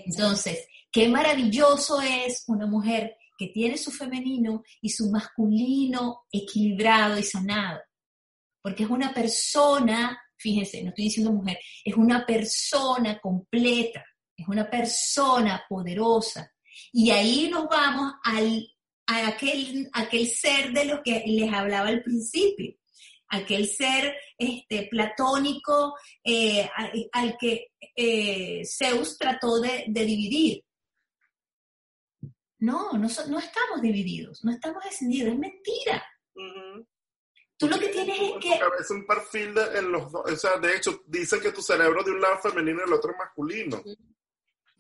[0.06, 7.23] Entonces, qué maravilloso es una mujer que tiene su femenino y su masculino equilibrado y
[7.23, 7.80] sanado.
[8.61, 14.69] Porque es una persona, fíjense, no estoy diciendo mujer, es una persona completa, es una
[14.69, 16.53] persona poderosa.
[16.91, 18.68] Y ahí nos vamos al,
[19.07, 22.76] a aquel, aquel ser de lo que les hablaba al principio,
[23.27, 26.69] aquel ser este, platónico eh,
[27.11, 30.64] al que eh, Zeus trató de, de dividir.
[32.60, 36.06] No, no, no estamos divididos, no estamos descendidos, es mentira.
[36.35, 36.85] Ujú.
[37.57, 38.57] Tú lo que tienes es que...
[38.57, 40.31] cabeza un perfil de, en los dos.
[40.31, 42.93] O sea, de hecho, dicen que tu cerebro de un lado es femenino y el
[42.93, 43.84] otro es masculino.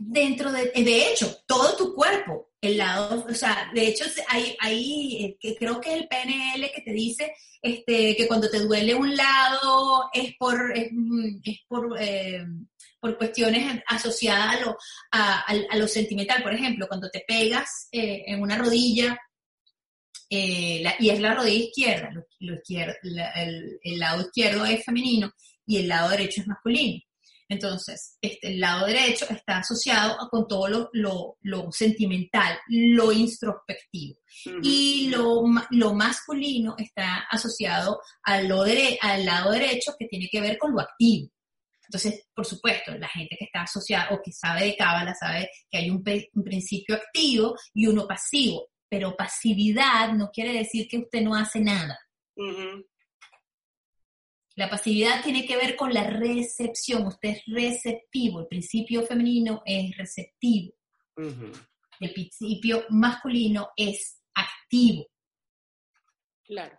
[0.01, 5.25] Dentro de, de hecho, todo tu cuerpo, el lado, o sea, de hecho hay, hay
[5.25, 8.95] eh, que creo que es el PNL que te dice este, que cuando te duele
[8.95, 12.45] un lado es por, es, mm, por, eh,
[12.99, 14.77] por cuestiones asociadas a lo,
[15.11, 16.41] a, a- lo sentimental.
[16.43, 19.17] Por ejemplo, cuando te pegas eh, en una rodilla,
[20.29, 22.55] eh, y es la rodilla izquierda, lo, lo
[23.83, 25.31] el lado izquierdo es femenino
[25.65, 27.01] y el lado derecho es masculino.
[27.51, 33.11] Entonces, este, el lado derecho está asociado a- con todo lo, lo- lo sentimental, lo
[33.11, 34.19] introspectivo.
[34.63, 40.41] Y lo, lo masculino está asociado a lo dere- al lado derecho que tiene que
[40.41, 41.29] ver con lo activo.
[41.87, 45.79] Entonces, por supuesto, la gente que está asociada o que sabe de cábala sabe que
[45.79, 48.67] hay un, principio activo y uno pasivo.
[48.87, 51.97] Pero pasividad no quiere decir que usted no hace nada.
[54.59, 57.07] La pasividad tiene que ver con la recepción.
[57.07, 58.41] Usted es receptivo.
[58.41, 60.73] El principio femenino es receptivo.
[61.15, 65.07] El principio masculino es activo.
[66.43, 66.77] Claro.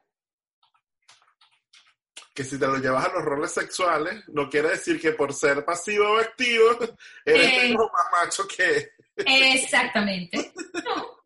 [2.34, 5.64] Que si te lo llevas a los roles sexuales, no quiere decir que por ser
[5.64, 6.66] pasivo o activo,
[7.24, 7.74] eres Eh.
[7.74, 8.90] más macho que.
[9.16, 10.52] Exactamente.
[10.74, 11.18] No,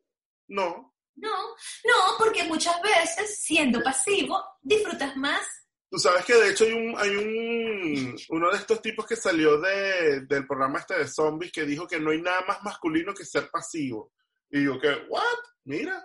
[0.46, 0.94] No.
[1.16, 1.48] no,
[1.84, 5.63] no, porque muchas veces siendo pasivo disfrutas más.
[5.94, 9.60] Tú sabes que de hecho hay un, hay un uno de estos tipos que salió
[9.60, 13.24] de, del programa este de zombies que dijo que no hay nada más masculino que
[13.24, 14.12] ser pasivo.
[14.50, 15.22] Y digo que, ¿what?
[15.62, 16.04] Mira.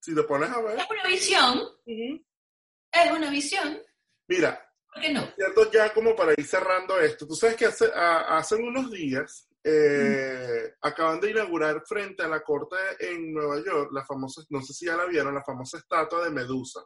[0.00, 0.80] Si te pones a ver.
[0.80, 1.62] Es una visión.
[1.86, 3.78] Es una visión.
[4.26, 5.28] Mira, ¿Por qué no?
[5.36, 9.48] cierto, ya como para ir cerrando esto, tú sabes que hace, a- hace unos días
[9.62, 14.72] eh, acaban de inaugurar frente a la corte en Nueva York la famosa, no sé
[14.74, 16.80] si ya la vieron, la famosa estatua de Medusa.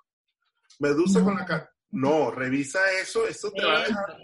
[0.80, 1.24] Medusa No.
[1.24, 1.74] con la cara.
[1.90, 4.16] No, revisa eso, eso te va a dejar.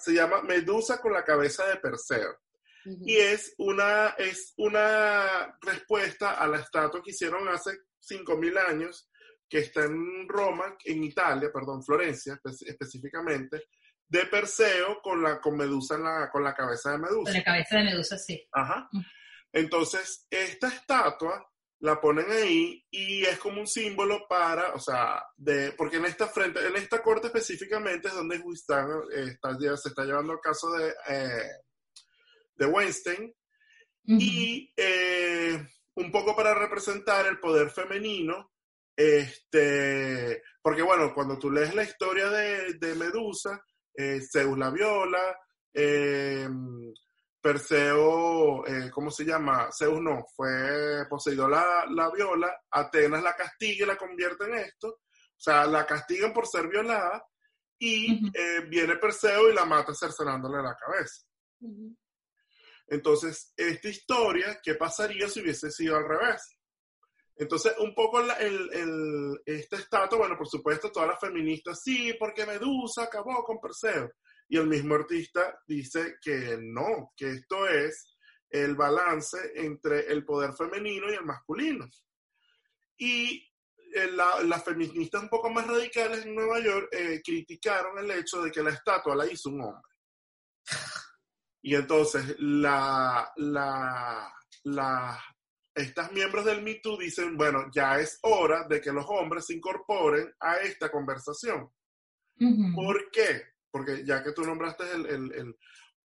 [0.00, 2.38] Se llama Medusa con la cabeza de Perseo.
[2.84, 9.10] Y es una, es una respuesta a la estatua que hicieron hace 5.000 años,
[9.48, 13.64] que está en Roma, en Italia, perdón, Florencia espe- específicamente,
[14.06, 17.32] de Perseo con la con Medusa en la, con la cabeza de Con Medusa.
[17.32, 18.48] la cabeza de Medusa, sí.
[18.52, 18.88] Ajá.
[19.52, 21.46] Entonces, esta estatua
[21.80, 26.26] la ponen ahí y es como un símbolo para, o sea, de, porque en esta
[26.26, 30.72] frente, en esta corte específicamente es donde están, eh, está, se está llevando el caso
[30.72, 31.50] de, eh,
[32.56, 33.34] de Weinstein.
[34.10, 38.52] Y eh, un poco para representar el poder femenino,
[38.96, 43.62] este, porque bueno, cuando tú lees la historia de, de Medusa,
[43.94, 45.38] eh, Zeus la viola,
[45.74, 46.48] eh,
[47.40, 49.68] Perseo, eh, ¿cómo se llama?
[49.76, 54.88] Zeus no, fue Poseidón la, la viola, Atenas la castiga y la convierte en esto,
[54.88, 55.00] o
[55.40, 57.24] sea, la castigan por ser violada
[57.78, 61.24] y eh, viene Perseo y la mata cercenándole la cabeza.
[62.88, 66.56] Entonces, esta historia, ¿qué pasaría si hubiese sido al revés?
[67.36, 72.14] Entonces, un poco la- el, el- este estatua, bueno, por supuesto, todas las feministas, sí,
[72.18, 74.10] porque Medusa acabó con Perseo.
[74.48, 78.16] Y el mismo artista dice que no, que esto es
[78.50, 81.86] el balance entre el poder femenino y el masculino.
[82.96, 83.44] Y
[83.94, 88.42] eh, la- las feministas un poco más radicales en Nueva York eh, criticaron el hecho
[88.42, 89.82] de que la estatua la hizo un hombre.
[91.62, 94.32] Y entonces la, la,
[94.64, 95.24] la,
[95.74, 99.54] estas miembros del Me Too dicen, bueno, ya es hora de que los hombres se
[99.54, 101.70] incorporen a esta conversación.
[102.40, 102.74] Ujú.
[102.74, 103.42] ¿Por qué?
[103.70, 105.06] Porque ya que tú nombraste el...
[105.06, 105.56] el- el-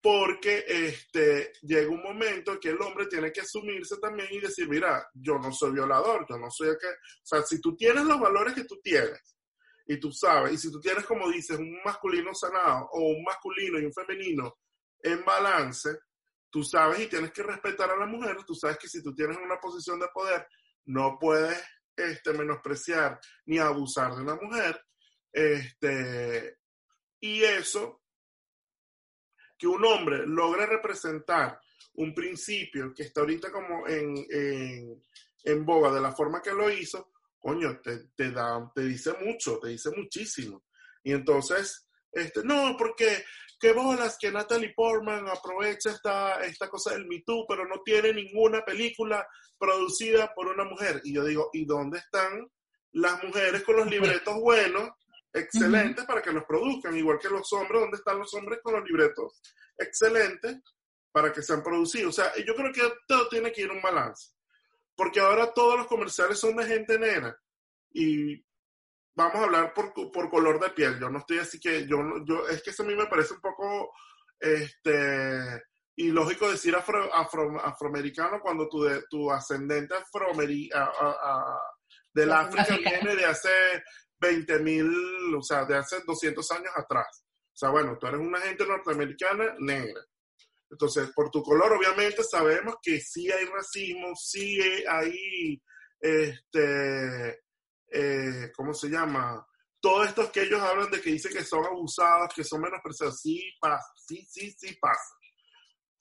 [0.05, 5.09] porque este, llega un momento que el hombre tiene que asumirse también y decir, mira,
[5.15, 6.89] yo no soy violador, yo no soy el que...
[6.89, 9.37] O sea, si tú tienes los valores que tú tienes,
[9.87, 13.79] y tú sabes, y si tú tienes, como dices, un masculino sanado o un masculino
[13.79, 14.59] y un femenino
[15.05, 15.97] en balance,
[16.51, 19.37] tú sabes y tienes que respetar a la mujer, tú sabes que si tú tienes
[19.37, 20.45] una posición de poder,
[20.87, 21.63] no puedes
[21.95, 24.81] este, menospreciar ni abusar de una mujer.
[25.33, 26.57] Este,
[27.23, 28.03] y eso,
[29.57, 31.61] que un hombre logre representar
[31.95, 35.05] un principio que está ahorita como en, en,
[35.45, 39.61] en boga de la forma que lo hizo, coño, te, te, da, te dice mucho,
[39.61, 40.65] te dice muchísimo.
[41.05, 43.25] Y entonces, este, no, porque
[43.61, 48.13] qué bolas que Natalie Portman aprovecha esta, esta cosa del Me Too, pero no tiene
[48.13, 49.25] ninguna película
[49.59, 51.01] producida por una mujer.
[51.05, 52.51] Y yo digo, ¿y dónde están
[52.91, 54.91] las mujeres con los libretos buenos,
[55.33, 56.97] excelentes, para que los produzcan?
[56.97, 59.41] Igual que los hombres, ¿dónde están los hombres con los libretos
[59.79, 60.59] excelentes
[61.11, 62.19] para que sean producidos?
[62.19, 64.31] O sea, yo creo que todo tiene que ir un balance.
[64.95, 67.35] Porque ahora todos los comerciales son de gente nena.
[67.93, 68.45] Y
[69.15, 70.99] vamos a hablar por, por color de piel.
[71.01, 71.97] Yo no estoy así que, yo,
[72.27, 73.91] yo es que eso a mí me parece un poco,
[74.39, 75.63] este,
[75.97, 81.61] ilógico decir afro, afro- afroamericano cuando tu, de- tu ascendente afroameri- a- a- a-
[82.15, 83.49] del África viene de hace
[84.23, 87.25] 20 mil, o sea, de hace 200 años atrás.
[87.53, 90.01] O sea, bueno, tú eres una gente norteamericana negra.
[90.71, 94.59] Entonces, por tu color, obviamente sabemos que sí hay racismo, sí
[94.89, 95.63] hay,
[96.01, 97.41] este,
[97.89, 99.47] eh, ¿cómo se llama?
[99.81, 103.43] Todos estos que ellos hablan de que dicen que son abusados, que son menospreciados, sí
[103.61, 105.15] pasa, sí, sí, sí pasa.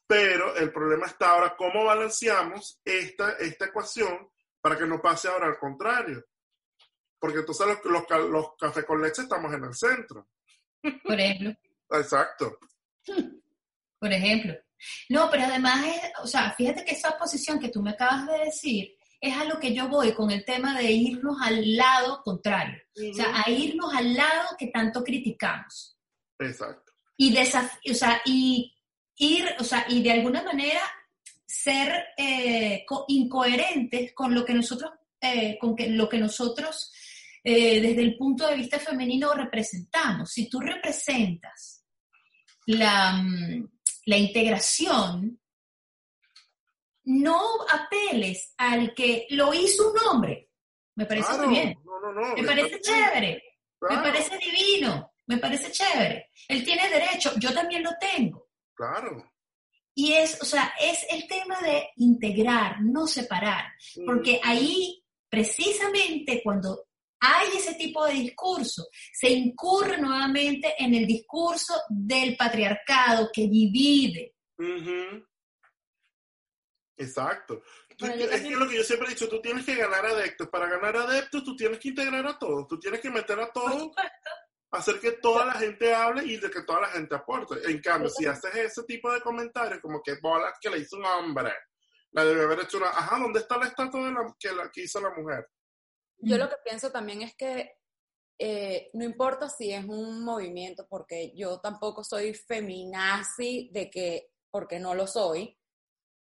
[0.07, 4.29] Pero el problema está ahora, ¿cómo balanceamos esta, esta ecuación
[4.61, 6.23] para que no pase ahora al contrario?
[7.21, 10.27] Porque entonces los, los, los cafés con leche estamos en el centro.
[11.03, 11.53] Por ejemplo.
[11.91, 12.57] Exacto.
[13.99, 14.55] Por ejemplo.
[15.09, 18.45] No, pero además, es, o sea, fíjate que esa posición que tú me acabas de
[18.45, 22.81] decir es a lo que yo voy con el tema de irnos al lado contrario.
[23.11, 25.95] O sea, a irnos al lado que tanto criticamos.
[26.39, 26.91] Exacto.
[27.17, 28.75] Y, desaf- o sea, y
[29.17, 30.81] ir, o sea, y de alguna manera
[31.45, 34.91] ser eh, co- incoherentes con lo que nosotros,
[35.21, 36.91] eh, con que, lo que nosotros
[37.43, 40.31] eh, desde el punto de vista femenino representamos.
[40.31, 41.85] Si tú representas
[42.67, 43.69] la, mm,
[44.05, 45.39] la integración,
[47.05, 50.49] no apeles al que lo hizo un hombre.
[50.95, 51.77] Me parece Claro, muy bien.
[51.83, 52.35] No, no, no.
[52.35, 53.43] Me parece chévere.
[53.81, 55.13] Me parece divino.
[55.27, 56.29] Me parece chévere.
[56.47, 57.31] Él tiene derecho.
[57.37, 58.49] Yo también lo tengo.
[58.73, 59.31] Claro.
[59.93, 63.65] Y es, o sea, es el tema de integrar, no separar,
[64.05, 66.85] porque ahí precisamente cuando
[67.21, 74.35] hay ese tipo de discurso, se incurre nuevamente en el discurso del patriarcado que divide.
[76.97, 77.63] Exacto.
[77.97, 80.49] es que lo que yo siempre he dicho, tú tienes que ganar adeptos.
[80.49, 82.67] Para ganar adeptos, tú tienes que integrar a todos.
[82.67, 83.91] Tú tienes que meter a todos
[84.71, 87.55] hacer que toda la gente hable y de que toda la gente aporte.
[87.69, 91.05] En cambio, si haces ese tipo de comentarios, como que bolas que le hizo un
[91.05, 91.53] hombre,
[92.11, 94.83] la debe haber hecho una, ajá, ¿dónde está la estatua de la, que, la, que
[94.83, 95.47] hizo la mujer?
[96.21, 97.77] Yo lo que pienso también es que
[98.37, 104.79] eh, no importa si es un movimiento, porque yo tampoco soy feminazi de que, porque
[104.79, 105.57] no lo soy,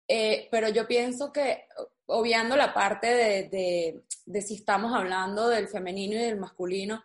[0.06, 1.66] eh, pero yo pienso que,
[2.06, 7.04] obviando la parte de, de, de si estamos hablando del femenino y del masculino,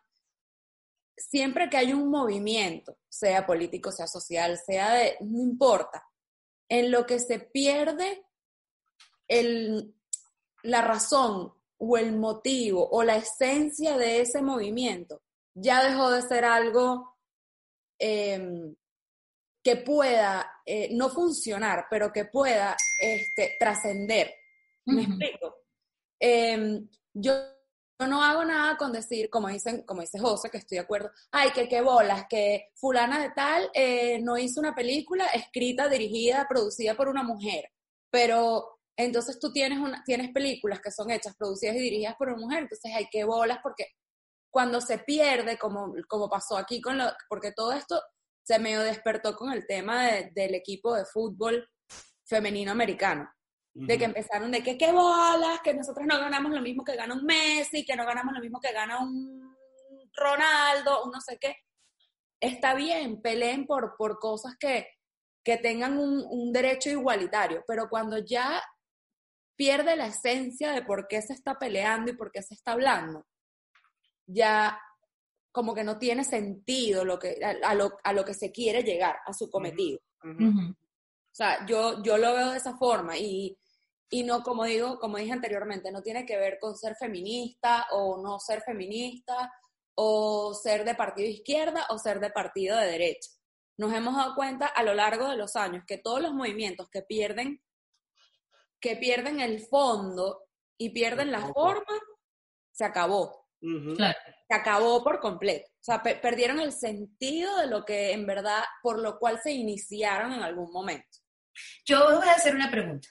[1.15, 6.07] siempre que hay un movimiento, sea político, sea social, sea de, no importa,
[6.69, 8.25] en lo que se pierde
[9.27, 9.95] el,
[10.63, 15.21] la razón o el motivo o la esencia de ese movimiento,
[15.53, 17.17] ya dejó de ser algo
[17.97, 18.75] em,
[19.63, 24.33] que pueda eh, no funcionar, pero que pueda este, trascender.
[24.85, 25.55] ¿Me explico?
[26.19, 27.33] Em, yo
[28.01, 31.11] yo no hago nada con decir, como dicen, como dice José, que estoy de acuerdo,
[31.31, 36.47] ay, que qué bolas, que fulana de tal eh, no hizo una película escrita, dirigida,
[36.47, 37.69] producida por una mujer,
[38.09, 42.37] pero entonces tú tienes, una, tienes películas que son hechas, producidas y dirigidas por una
[42.37, 43.85] mujer, entonces hay que bolas porque
[44.51, 48.01] cuando se pierde, como, como pasó aquí con lo, porque todo esto
[48.43, 51.69] se medio despertó con el tema del equipo de fútbol
[52.25, 53.29] femenino americano
[53.73, 57.13] de que empezaron de que qué bolas, que nosotros no ganamos lo mismo que gana
[57.13, 59.55] un Messi, que no ganamos lo mismo que gana un
[60.13, 61.55] Ronaldo, un no sé qué.
[62.41, 64.87] Está bien, peleen por, por cosas que,
[65.45, 68.61] que tengan un, un derecho igualitario, pero cuando ya
[69.59, 73.27] pierde la esencia de por qué se está peleando y por qué se está hablando,
[74.25, 74.79] ya
[75.51, 79.17] como que no tiene sentido lo que, a, lo, a lo que se quiere llegar,
[79.25, 79.99] a su cometido.
[80.23, 83.59] O sea, yo, yo lo veo de esa forma y,
[84.09, 88.23] y no, como digo, como dije anteriormente, no tiene que ver con ser feminista o
[88.23, 89.51] no ser feminista
[89.95, 93.29] o ser de partido izquierda o ser de partido de derecha.
[93.77, 97.01] Nos hemos dado cuenta a lo largo de los años que todos los movimientos que
[97.01, 97.61] pierden,
[98.79, 100.45] que pierden el fondo
[100.77, 101.99] y pierden la forma,
[102.71, 103.47] se acabó.
[103.61, 105.69] Se acabó por completo.
[105.69, 110.31] O sea, perdieron el sentido de lo que en verdad, por lo cual se iniciaron
[110.33, 111.17] en algún momento.
[111.85, 113.09] Yo voy a hacer una pregunta.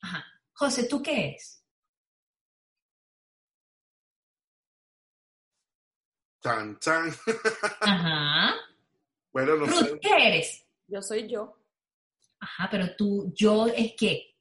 [0.00, 0.24] Ajá.
[0.52, 1.64] José, ¿tú qué eres?
[6.42, 7.10] Chan, chan.
[7.80, 8.54] Ajá.
[9.32, 9.98] Bueno, no Ruth, sé.
[10.00, 10.64] ¿qué eres?
[10.86, 11.58] Yo soy yo.
[12.38, 14.33] Ajá, pero tú, yo es qué?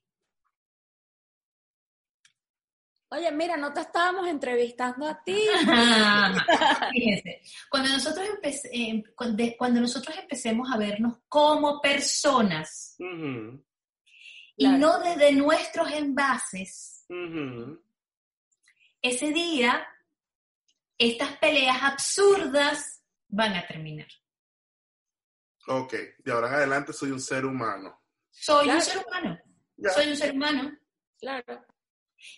[3.15, 5.37] Oye, mira, no te estábamos entrevistando a ti.
[6.91, 14.99] Fíjense, cuando nosotros, empecé, eh, cuando, cuando nosotros empecemos a vernos como personas, y no
[14.99, 17.05] desde nuestros envases,
[19.01, 19.85] ese día
[20.97, 24.07] estas peleas absurdas van a terminar.
[25.67, 28.01] Ok, de ahora en adelante soy un ser humano.
[28.31, 28.79] Soy Claro.
[28.79, 29.39] un ser humano,
[29.77, 29.89] Ya.
[29.91, 30.77] soy un ser humano.
[31.19, 31.65] Claro.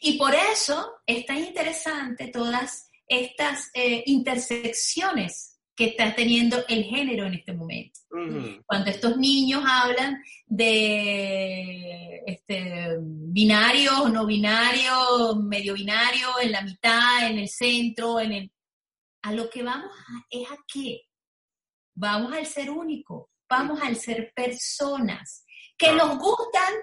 [0.02, 7.26] Y por eso es tan interesante todas estas eh, intersecciones que está teniendo el género
[7.26, 7.99] en este momento.
[8.66, 17.40] Cuando estos niños hablan de este, binarios, no binarios, medio binario, en la mitad, en
[17.40, 18.52] el centro, en el...
[19.24, 21.02] A lo que vamos a- es a qué?
[21.95, 25.45] Vamos al ser único, vamos al ser personas,
[25.78, 26.74] que nos gustan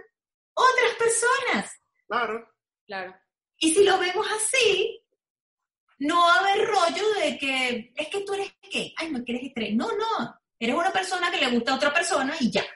[0.54, 1.72] otras personas.
[2.06, 2.46] Claro.
[2.93, 3.16] Claro.
[3.59, 5.02] Y si lo vemos así,
[6.01, 8.93] no va a haber rollo de que es que tú eres gay.
[8.98, 9.74] Ay, no, que eres estrella.
[9.74, 10.39] No, no.
[10.59, 12.66] Eres una persona que le gusta a otra persona y ya.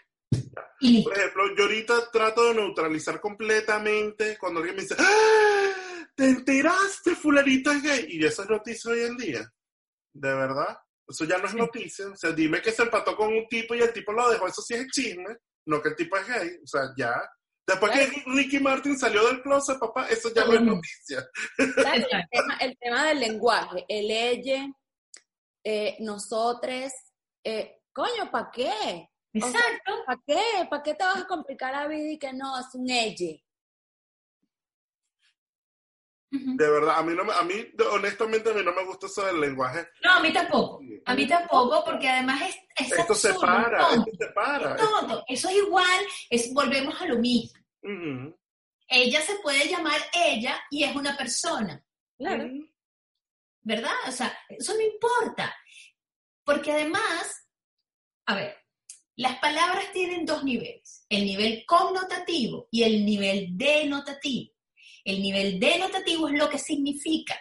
[0.81, 1.11] Y listo.
[1.11, 6.07] Por ejemplo, yo ahorita trato de neutralizar completamente cuando alguien me dice, ¡Ah!
[6.15, 8.07] ¿te enteraste, fulanito es gay?
[8.09, 9.53] Y eso es noticia hoy en día.
[10.15, 10.79] ¿De verdad?
[11.07, 12.09] Eso ya no es noticia.
[12.09, 14.47] O sea, dime que se empató con un tipo y el tipo lo dejó.
[14.47, 15.37] Eso sí es chisme.
[15.67, 16.59] No que el tipo es gay.
[16.65, 17.23] O sea, ya.
[17.67, 21.27] Después que Ricky Martin salió del closet, papá, eso ya no es noticia.
[21.57, 22.07] ¿Sabes?
[22.11, 24.73] El, tema, el tema del lenguaje, el elle,
[25.65, 26.93] eh, nosotros,
[27.43, 29.09] eh, coño, ¿para qué?
[29.33, 29.93] Exacto.
[30.07, 30.43] ¿Para qué?
[30.71, 33.43] ¿Para qué te vas a complicar la vida y que no es un elle?
[36.57, 37.55] De verdad, a mí, no me, a mí,
[37.93, 39.87] honestamente, a mí no me gusta eso del lenguaje.
[40.03, 40.81] No, a mí tampoco.
[41.05, 42.57] A mí tampoco, porque además es,
[42.87, 44.77] es Esto absurdo, separa, tonto, esto separa.
[44.77, 45.25] tonto.
[45.29, 46.01] Eso es igual,
[46.31, 47.59] es, volvemos a lo mismo.
[48.89, 51.85] Ella se puede llamar ella y es una persona,
[52.19, 52.45] Claro.
[53.63, 53.93] ¿verdad?
[54.09, 55.55] O sea, eso no importa.
[56.45, 57.49] Porque además,
[58.27, 58.57] a ver,
[59.17, 64.53] las palabras tienen dos niveles, el nivel connotativo y el nivel denotativo.
[65.07, 67.39] El nivel denotativo es lo que significa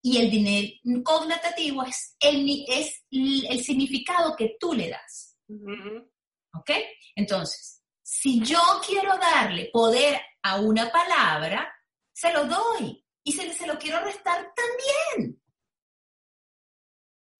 [0.00, 5.36] y el nivel connotativo es el, es significado que tú le das.
[6.54, 6.70] ¿Ok?
[7.16, 11.72] Entonces, si yo quiero darle poder a una palabra,
[12.12, 13.04] se lo doy.
[13.24, 15.40] Y se lo quiero restar, también.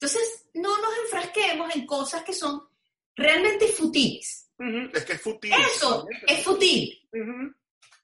[0.00, 2.68] Entonces, no nos enfrasquemos en cosas que son
[3.14, 4.50] realmente futiles.
[4.92, 5.52] Es que es fútil.
[5.52, 7.08] Eso es fútil.
[7.12, 7.61] Ujú.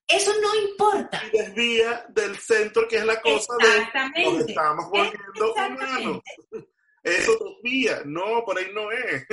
[0.08, 1.20] Eso no importa.
[1.30, 6.22] Y desvía del centro, que es la cosa de nos estamos volviendo humanos.
[7.02, 7.32] Eso
[7.62, 8.02] desvía.
[8.06, 9.26] No, por ahí no es.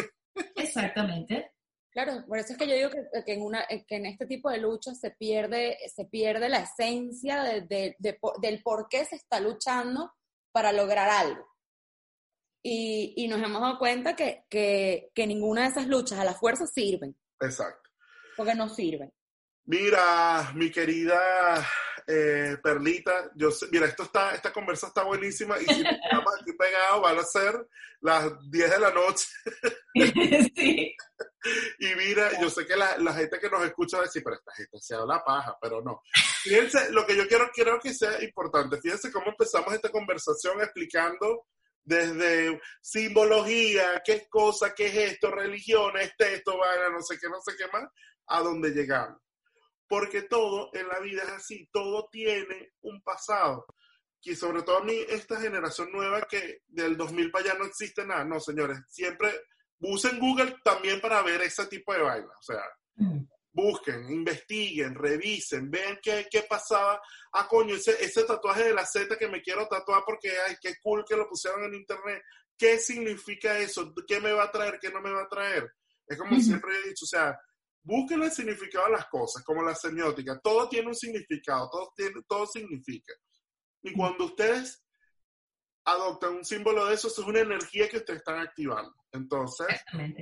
[0.56, 1.52] Exactamente.
[1.92, 4.50] Claro, por eso es que yo digo que, que en, una, que en este tipo
[4.50, 9.06] de luchas se pierde, se pierde la esencia de- de- de po- del por qué
[9.06, 10.12] se está luchando
[10.52, 11.48] para lograr algo.
[12.62, 16.34] Y, y nos hemos dado cuenta que, que, que ninguna de esas luchas a la
[16.34, 17.90] fuerza sirven, Exacto.
[18.36, 19.14] porque no sirven.
[19.68, 21.68] Mira, mi querida
[22.08, 26.54] eh, Perlita, yo sé- mira, esto está, esta conversa está buenísima y si estamos aquí
[26.54, 27.68] pegados van a ser
[28.02, 29.26] las 10 de la noche.
[30.56, 30.96] sí.
[31.80, 34.36] Y mira, yo sé que la, la gente que nos escucha va a decir, pero
[34.36, 36.02] esta gente se habla paja, pero no.
[36.44, 41.48] Fíjense, lo que yo quiero, quiero que sea importante, fíjense cómo empezamos esta conversación explicando
[41.84, 47.40] desde simbología, qué es cosa, qué es esto, religiones, texto, vaina, no sé qué, no
[47.42, 47.88] sé qué más,
[48.28, 49.20] a dónde llegamos.
[49.88, 53.66] Porque todo en la vida es así, todo tiene un pasado.
[54.22, 58.06] Y sobre todo a mí, esta generación nueva que del 2000 para allá no existe
[58.06, 58.26] nada.
[58.26, 59.32] No, señores, siempre
[59.80, 62.28] usen Google también para ver ese tipo de vaina.
[62.28, 62.64] O sea,
[63.52, 67.00] busquen, investiguen, revisen, vean qué, qué pasaba.
[67.34, 70.76] Ah, coño, ese, ese tatuaje de la Z que me quiero tatuar porque, ay, qué
[70.82, 72.24] cool que lo pusieron en internet.
[72.58, 73.94] ¿Qué significa eso?
[74.08, 74.80] ¿Qué me va a traer?
[74.80, 75.72] ¿Qué no me va a traer?
[76.08, 76.42] Es como Ujú.
[76.42, 77.40] siempre he dicho, o sea,
[77.86, 80.40] busquen el significado de las cosas, como la semiótica.
[80.40, 83.14] Todo tiene un significado, todo, tiene, todo significa.
[83.84, 84.84] Y cuando ustedes
[85.86, 88.94] adoptan un símbolo de eso, eso es una energía que ustedes están activando.
[89.12, 89.68] Entonces,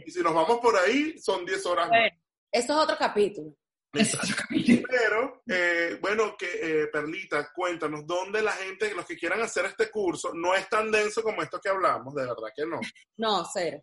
[0.05, 1.99] y si nos vamos por ahí, son 10 horas más.
[1.99, 2.17] Bueno,
[2.51, 3.55] eso es otro capítulo.
[3.93, 4.81] Es otro capítulo.
[4.89, 6.47] Pero, eh, bueno, que
[6.83, 10.91] eh, Perlita, cuéntanos, ¿dónde la gente, los que quieran hacer este curso, no es tan
[10.91, 12.13] denso como esto que hablamos?
[12.13, 12.79] De verdad que no.
[13.17, 13.81] No, cero.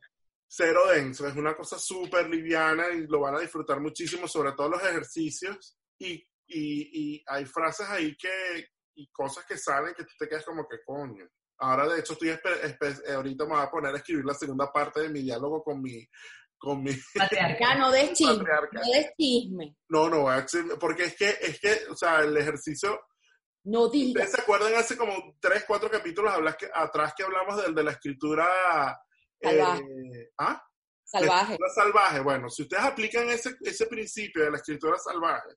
[0.53, 4.71] Cero denso, es una cosa súper liviana y lo van a disfrutar muchísimo, sobre todo
[4.71, 5.79] los ejercicios.
[5.97, 6.15] Y,
[6.49, 8.67] y, y hay frases ahí que,
[8.97, 11.25] y cosas que salen que tú te quedas como que coño.
[11.59, 15.03] Ahora, de hecho, estoy eh, ahorita me voy a poner a escribir la segunda parte
[15.03, 16.05] de mi diálogo con mi,
[16.59, 17.77] con mi Patriarca.
[17.77, 18.45] No des chisme.
[18.73, 19.77] No des chisme.
[19.89, 20.27] No, no,
[20.81, 22.99] porque es que, es que, o sea, el ejercicio
[23.63, 24.33] No ¿Ustedes digas.
[24.33, 27.93] se acuerdan hace como tres, cuatro capítulos hablas que, atrás que hablamos del de la
[27.93, 28.49] escritura
[29.43, 29.83] Salvaje.
[29.83, 30.63] eh, ¿ah?
[31.05, 31.57] Salvaje.
[31.61, 32.21] La salvaje.
[32.21, 35.55] Bueno, si ustedes aplican ese, ese principio de la escritura salvaje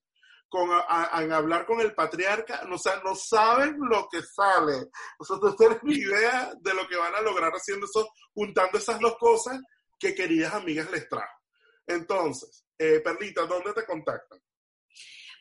[0.50, 1.06] con a-
[1.36, 4.88] hablar con el patriarca, no, o sea, no saben lo que sale.
[5.20, 8.78] O sea, no tienen ni idea de lo que van a lograr haciendo eso, juntando
[8.78, 9.60] esas dos cosas
[10.00, 11.40] que queridas amigas les trajo.
[11.88, 14.40] Entonces, eh, Perlita, ¿dónde te contactan?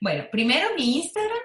[0.01, 1.43] Bueno, primero mi Instagram,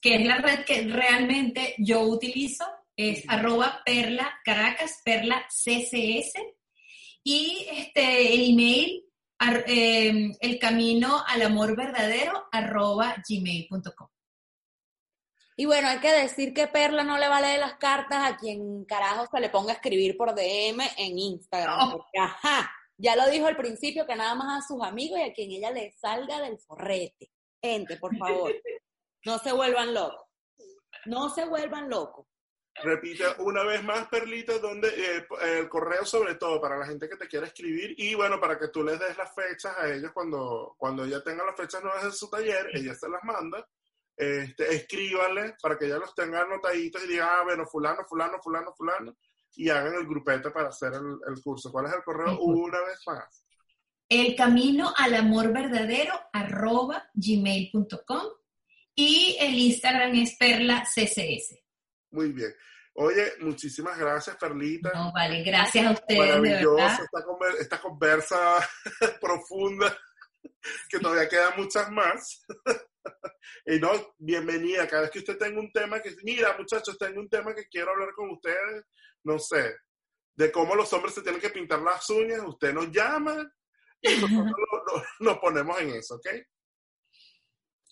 [0.00, 2.64] que es la red que realmente yo utilizo,
[2.98, 6.32] es arroba perla caracas, perla ccs,
[7.22, 9.04] y este, el email,
[9.38, 14.08] ar- eh, el camino al amor verdadero, arroba gmail.com.
[15.56, 19.26] Y bueno, hay que decir que Perla no le vale las cartas a quien carajo
[19.26, 21.90] se le ponga a escribir por DM en Instagram.
[21.90, 25.32] Porque, ajá, ya lo dijo al principio que nada más a sus amigos y a
[25.32, 27.32] quien ella le salga del forrete.
[27.60, 28.54] Gente, por favor,
[29.24, 30.26] no se vuelvan locos.
[31.06, 32.27] No se vuelvan locos.
[32.82, 35.26] Repite una vez más, Perlita, donde eh,
[35.58, 38.68] el correo sobre todo para la gente que te quiera escribir y bueno, para que
[38.68, 42.12] tú les des las fechas a ellos cuando, cuando ella tenga las fechas nuevas de
[42.12, 43.66] su taller, ella se las manda.
[44.16, 48.72] Este, escríbanle para que ella los tenga anotaditos y diga, ah, bueno, fulano, fulano, fulano,
[48.76, 49.16] fulano,
[49.54, 51.70] y hagan el grupete para hacer el, el curso.
[51.70, 52.38] ¿Cuál es el correo?
[52.40, 53.44] Una vez más.
[54.08, 58.24] El camino al amor verdadero, arroba gmail.com,
[58.94, 61.67] y el Instagram es perla ccs.
[62.10, 62.52] Muy bien.
[62.94, 64.90] Oye, muchísimas gracias, Perlita.
[64.92, 68.68] No, vale, gracias a ustedes, de Maravilloso esta, conver- esta conversa
[69.20, 69.96] profunda,
[70.88, 72.44] que todavía quedan muchas más.
[73.66, 74.88] y no, bienvenida.
[74.88, 77.92] Cada vez que usted tenga un tema que, mira, muchachos, tengo un tema que quiero
[77.92, 78.84] hablar con ustedes,
[79.24, 79.76] no sé,
[80.34, 83.48] de cómo los hombres se tienen que pintar las uñas, usted nos llama
[84.00, 86.26] y nosotros nos ponemos en eso, ¿ok?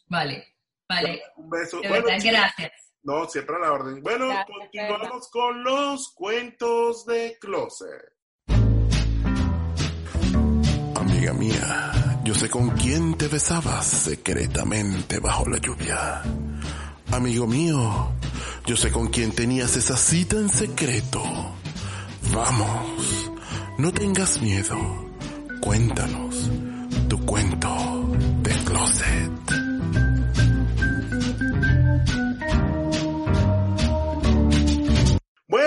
[0.08, 0.56] Vale,
[0.88, 1.22] vale.
[1.36, 1.80] Un beso.
[1.80, 2.85] De verdad, gracias.
[3.06, 4.02] No, siempre a la orden.
[4.02, 8.12] Bueno, continuamos con los cuentos de closet.
[10.96, 16.20] Amiga mía, yo sé con quién te besabas secretamente bajo la lluvia.
[17.12, 18.10] Amigo mío,
[18.66, 21.22] yo sé con quién tenías esa cita en secreto.
[22.34, 23.30] Vamos,
[23.78, 24.76] no tengas miedo.
[25.60, 26.50] Cuéntanos
[27.08, 27.68] tu cuento
[28.42, 29.45] de closet.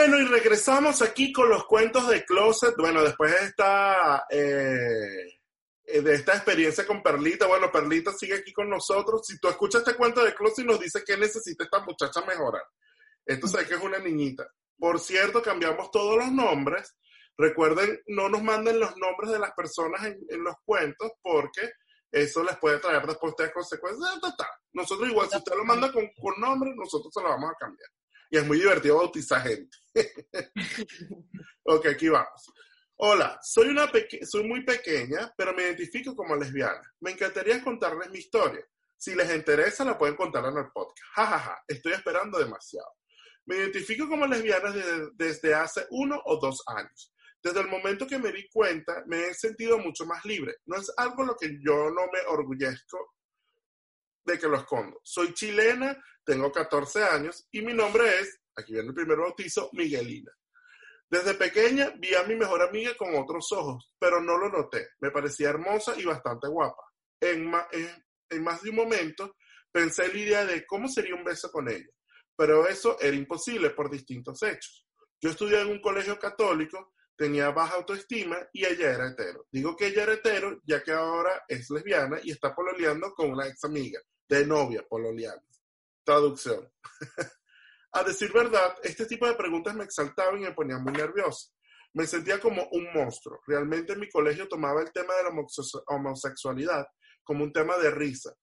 [0.10, 2.74] Bueno, y regresamos aquí con los cuentos de closet.
[2.76, 8.72] Bueno, después de esta, eh, de esta experiencia con Perlita, bueno, Perlita sigue aquí con
[8.72, 9.22] nosotros.
[9.24, 12.64] Si tú escuchas este cuento de closet y nos dice que necesita esta muchacha mejorar.
[13.24, 14.52] Esto sé que es una niñita.
[14.80, 16.98] Por cierto, cambiamos todos los nombres.
[17.38, 21.72] Recuerden, no nos manden los nombres de las personas en, los cuentos porque
[22.12, 24.20] eso les puede traer después de consecuencias.
[24.36, 24.50] Ta.
[24.74, 27.90] Nosotros igual, si usted lo manda con, con nombre, nosotros se lo vamos a cambiar.
[28.32, 29.78] Y es muy divertido bautizar gente.
[31.64, 32.52] ok, aquí vamos.
[32.98, 33.90] Hola, soy, una
[34.24, 36.82] soy muy pequeña, pero me identifico como lesbiana.
[37.00, 38.66] Me encantaría contarles mi historia.
[38.98, 41.10] Si les interesa, la pueden contar en el podcast.
[41.16, 41.64] Ja, ja, ja.
[41.68, 42.90] Estoy esperando demasiado.
[43.46, 47.14] Me identifico como lesbiana desde, desde hace uno o dos años.
[47.42, 50.58] Desde el momento que me di cuenta, me he sentido mucho más libre.
[50.66, 53.16] No es algo lo que yo no me orgullezco
[54.26, 55.00] de que lo escondo.
[55.04, 60.32] Soy chilena, tengo 14 años y mi nombre es, aquí viene el primer bautizo, Miguelina.
[61.10, 64.90] Desde pequeña vi a mi mejor amiga con otros ojos, pero no lo noté.
[65.00, 66.84] Me parecía hermosa y bastante guapa.
[67.20, 69.36] En, ma- en- en más de un momento
[69.72, 71.90] pensé en la idea de cómo sería un beso con ella,
[72.36, 74.86] pero eso era imposible por distintos hechos.
[75.20, 79.48] Yo estudié en un colegio católico, tenía baja autoestima y ella era hetero.
[79.52, 83.48] Digo que ella era hetero ya que ahora es lesbiana y está pololeando con una
[83.48, 84.00] ex amiga,
[84.30, 85.44] de novia pololeando.
[86.06, 86.72] Traducción.
[87.94, 91.52] A decir verdad, este tipo de preguntas me exaltaban y me ponían muy nervioso.
[91.94, 93.40] Me sentía como un monstruo.
[93.48, 96.86] Realmente en mi colegio tomaba el tema de la homose- homosexualidad
[97.24, 98.34] como un tema de risa.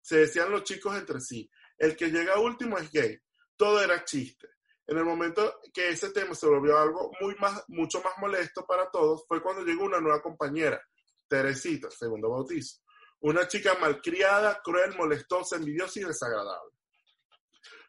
[0.00, 1.48] Se decían los chicos entre sí,
[1.78, 3.18] el que llega último es gay.
[3.56, 4.48] Todo era chiste.
[4.86, 8.90] En el momento que ese tema se volvió algo muy más, mucho más molesto para
[8.90, 10.80] todos, fue cuando llegó una nueva compañera,
[11.28, 12.80] Teresita, segundo bautizo.
[13.20, 16.71] Una chica malcriada, cruel, molestosa, envidiosa y desagradable.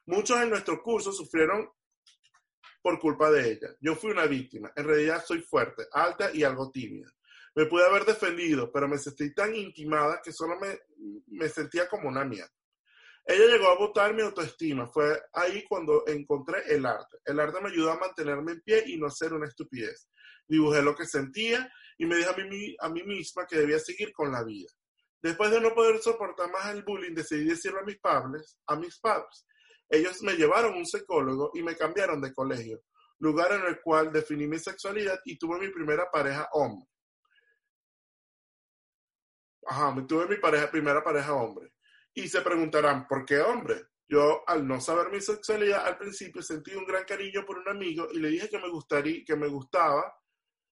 [0.06, 1.70] Muchos en nuestro curso sufrieron
[2.82, 3.70] por culpa de ella.
[3.80, 4.72] Yo fui una víctima.
[4.76, 7.10] En realidad soy fuerte, alta y algo tímida.
[7.56, 12.26] Me pude haber defendido, pero me sentí tan intimada que solo me, sentía como una
[12.26, 12.52] mierda.
[13.26, 14.88] Ella llegó a botar mi autoestima.
[14.88, 17.18] Fue ahí cuando encontré el arte.
[17.24, 20.10] El arte me ayudó a mantenerme en pie y no hacer una estupidez.
[20.46, 24.44] Dibujé lo que sentía y me dije a mí, misma que debía seguir con la
[24.44, 24.70] vida.
[25.22, 27.98] Después de no poder soportar más el bullying, decidí decirle a mis
[28.68, 29.46] a mis padres.
[29.94, 32.82] Ellos me llevaron un psicólogo y me cambiaron de colegio,
[33.20, 36.90] lugar en el cual definí mi sexualidad y tuve mi primera pareja hombre.
[39.68, 41.74] Ajá, tuve mi pareja, primera pareja hombre.
[42.12, 43.84] Y se preguntarán, ¿por qué hombre?
[44.08, 48.08] Yo, al no saber mi sexualidad, al principio sentí un gran cariño por un amigo
[48.12, 50.12] y le dije que me gustaría, que me gustaba,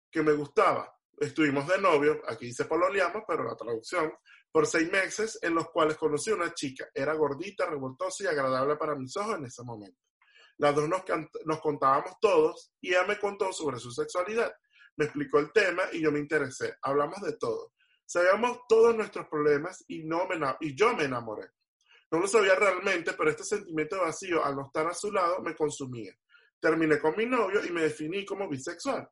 [0.10, 0.98] que me gustaba.
[1.20, 4.12] Estuvimos de novio, aquí dice pololeamos, pero la traducción,
[4.52, 6.90] por seis meses en los cuales conocí a una chica.
[6.94, 10.00] Era gordita, revoltosa y agradable para mis ojos en ese momento.
[10.58, 14.54] Las dos nos, contábamos todos y ella me contó sobre su sexualidad.
[14.98, 16.76] Me explicó el tema y yo me interesé.
[16.82, 17.74] Hablamos de todo.
[18.06, 21.50] Sabíamos todos nuestros problemas y, no me, y yo me enamoré.
[22.12, 25.42] No lo sabía realmente, pero este sentimiento de vacío al no estar a su lado
[25.42, 26.14] me consumía.
[26.60, 29.10] Terminé con mi novio y me definí como bisexual,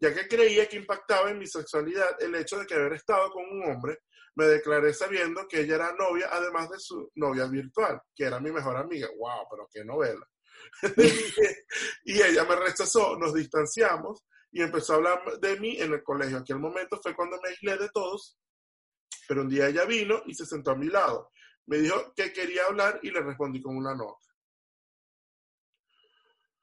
[0.00, 3.44] ya que creía que impactaba en mi sexualidad el hecho de que haber estado con
[3.44, 3.98] un hombre,
[4.34, 8.52] me declaré sabiendo que ella era novia, además de su novia virtual, que era mi
[8.52, 9.08] mejor amiga.
[9.16, 9.48] ¡Wow!
[9.50, 10.24] Pero qué novela.
[12.04, 16.38] y ella me rechazó, nos distanciamos y empezó a hablar de mí en el colegio.
[16.38, 18.38] Aquel momento fue cuando me aislé de todos,
[19.26, 21.32] pero un día ella vino y se sentó a mi lado.
[21.66, 24.26] Me dijo que quería hablar y le respondí con una nota.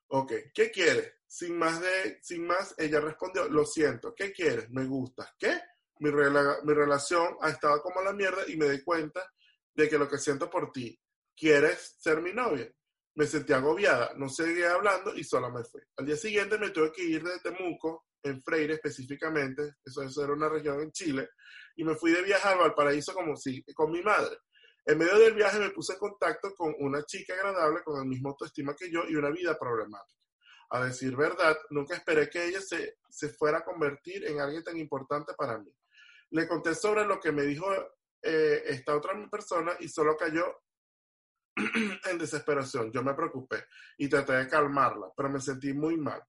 [0.07, 1.13] Ok, ¿qué quieres?
[1.27, 4.69] Sin más, de, sin más, ella respondió, lo siento, ¿qué quieres?
[4.69, 5.33] Me gustas.
[5.37, 5.59] ¿Qué?
[5.99, 9.21] Mi, rela- mi relación ha estado como la mierda y me di cuenta
[9.73, 10.97] de que lo que siento por ti,
[11.35, 12.71] ¿quieres ser mi novia?
[13.15, 15.81] Me sentí agobiada, no seguí hablando y solo me fui.
[15.97, 20.49] Al día siguiente me tuve que ir de Temuco, en Freire específicamente, eso, era una
[20.49, 21.29] región en Chile,
[21.75, 24.37] y me fui de viaje a Valparaíso como si, con mi madre.
[24.85, 28.29] En medio del viaje me puse en contacto con una chica agradable con el mismo
[28.29, 30.24] autoestima que yo y una vida problemática.
[30.75, 34.77] A decir verdad, nunca esperé que ella se, se fuera a convertir en alguien tan
[34.77, 35.71] importante para mí.
[36.31, 37.71] Le conté sobre lo que me dijo
[38.21, 40.43] eh, esta otra persona y solo cayó
[41.55, 42.91] en desesperación.
[42.91, 46.21] Yo me preocupé y traté de calmarla, pero me sentí muy mal.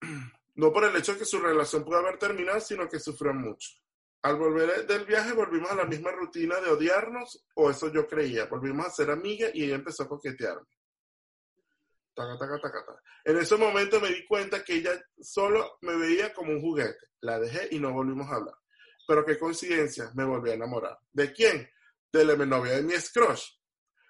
[0.56, 3.78] No por el hecho de que su relación pudo haber terminado, sino que sufrió mucho.
[4.22, 8.46] Al volver del viaje volvimos a la misma rutina de odiarnos, o eso yo creía.
[8.46, 10.66] Volvimos a ser amigas y ella empezó a coquetearme.
[12.18, 13.02] Taca, taca, taca, taca.
[13.24, 14.90] En ese momento me di cuenta que ella
[15.20, 16.98] solo me veía como un juguete.
[17.20, 18.56] La dejé y no volvimos a hablar.
[19.06, 20.98] Pero qué coincidencia, me volví a enamorar.
[21.12, 21.70] ¿De quién?
[22.12, 23.44] De la novia de mi crush.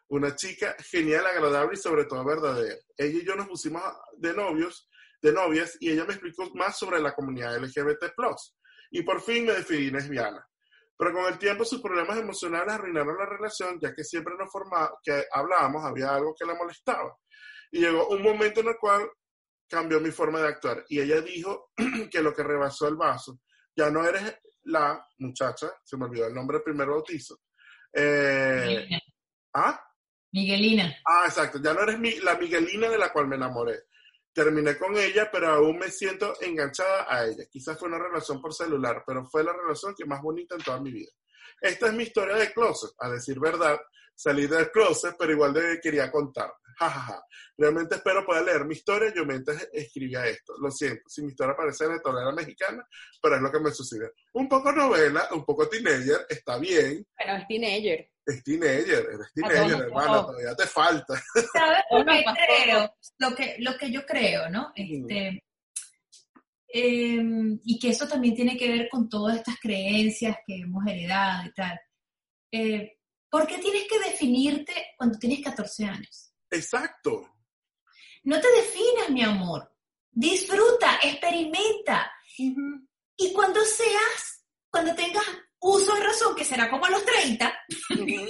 [0.09, 2.79] Una chica genial, agradable y sobre todo verdadera.
[2.97, 3.83] Ella y yo nos pusimos
[4.17, 4.89] de novios,
[5.21, 8.11] de novias, y ella me explicó más sobre la comunidad LGBT+.
[8.91, 10.49] Y por fin me definí lesbiana.
[10.97, 14.99] Pero con el tiempo sus problemas emocionales arruinaron la relación, ya que siempre nos formaba,
[15.03, 17.15] que hablábamos, había algo que la molestaba.
[17.73, 19.11] Y llegó un momento en el cual
[19.69, 20.85] cambió mi forma de actuar.
[20.89, 21.71] Y ella dijo
[22.11, 23.41] que lo que rebasó el vaso,
[23.77, 27.41] ya no eres la muchacha, se me olvidó el nombre del primer bautizo.
[27.93, 28.89] Eh,
[29.55, 29.81] ¿Ah?
[30.33, 30.95] Miguelina.
[31.07, 31.59] Ah, exacto.
[31.63, 33.85] Ya no eres mi, la Miguelina de la cual me enamoré.
[34.33, 37.45] Terminé con ella, pero aún me siento enganchada a ella.
[37.51, 40.81] Quizás fue una relación por celular, pero fue la relación que más bonita en toda
[40.81, 41.11] mi vida.
[41.61, 42.91] Esta es mi historia de closet.
[42.99, 43.79] A decir verdad,
[44.19, 46.53] salí del closet, pero igual de, quería contar.
[46.79, 47.25] Ja,
[47.57, 49.13] Realmente espero poder leer mi historia.
[49.15, 50.55] Yo mientras escribía esto.
[50.61, 52.87] Lo siento, si mi historia parece de tonera mexicana,
[53.21, 54.13] pero es lo que me sucede.
[54.35, 57.05] Un poco novela, un poco teenager, está bien.
[57.17, 58.11] Pero es teenager.
[58.25, 61.15] Es teenager, eres teenager, hermano, todavía te falta.
[61.53, 62.95] ¿Sabes lo que creo?
[63.19, 64.71] Lo que, lo que yo creo, ¿no?
[64.75, 65.43] Este,
[66.69, 71.49] em, y que eso también tiene que ver con todas estas creencias que hemos heredado
[71.49, 71.81] y tal.
[72.53, 72.98] Eh,
[73.31, 76.33] ¿Por qué tienes que definirte cuando tienes 14 años?
[76.51, 77.35] Exacto.
[78.25, 79.71] No te definas, mi amor.
[80.11, 82.11] Disfruta, experimenta.
[82.37, 85.25] Y cuando seas, cuando tengas
[85.61, 88.29] uso de razón, que será como a los 30, sí,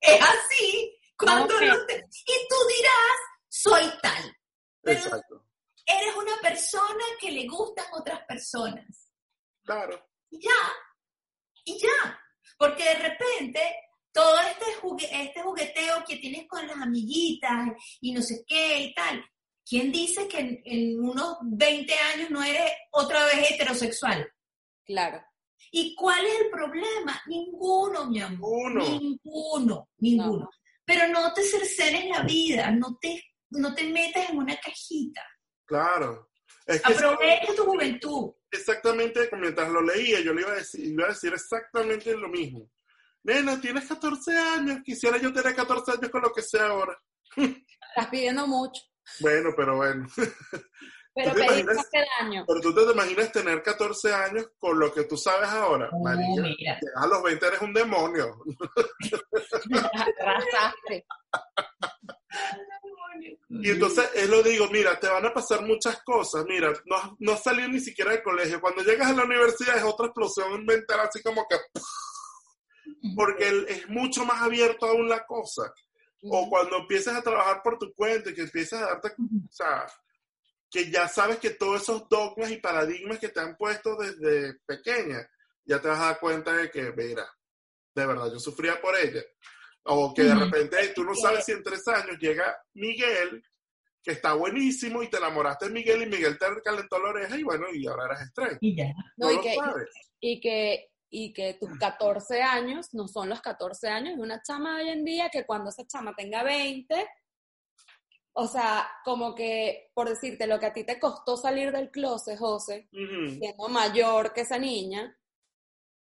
[0.00, 0.98] es así.
[1.16, 1.94] Cuando no te...
[1.94, 3.16] Y tú dirás,
[3.48, 4.36] soy tal.
[4.84, 5.44] Exacto.
[5.86, 9.10] Eres una persona que le gustan otras personas.
[9.64, 10.04] Claro.
[10.30, 10.72] Y ya.
[11.64, 12.20] Y ya.
[12.56, 13.60] Porque de repente
[14.12, 14.64] todo este,
[15.12, 19.22] este jugueteo que tienes con las amiguitas y no sé qué y tal,
[19.62, 24.26] ¿quién dice que en, unos 20 años no eres otra vez heterosexual?
[24.86, 25.22] Claro.
[25.70, 27.20] ¿Y cuál es el problema?
[27.26, 28.74] Ninguno, mi amor.
[28.74, 30.48] Ninguno, ninguno.
[30.84, 35.22] Pero no te cercenes la vida, no te, no te metas en una cajita.
[35.66, 36.30] Claro.
[36.66, 38.32] Aprovecha tu juventud.
[38.56, 42.70] Exactamente, mientras lo leía, yo le iba a decir, iba a decir exactamente lo mismo.
[43.22, 46.96] Nena, tienes 14 años, quisiera yo tener 14 años con lo que sea ahora.
[47.36, 48.82] Estás pidiendo mucho.
[49.20, 50.06] Bueno, pero bueno.
[51.16, 52.44] Pero pedir más que daño.
[52.46, 55.88] Pero tú te imaginas tener 14 años con lo que tú sabes ahora.
[55.90, 58.36] Uh, María, a los 20 eres un demonio.
[63.48, 67.36] Y entonces él lo digo, mira, te van a pasar muchas cosas, mira, no, no
[67.36, 68.60] salir ni siquiera del colegio.
[68.60, 71.56] Cuando llegas a la universidad es otra explosión mental así como que...
[73.14, 75.72] Porque es mucho más abierto aún la cosa.
[76.22, 79.86] O cuando empiezas a trabajar por tu cuenta y que empiezas a darte, o sea,
[80.70, 85.28] que ya sabes que todos esos dogmas y paradigmas que te han puesto desde pequeña,
[85.64, 87.28] ya te vas a dar cuenta de que, mira,
[87.94, 89.22] de verdad, yo sufría por ella.
[89.88, 93.42] O que de repente tú no sabes si en tres años llega Miguel,
[94.02, 97.42] que está buenísimo, y te enamoraste de Miguel y Miguel te calentó la oreja y
[97.42, 98.58] bueno, y ahora eres estrés.
[98.60, 98.92] Y ya.
[99.16, 99.56] No, y, que,
[100.20, 104.78] y, que, y que tus 14 años no son los 14 años de una chama
[104.78, 107.06] de hoy en día, que cuando esa chama tenga 20,
[108.38, 112.38] o sea, como que, por decirte, lo que a ti te costó salir del closet,
[112.38, 115.16] José, siendo mayor que esa niña,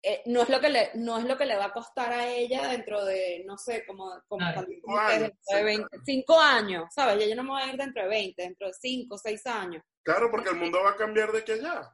[0.10, 2.30] eh, no, es lo que le, no es lo que le va a costar a
[2.30, 7.28] ella dentro de, no sé, como, como cinco, años, de 25 años, ¿sabes?
[7.28, 9.84] Yo no me voy a ir dentro de 20, dentro de 5, 6 años.
[10.04, 11.94] Claro, porque el mundo va a cambiar de que allá.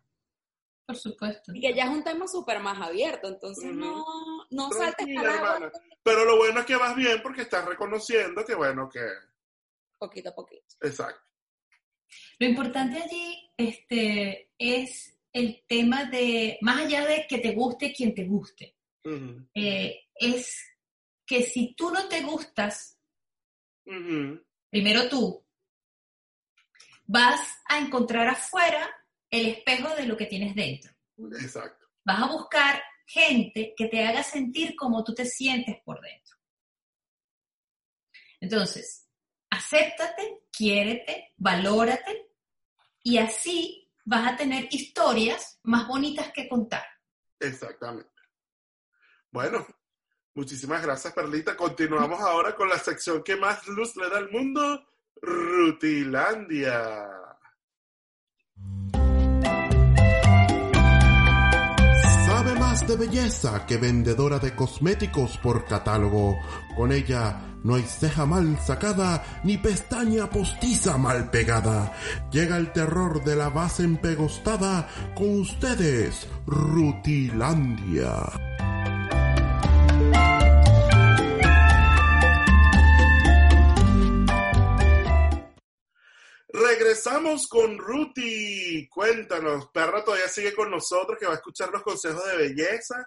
[0.85, 1.53] Por supuesto.
[1.55, 4.05] Y que ya es un tema súper más abierto, entonces no,
[4.51, 5.71] no saltes para
[6.03, 9.01] Pero lo bueno es que vas bien porque estás reconociendo que, bueno, que...
[9.97, 10.75] Poquito a poquito.
[10.81, 11.19] Exacto.
[12.37, 18.13] Lo importante allí este, es el tema de, más allá de que te guste quien
[18.13, 18.77] te guste,
[19.53, 20.63] eh, es
[21.25, 22.99] que si tú no te gustas,
[24.69, 25.43] primero tú,
[27.05, 28.89] vas a encontrar afuera
[29.29, 30.93] el espejo de lo que tienes dentro.
[31.41, 31.87] Exacto.
[32.05, 36.37] Vas a buscar gente que te haga sentir como tú te sientes por dentro.
[38.39, 39.07] Entonces,
[39.49, 42.29] acéptate, quiérete, valórate
[43.01, 46.83] y así vas a tener historias más bonitas que contar.
[47.39, 48.09] Exactamente.
[49.31, 49.65] Bueno,
[50.35, 51.57] muchísimas gracias, Perlita.
[51.57, 54.87] Continuamos ahora con la sección que más luz le da al mundo,
[55.21, 57.09] Rutilandia.
[62.73, 66.39] Más de belleza que vendedora de cosméticos por catálogo.
[66.75, 71.93] Con ella no hay ceja mal sacada ni pestaña postiza mal pegada.
[72.31, 78.52] Llega el terror de la base empegostada con ustedes, Rutilandia.
[87.47, 88.89] Con Ruti.
[88.89, 93.05] Cuéntanos, perra todavía sigue con nosotros que va a escuchar los consejos de belleza.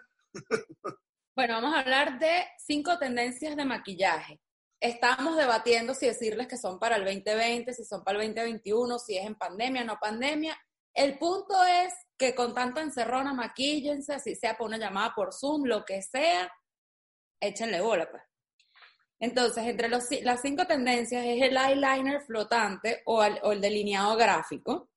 [1.35, 4.41] Bueno, vamos a hablar de cinco tendencias de maquillaje.
[4.81, 9.19] Estamos debatiendo si decirles que son para el 2020, si son para el 2021, si
[9.19, 10.57] es en pandemia, no pandemia.
[10.95, 15.65] El punto es que con tanta encerrona, maquíllense, así sea por una llamada por Zoom,
[15.65, 16.51] lo que sea,
[17.41, 18.23] échenle bola, pues.
[19.18, 24.90] Entonces, entre las cinco tendencias es el eyeliner flotante o el, delineado gráfico.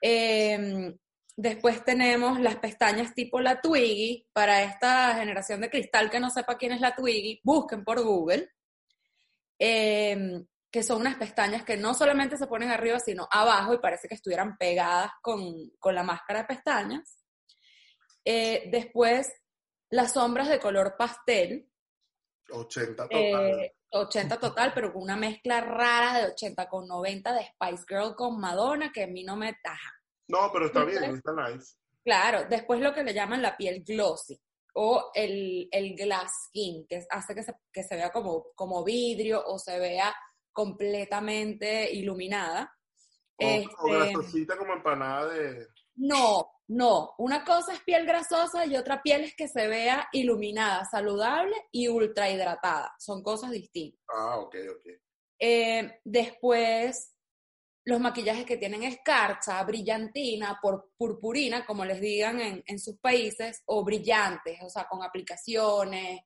[0.00, 0.94] Eh,
[1.36, 4.26] después tenemos las pestañas tipo la Twiggy.
[4.32, 8.50] Para esta generación de cristal que no sepa quién es la Twiggy, busquen por Google.
[9.58, 14.08] Eh, que son unas pestañas que no solamente se ponen arriba, sino abajo y parece
[14.08, 17.18] que estuvieran pegadas con, con la máscara de pestañas.
[18.24, 19.30] Eh, después,
[19.90, 21.68] las sombras de color pastel,
[22.50, 23.60] 80 total.
[23.60, 28.14] eh, 80 total, pero con una mezcla rara de 80 con 90 de Spice Girl
[28.14, 29.90] con Madonna, que a mí no me taja.
[30.28, 31.74] no, pero está bien, está nice.
[32.04, 34.40] Claro, después lo que le llaman la piel glossy
[34.74, 39.42] o el, el glass skin, que hace que se, que se vea como, como vidrio
[39.46, 40.14] o se vea
[40.52, 42.74] completamente iluminada.
[43.36, 45.66] O, o Este, grasosita como empanada de...
[45.96, 47.14] no, no.
[47.18, 51.88] Una cosa es piel grasosa y otra piel es que se vea iluminada, saludable y
[51.88, 52.94] ultra hidratada.
[52.98, 54.00] Son cosas distintas.
[54.08, 54.86] Ah, ok, ok.
[55.38, 57.14] Eh, después,
[57.84, 63.62] los maquillajes que tienen escarcha, brillantina, por purpurina, como les digan en, en sus países,
[63.66, 66.22] o brillantes, o sea, con aplicaciones.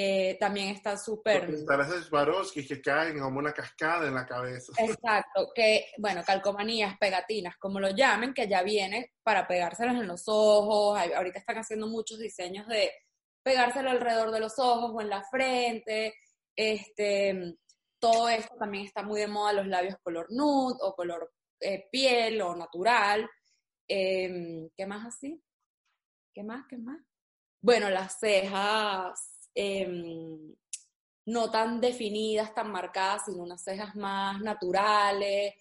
[0.00, 1.44] Eh, también están Los súper...
[1.44, 4.72] cristales Swarovski que caen como una cascada en la cabeza.
[4.78, 10.22] Exacto, que, bueno, calcomanías, pegatinas, como lo llamen, que ya viene para pegárselas en los
[10.28, 10.96] ojos.
[11.16, 12.92] Ahorita están haciendo muchos diseños de
[13.42, 16.14] pegárselo alrededor de los ojos o en la frente.
[16.54, 17.56] Este,
[17.98, 22.40] todo esto también está muy de moda, los labios color nude o color eh, piel
[22.40, 23.28] o natural.
[23.88, 25.42] Em, ¿Qué más así?
[26.32, 26.66] ¿Qué más?
[26.68, 27.00] ¿Qué más?
[27.60, 30.54] Bueno, las cejas em,
[31.26, 35.54] no tan definidas, tan marcadas, sino unas cejas más naturales.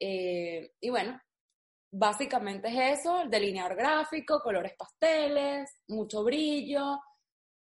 [0.00, 1.20] eh, y bueno,
[1.90, 7.00] básicamente es eso, el delineador gráfico, colores pasteles, mucho brillo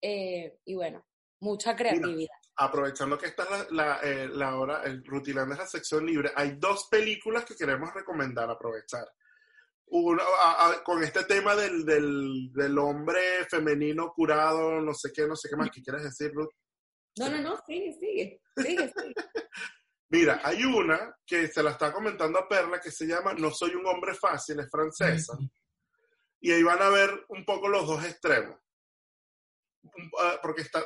[0.01, 1.05] eh, y bueno,
[1.41, 2.35] mucha creatividad.
[2.55, 6.31] Aprovechando que esta es la, la, eh, la hora, el Rutilando es la sección libre,
[6.35, 9.05] hay dos películas que queremos recomendar, aprovechar.
[9.95, 15.27] Uno, a- a- con este tema del, del, del hombre femenino curado, no sé qué,
[15.27, 16.49] no sé qué más, ¿qué quieres decir, Ruth?
[17.19, 19.13] No, no, no, sigue, sigue, sigue, sigue.
[20.09, 23.75] Mira, hay una que se la está comentando a Perla que se llama No soy
[23.75, 25.37] un hombre fácil, es francesa.
[26.41, 28.57] Y ahí van a ver un poco los dos extremos.
[30.19, 30.83] Ah, Porque está,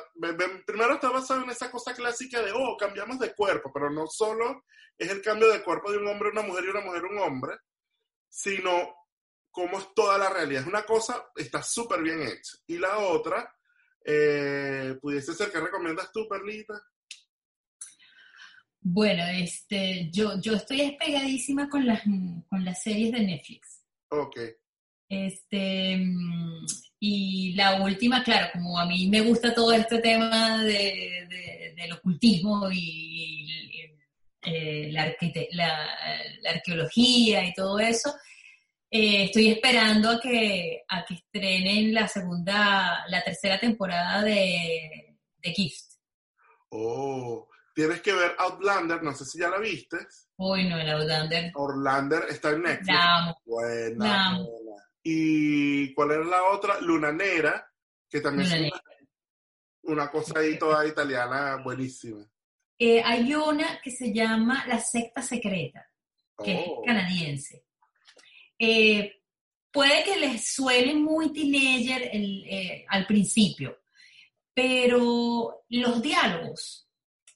[0.66, 4.64] primero está basado en esa cosa clásica de, oh, cambiamos de cuerpo, pero no solo
[4.98, 7.08] es el cambio de cuerpo de un hombre a una mujer y una mujer a
[7.12, 7.56] un hombre,
[8.28, 8.94] sino
[9.50, 10.62] cómo es toda la realidad.
[10.62, 12.56] Es una cosa, está súper bien hecha.
[12.66, 13.54] Y la otra,
[14.04, 16.80] eh, pudiese ser, ¿qué recomiendas tú, Perlita?
[18.80, 22.02] Bueno, este, yo, yo estoy espegadísima con las,
[22.48, 23.82] con las series de Netflix.
[24.10, 24.38] Ok.
[25.10, 25.98] Este,
[27.00, 31.92] y la última, claro, como a mí me gusta todo este tema de, de- del
[31.92, 33.94] ocultismo y, y,
[34.42, 35.14] eh, la,
[35.52, 35.88] la-
[36.42, 38.14] la arqueología y todo eso,
[38.90, 45.52] eh, estoy esperando a que, a que estrenen la segunda, la tercera temporada de, de
[45.52, 45.92] Gift.
[46.70, 49.98] Oh, tienes que ver Outlander, no sé si ya la viste.
[50.36, 52.96] Uy, no, el Outlander, Outlander está en Netflix.
[52.98, 53.36] amo.
[53.44, 54.38] Buena.
[55.02, 56.80] ¿Y cuál era la otra?
[56.80, 57.66] Luna Negra,
[58.08, 58.82] que también Luna es una,
[59.94, 62.26] una cosa ahí toda italiana buenísima.
[62.78, 65.84] Eh, hay una que se llama La Secta Secreta.
[66.44, 67.64] que Oh, es canadiense.
[68.58, 69.22] Eh,
[69.70, 73.78] puede que les suene muy teenager el, eh, al principio,
[74.54, 76.88] pero los diálogos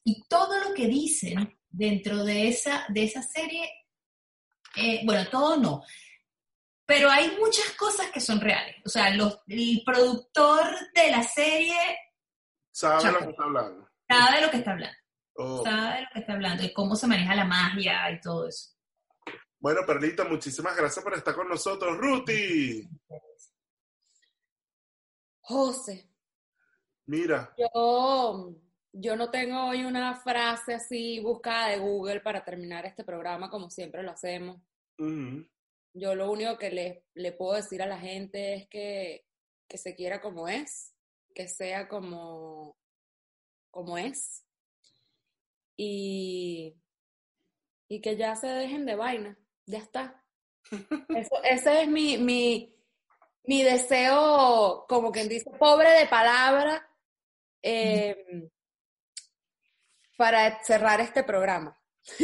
[0.04, 3.70] y todo lo que dicen dentro de esa, de esa serie,
[4.76, 5.84] eh, bueno, todo no,
[6.84, 8.76] pero hay muchas cosas que son reales.
[8.84, 11.76] O sea, los, el productor de la serie
[12.72, 13.18] ¿Sabe Chapo.
[13.20, 13.88] lo que está hablando?
[14.08, 14.96] sabe de lo que está hablando,
[15.34, 15.62] Oh.
[15.64, 18.70] sabe de lo que está hablando y cómo se maneja la magia y todo eso.
[19.62, 21.96] Bueno, Perlita, muchísimas gracias por estar con nosotros.
[21.96, 22.82] Ruti,
[25.42, 26.10] José,
[27.06, 28.56] mira, yo,
[28.90, 33.70] yo no tengo hoy una frase así buscada de Google para terminar este programa como
[33.70, 34.60] siempre lo hacemos.
[35.94, 39.24] Yo lo único que le, le puedo decir a la gente es que,
[39.68, 40.92] que se quiera como es,
[41.36, 42.76] que sea como,
[43.70, 44.44] como es.
[45.76, 46.74] Y,
[47.86, 49.38] y que ya se dejen de vaina,
[49.72, 50.24] ya está.
[51.08, 52.72] Eso- ese es mi, mi,
[53.44, 56.88] mi deseo, como quien dice, pobre de palabra,
[57.62, 58.48] eh,
[60.16, 61.76] para cerrar este programa.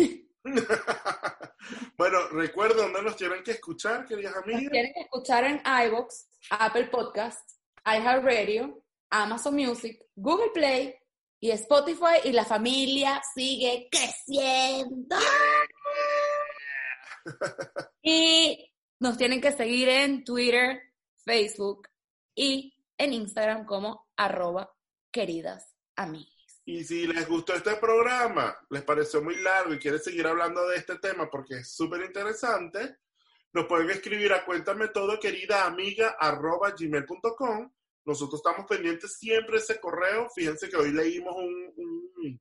[1.97, 4.71] bueno, recuerda dónde nos tienen que escuchar, queridas Nos amigas.
[4.71, 6.15] tienen que escuchar en iVoox,
[6.51, 10.95] Apple Podcasts, iHeartRadio, Amazon Music, Google Play
[11.41, 15.17] y Spotify y la familia sigue creciendo.
[18.03, 20.81] Y nos tienen que seguir en Twitter,
[21.25, 21.89] Facebook
[22.35, 24.73] y en Instagram como arroba
[25.13, 26.33] queridas amigas.
[26.65, 30.77] Y si les gustó este programa, les pareció muy largo y quieren seguir hablando de
[30.77, 32.99] este tema porque es súper interesante,
[33.53, 37.73] nos pueden escribir a cuéntame todo, querida amiga, arroba gmail.com.
[38.05, 40.29] Nosotros estamos pendientes siempre de ese correo.
[40.35, 42.41] Fíjense que hoy leímos un,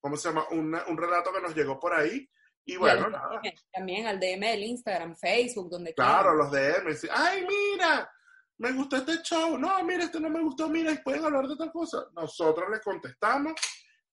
[0.00, 0.46] ¿cómo se llama?
[0.50, 2.28] Una- un relato que nos llegó por ahí.
[2.68, 3.40] Y bueno, nada.
[3.72, 6.38] También al DM del Instagram, Facebook, donde Claro, quieran.
[6.38, 6.50] los
[6.84, 6.96] DM.
[6.96, 8.10] sí, Ay, mira,
[8.58, 9.56] me gustó este show.
[9.56, 10.68] No, mira, este no me gustó.
[10.68, 12.06] Mira, y pueden hablar de tal cosa.
[12.14, 13.52] Nosotros les contestamos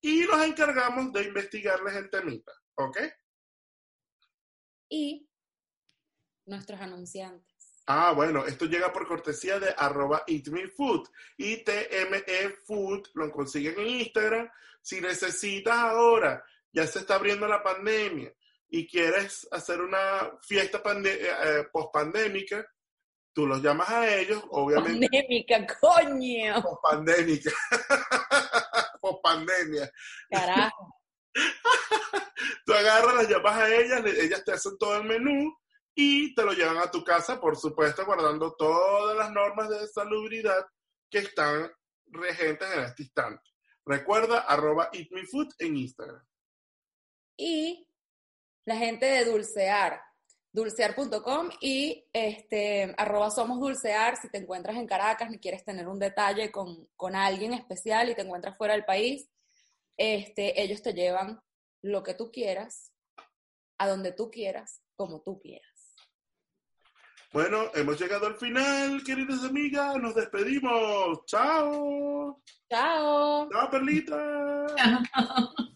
[0.00, 2.52] y nos encargamos de investigarles el temita.
[2.76, 2.98] ¿Ok?
[4.88, 5.28] Y
[6.46, 7.82] nuestros anunciantes.
[7.86, 11.08] Ah, bueno, esto llega por cortesía de arroba eatmefood.
[11.38, 14.48] ITME Food, lo consiguen en Instagram.
[14.80, 18.32] Si necesitas ahora, ya se está abriendo la pandemia
[18.74, 22.66] y quieres hacer una fiesta eh, eh, post-pandémica,
[23.32, 26.60] tú los llamas a ellos, obviamente Pandémica, coño.
[26.60, 27.52] post-pandémica.
[29.00, 29.88] post-pandemia.
[30.28, 31.00] Carajo.
[32.66, 35.56] Tú agarras, las llamas a ellas, ellas te hacen todo el menú
[35.94, 40.66] y te lo llevan a tu casa, por supuesto, guardando todas las normas de salubridad
[41.08, 41.70] que están
[42.06, 43.50] regentes en este instante.
[43.86, 46.26] Recuerda, arroba eatmefood en Instagram.
[47.36, 47.86] Y
[48.64, 50.00] la gente de Dulcear,
[50.52, 55.98] dulcear.com y este, arroba somos dulcear si te encuentras en Caracas y quieres tener un
[55.98, 59.28] detalle con, con alguien especial y te encuentras fuera del país,
[59.96, 61.40] este, ellos te llevan
[61.82, 62.92] lo que tú quieras,
[63.78, 65.74] a donde tú quieras, como tú quieras.
[67.32, 69.96] Bueno, hemos llegado al final, queridas amigas.
[69.96, 71.26] Nos despedimos.
[71.26, 72.40] Chao.
[72.70, 73.50] Chao.
[73.50, 74.66] Chao, Perlita.
[74.76, 75.54] Chao.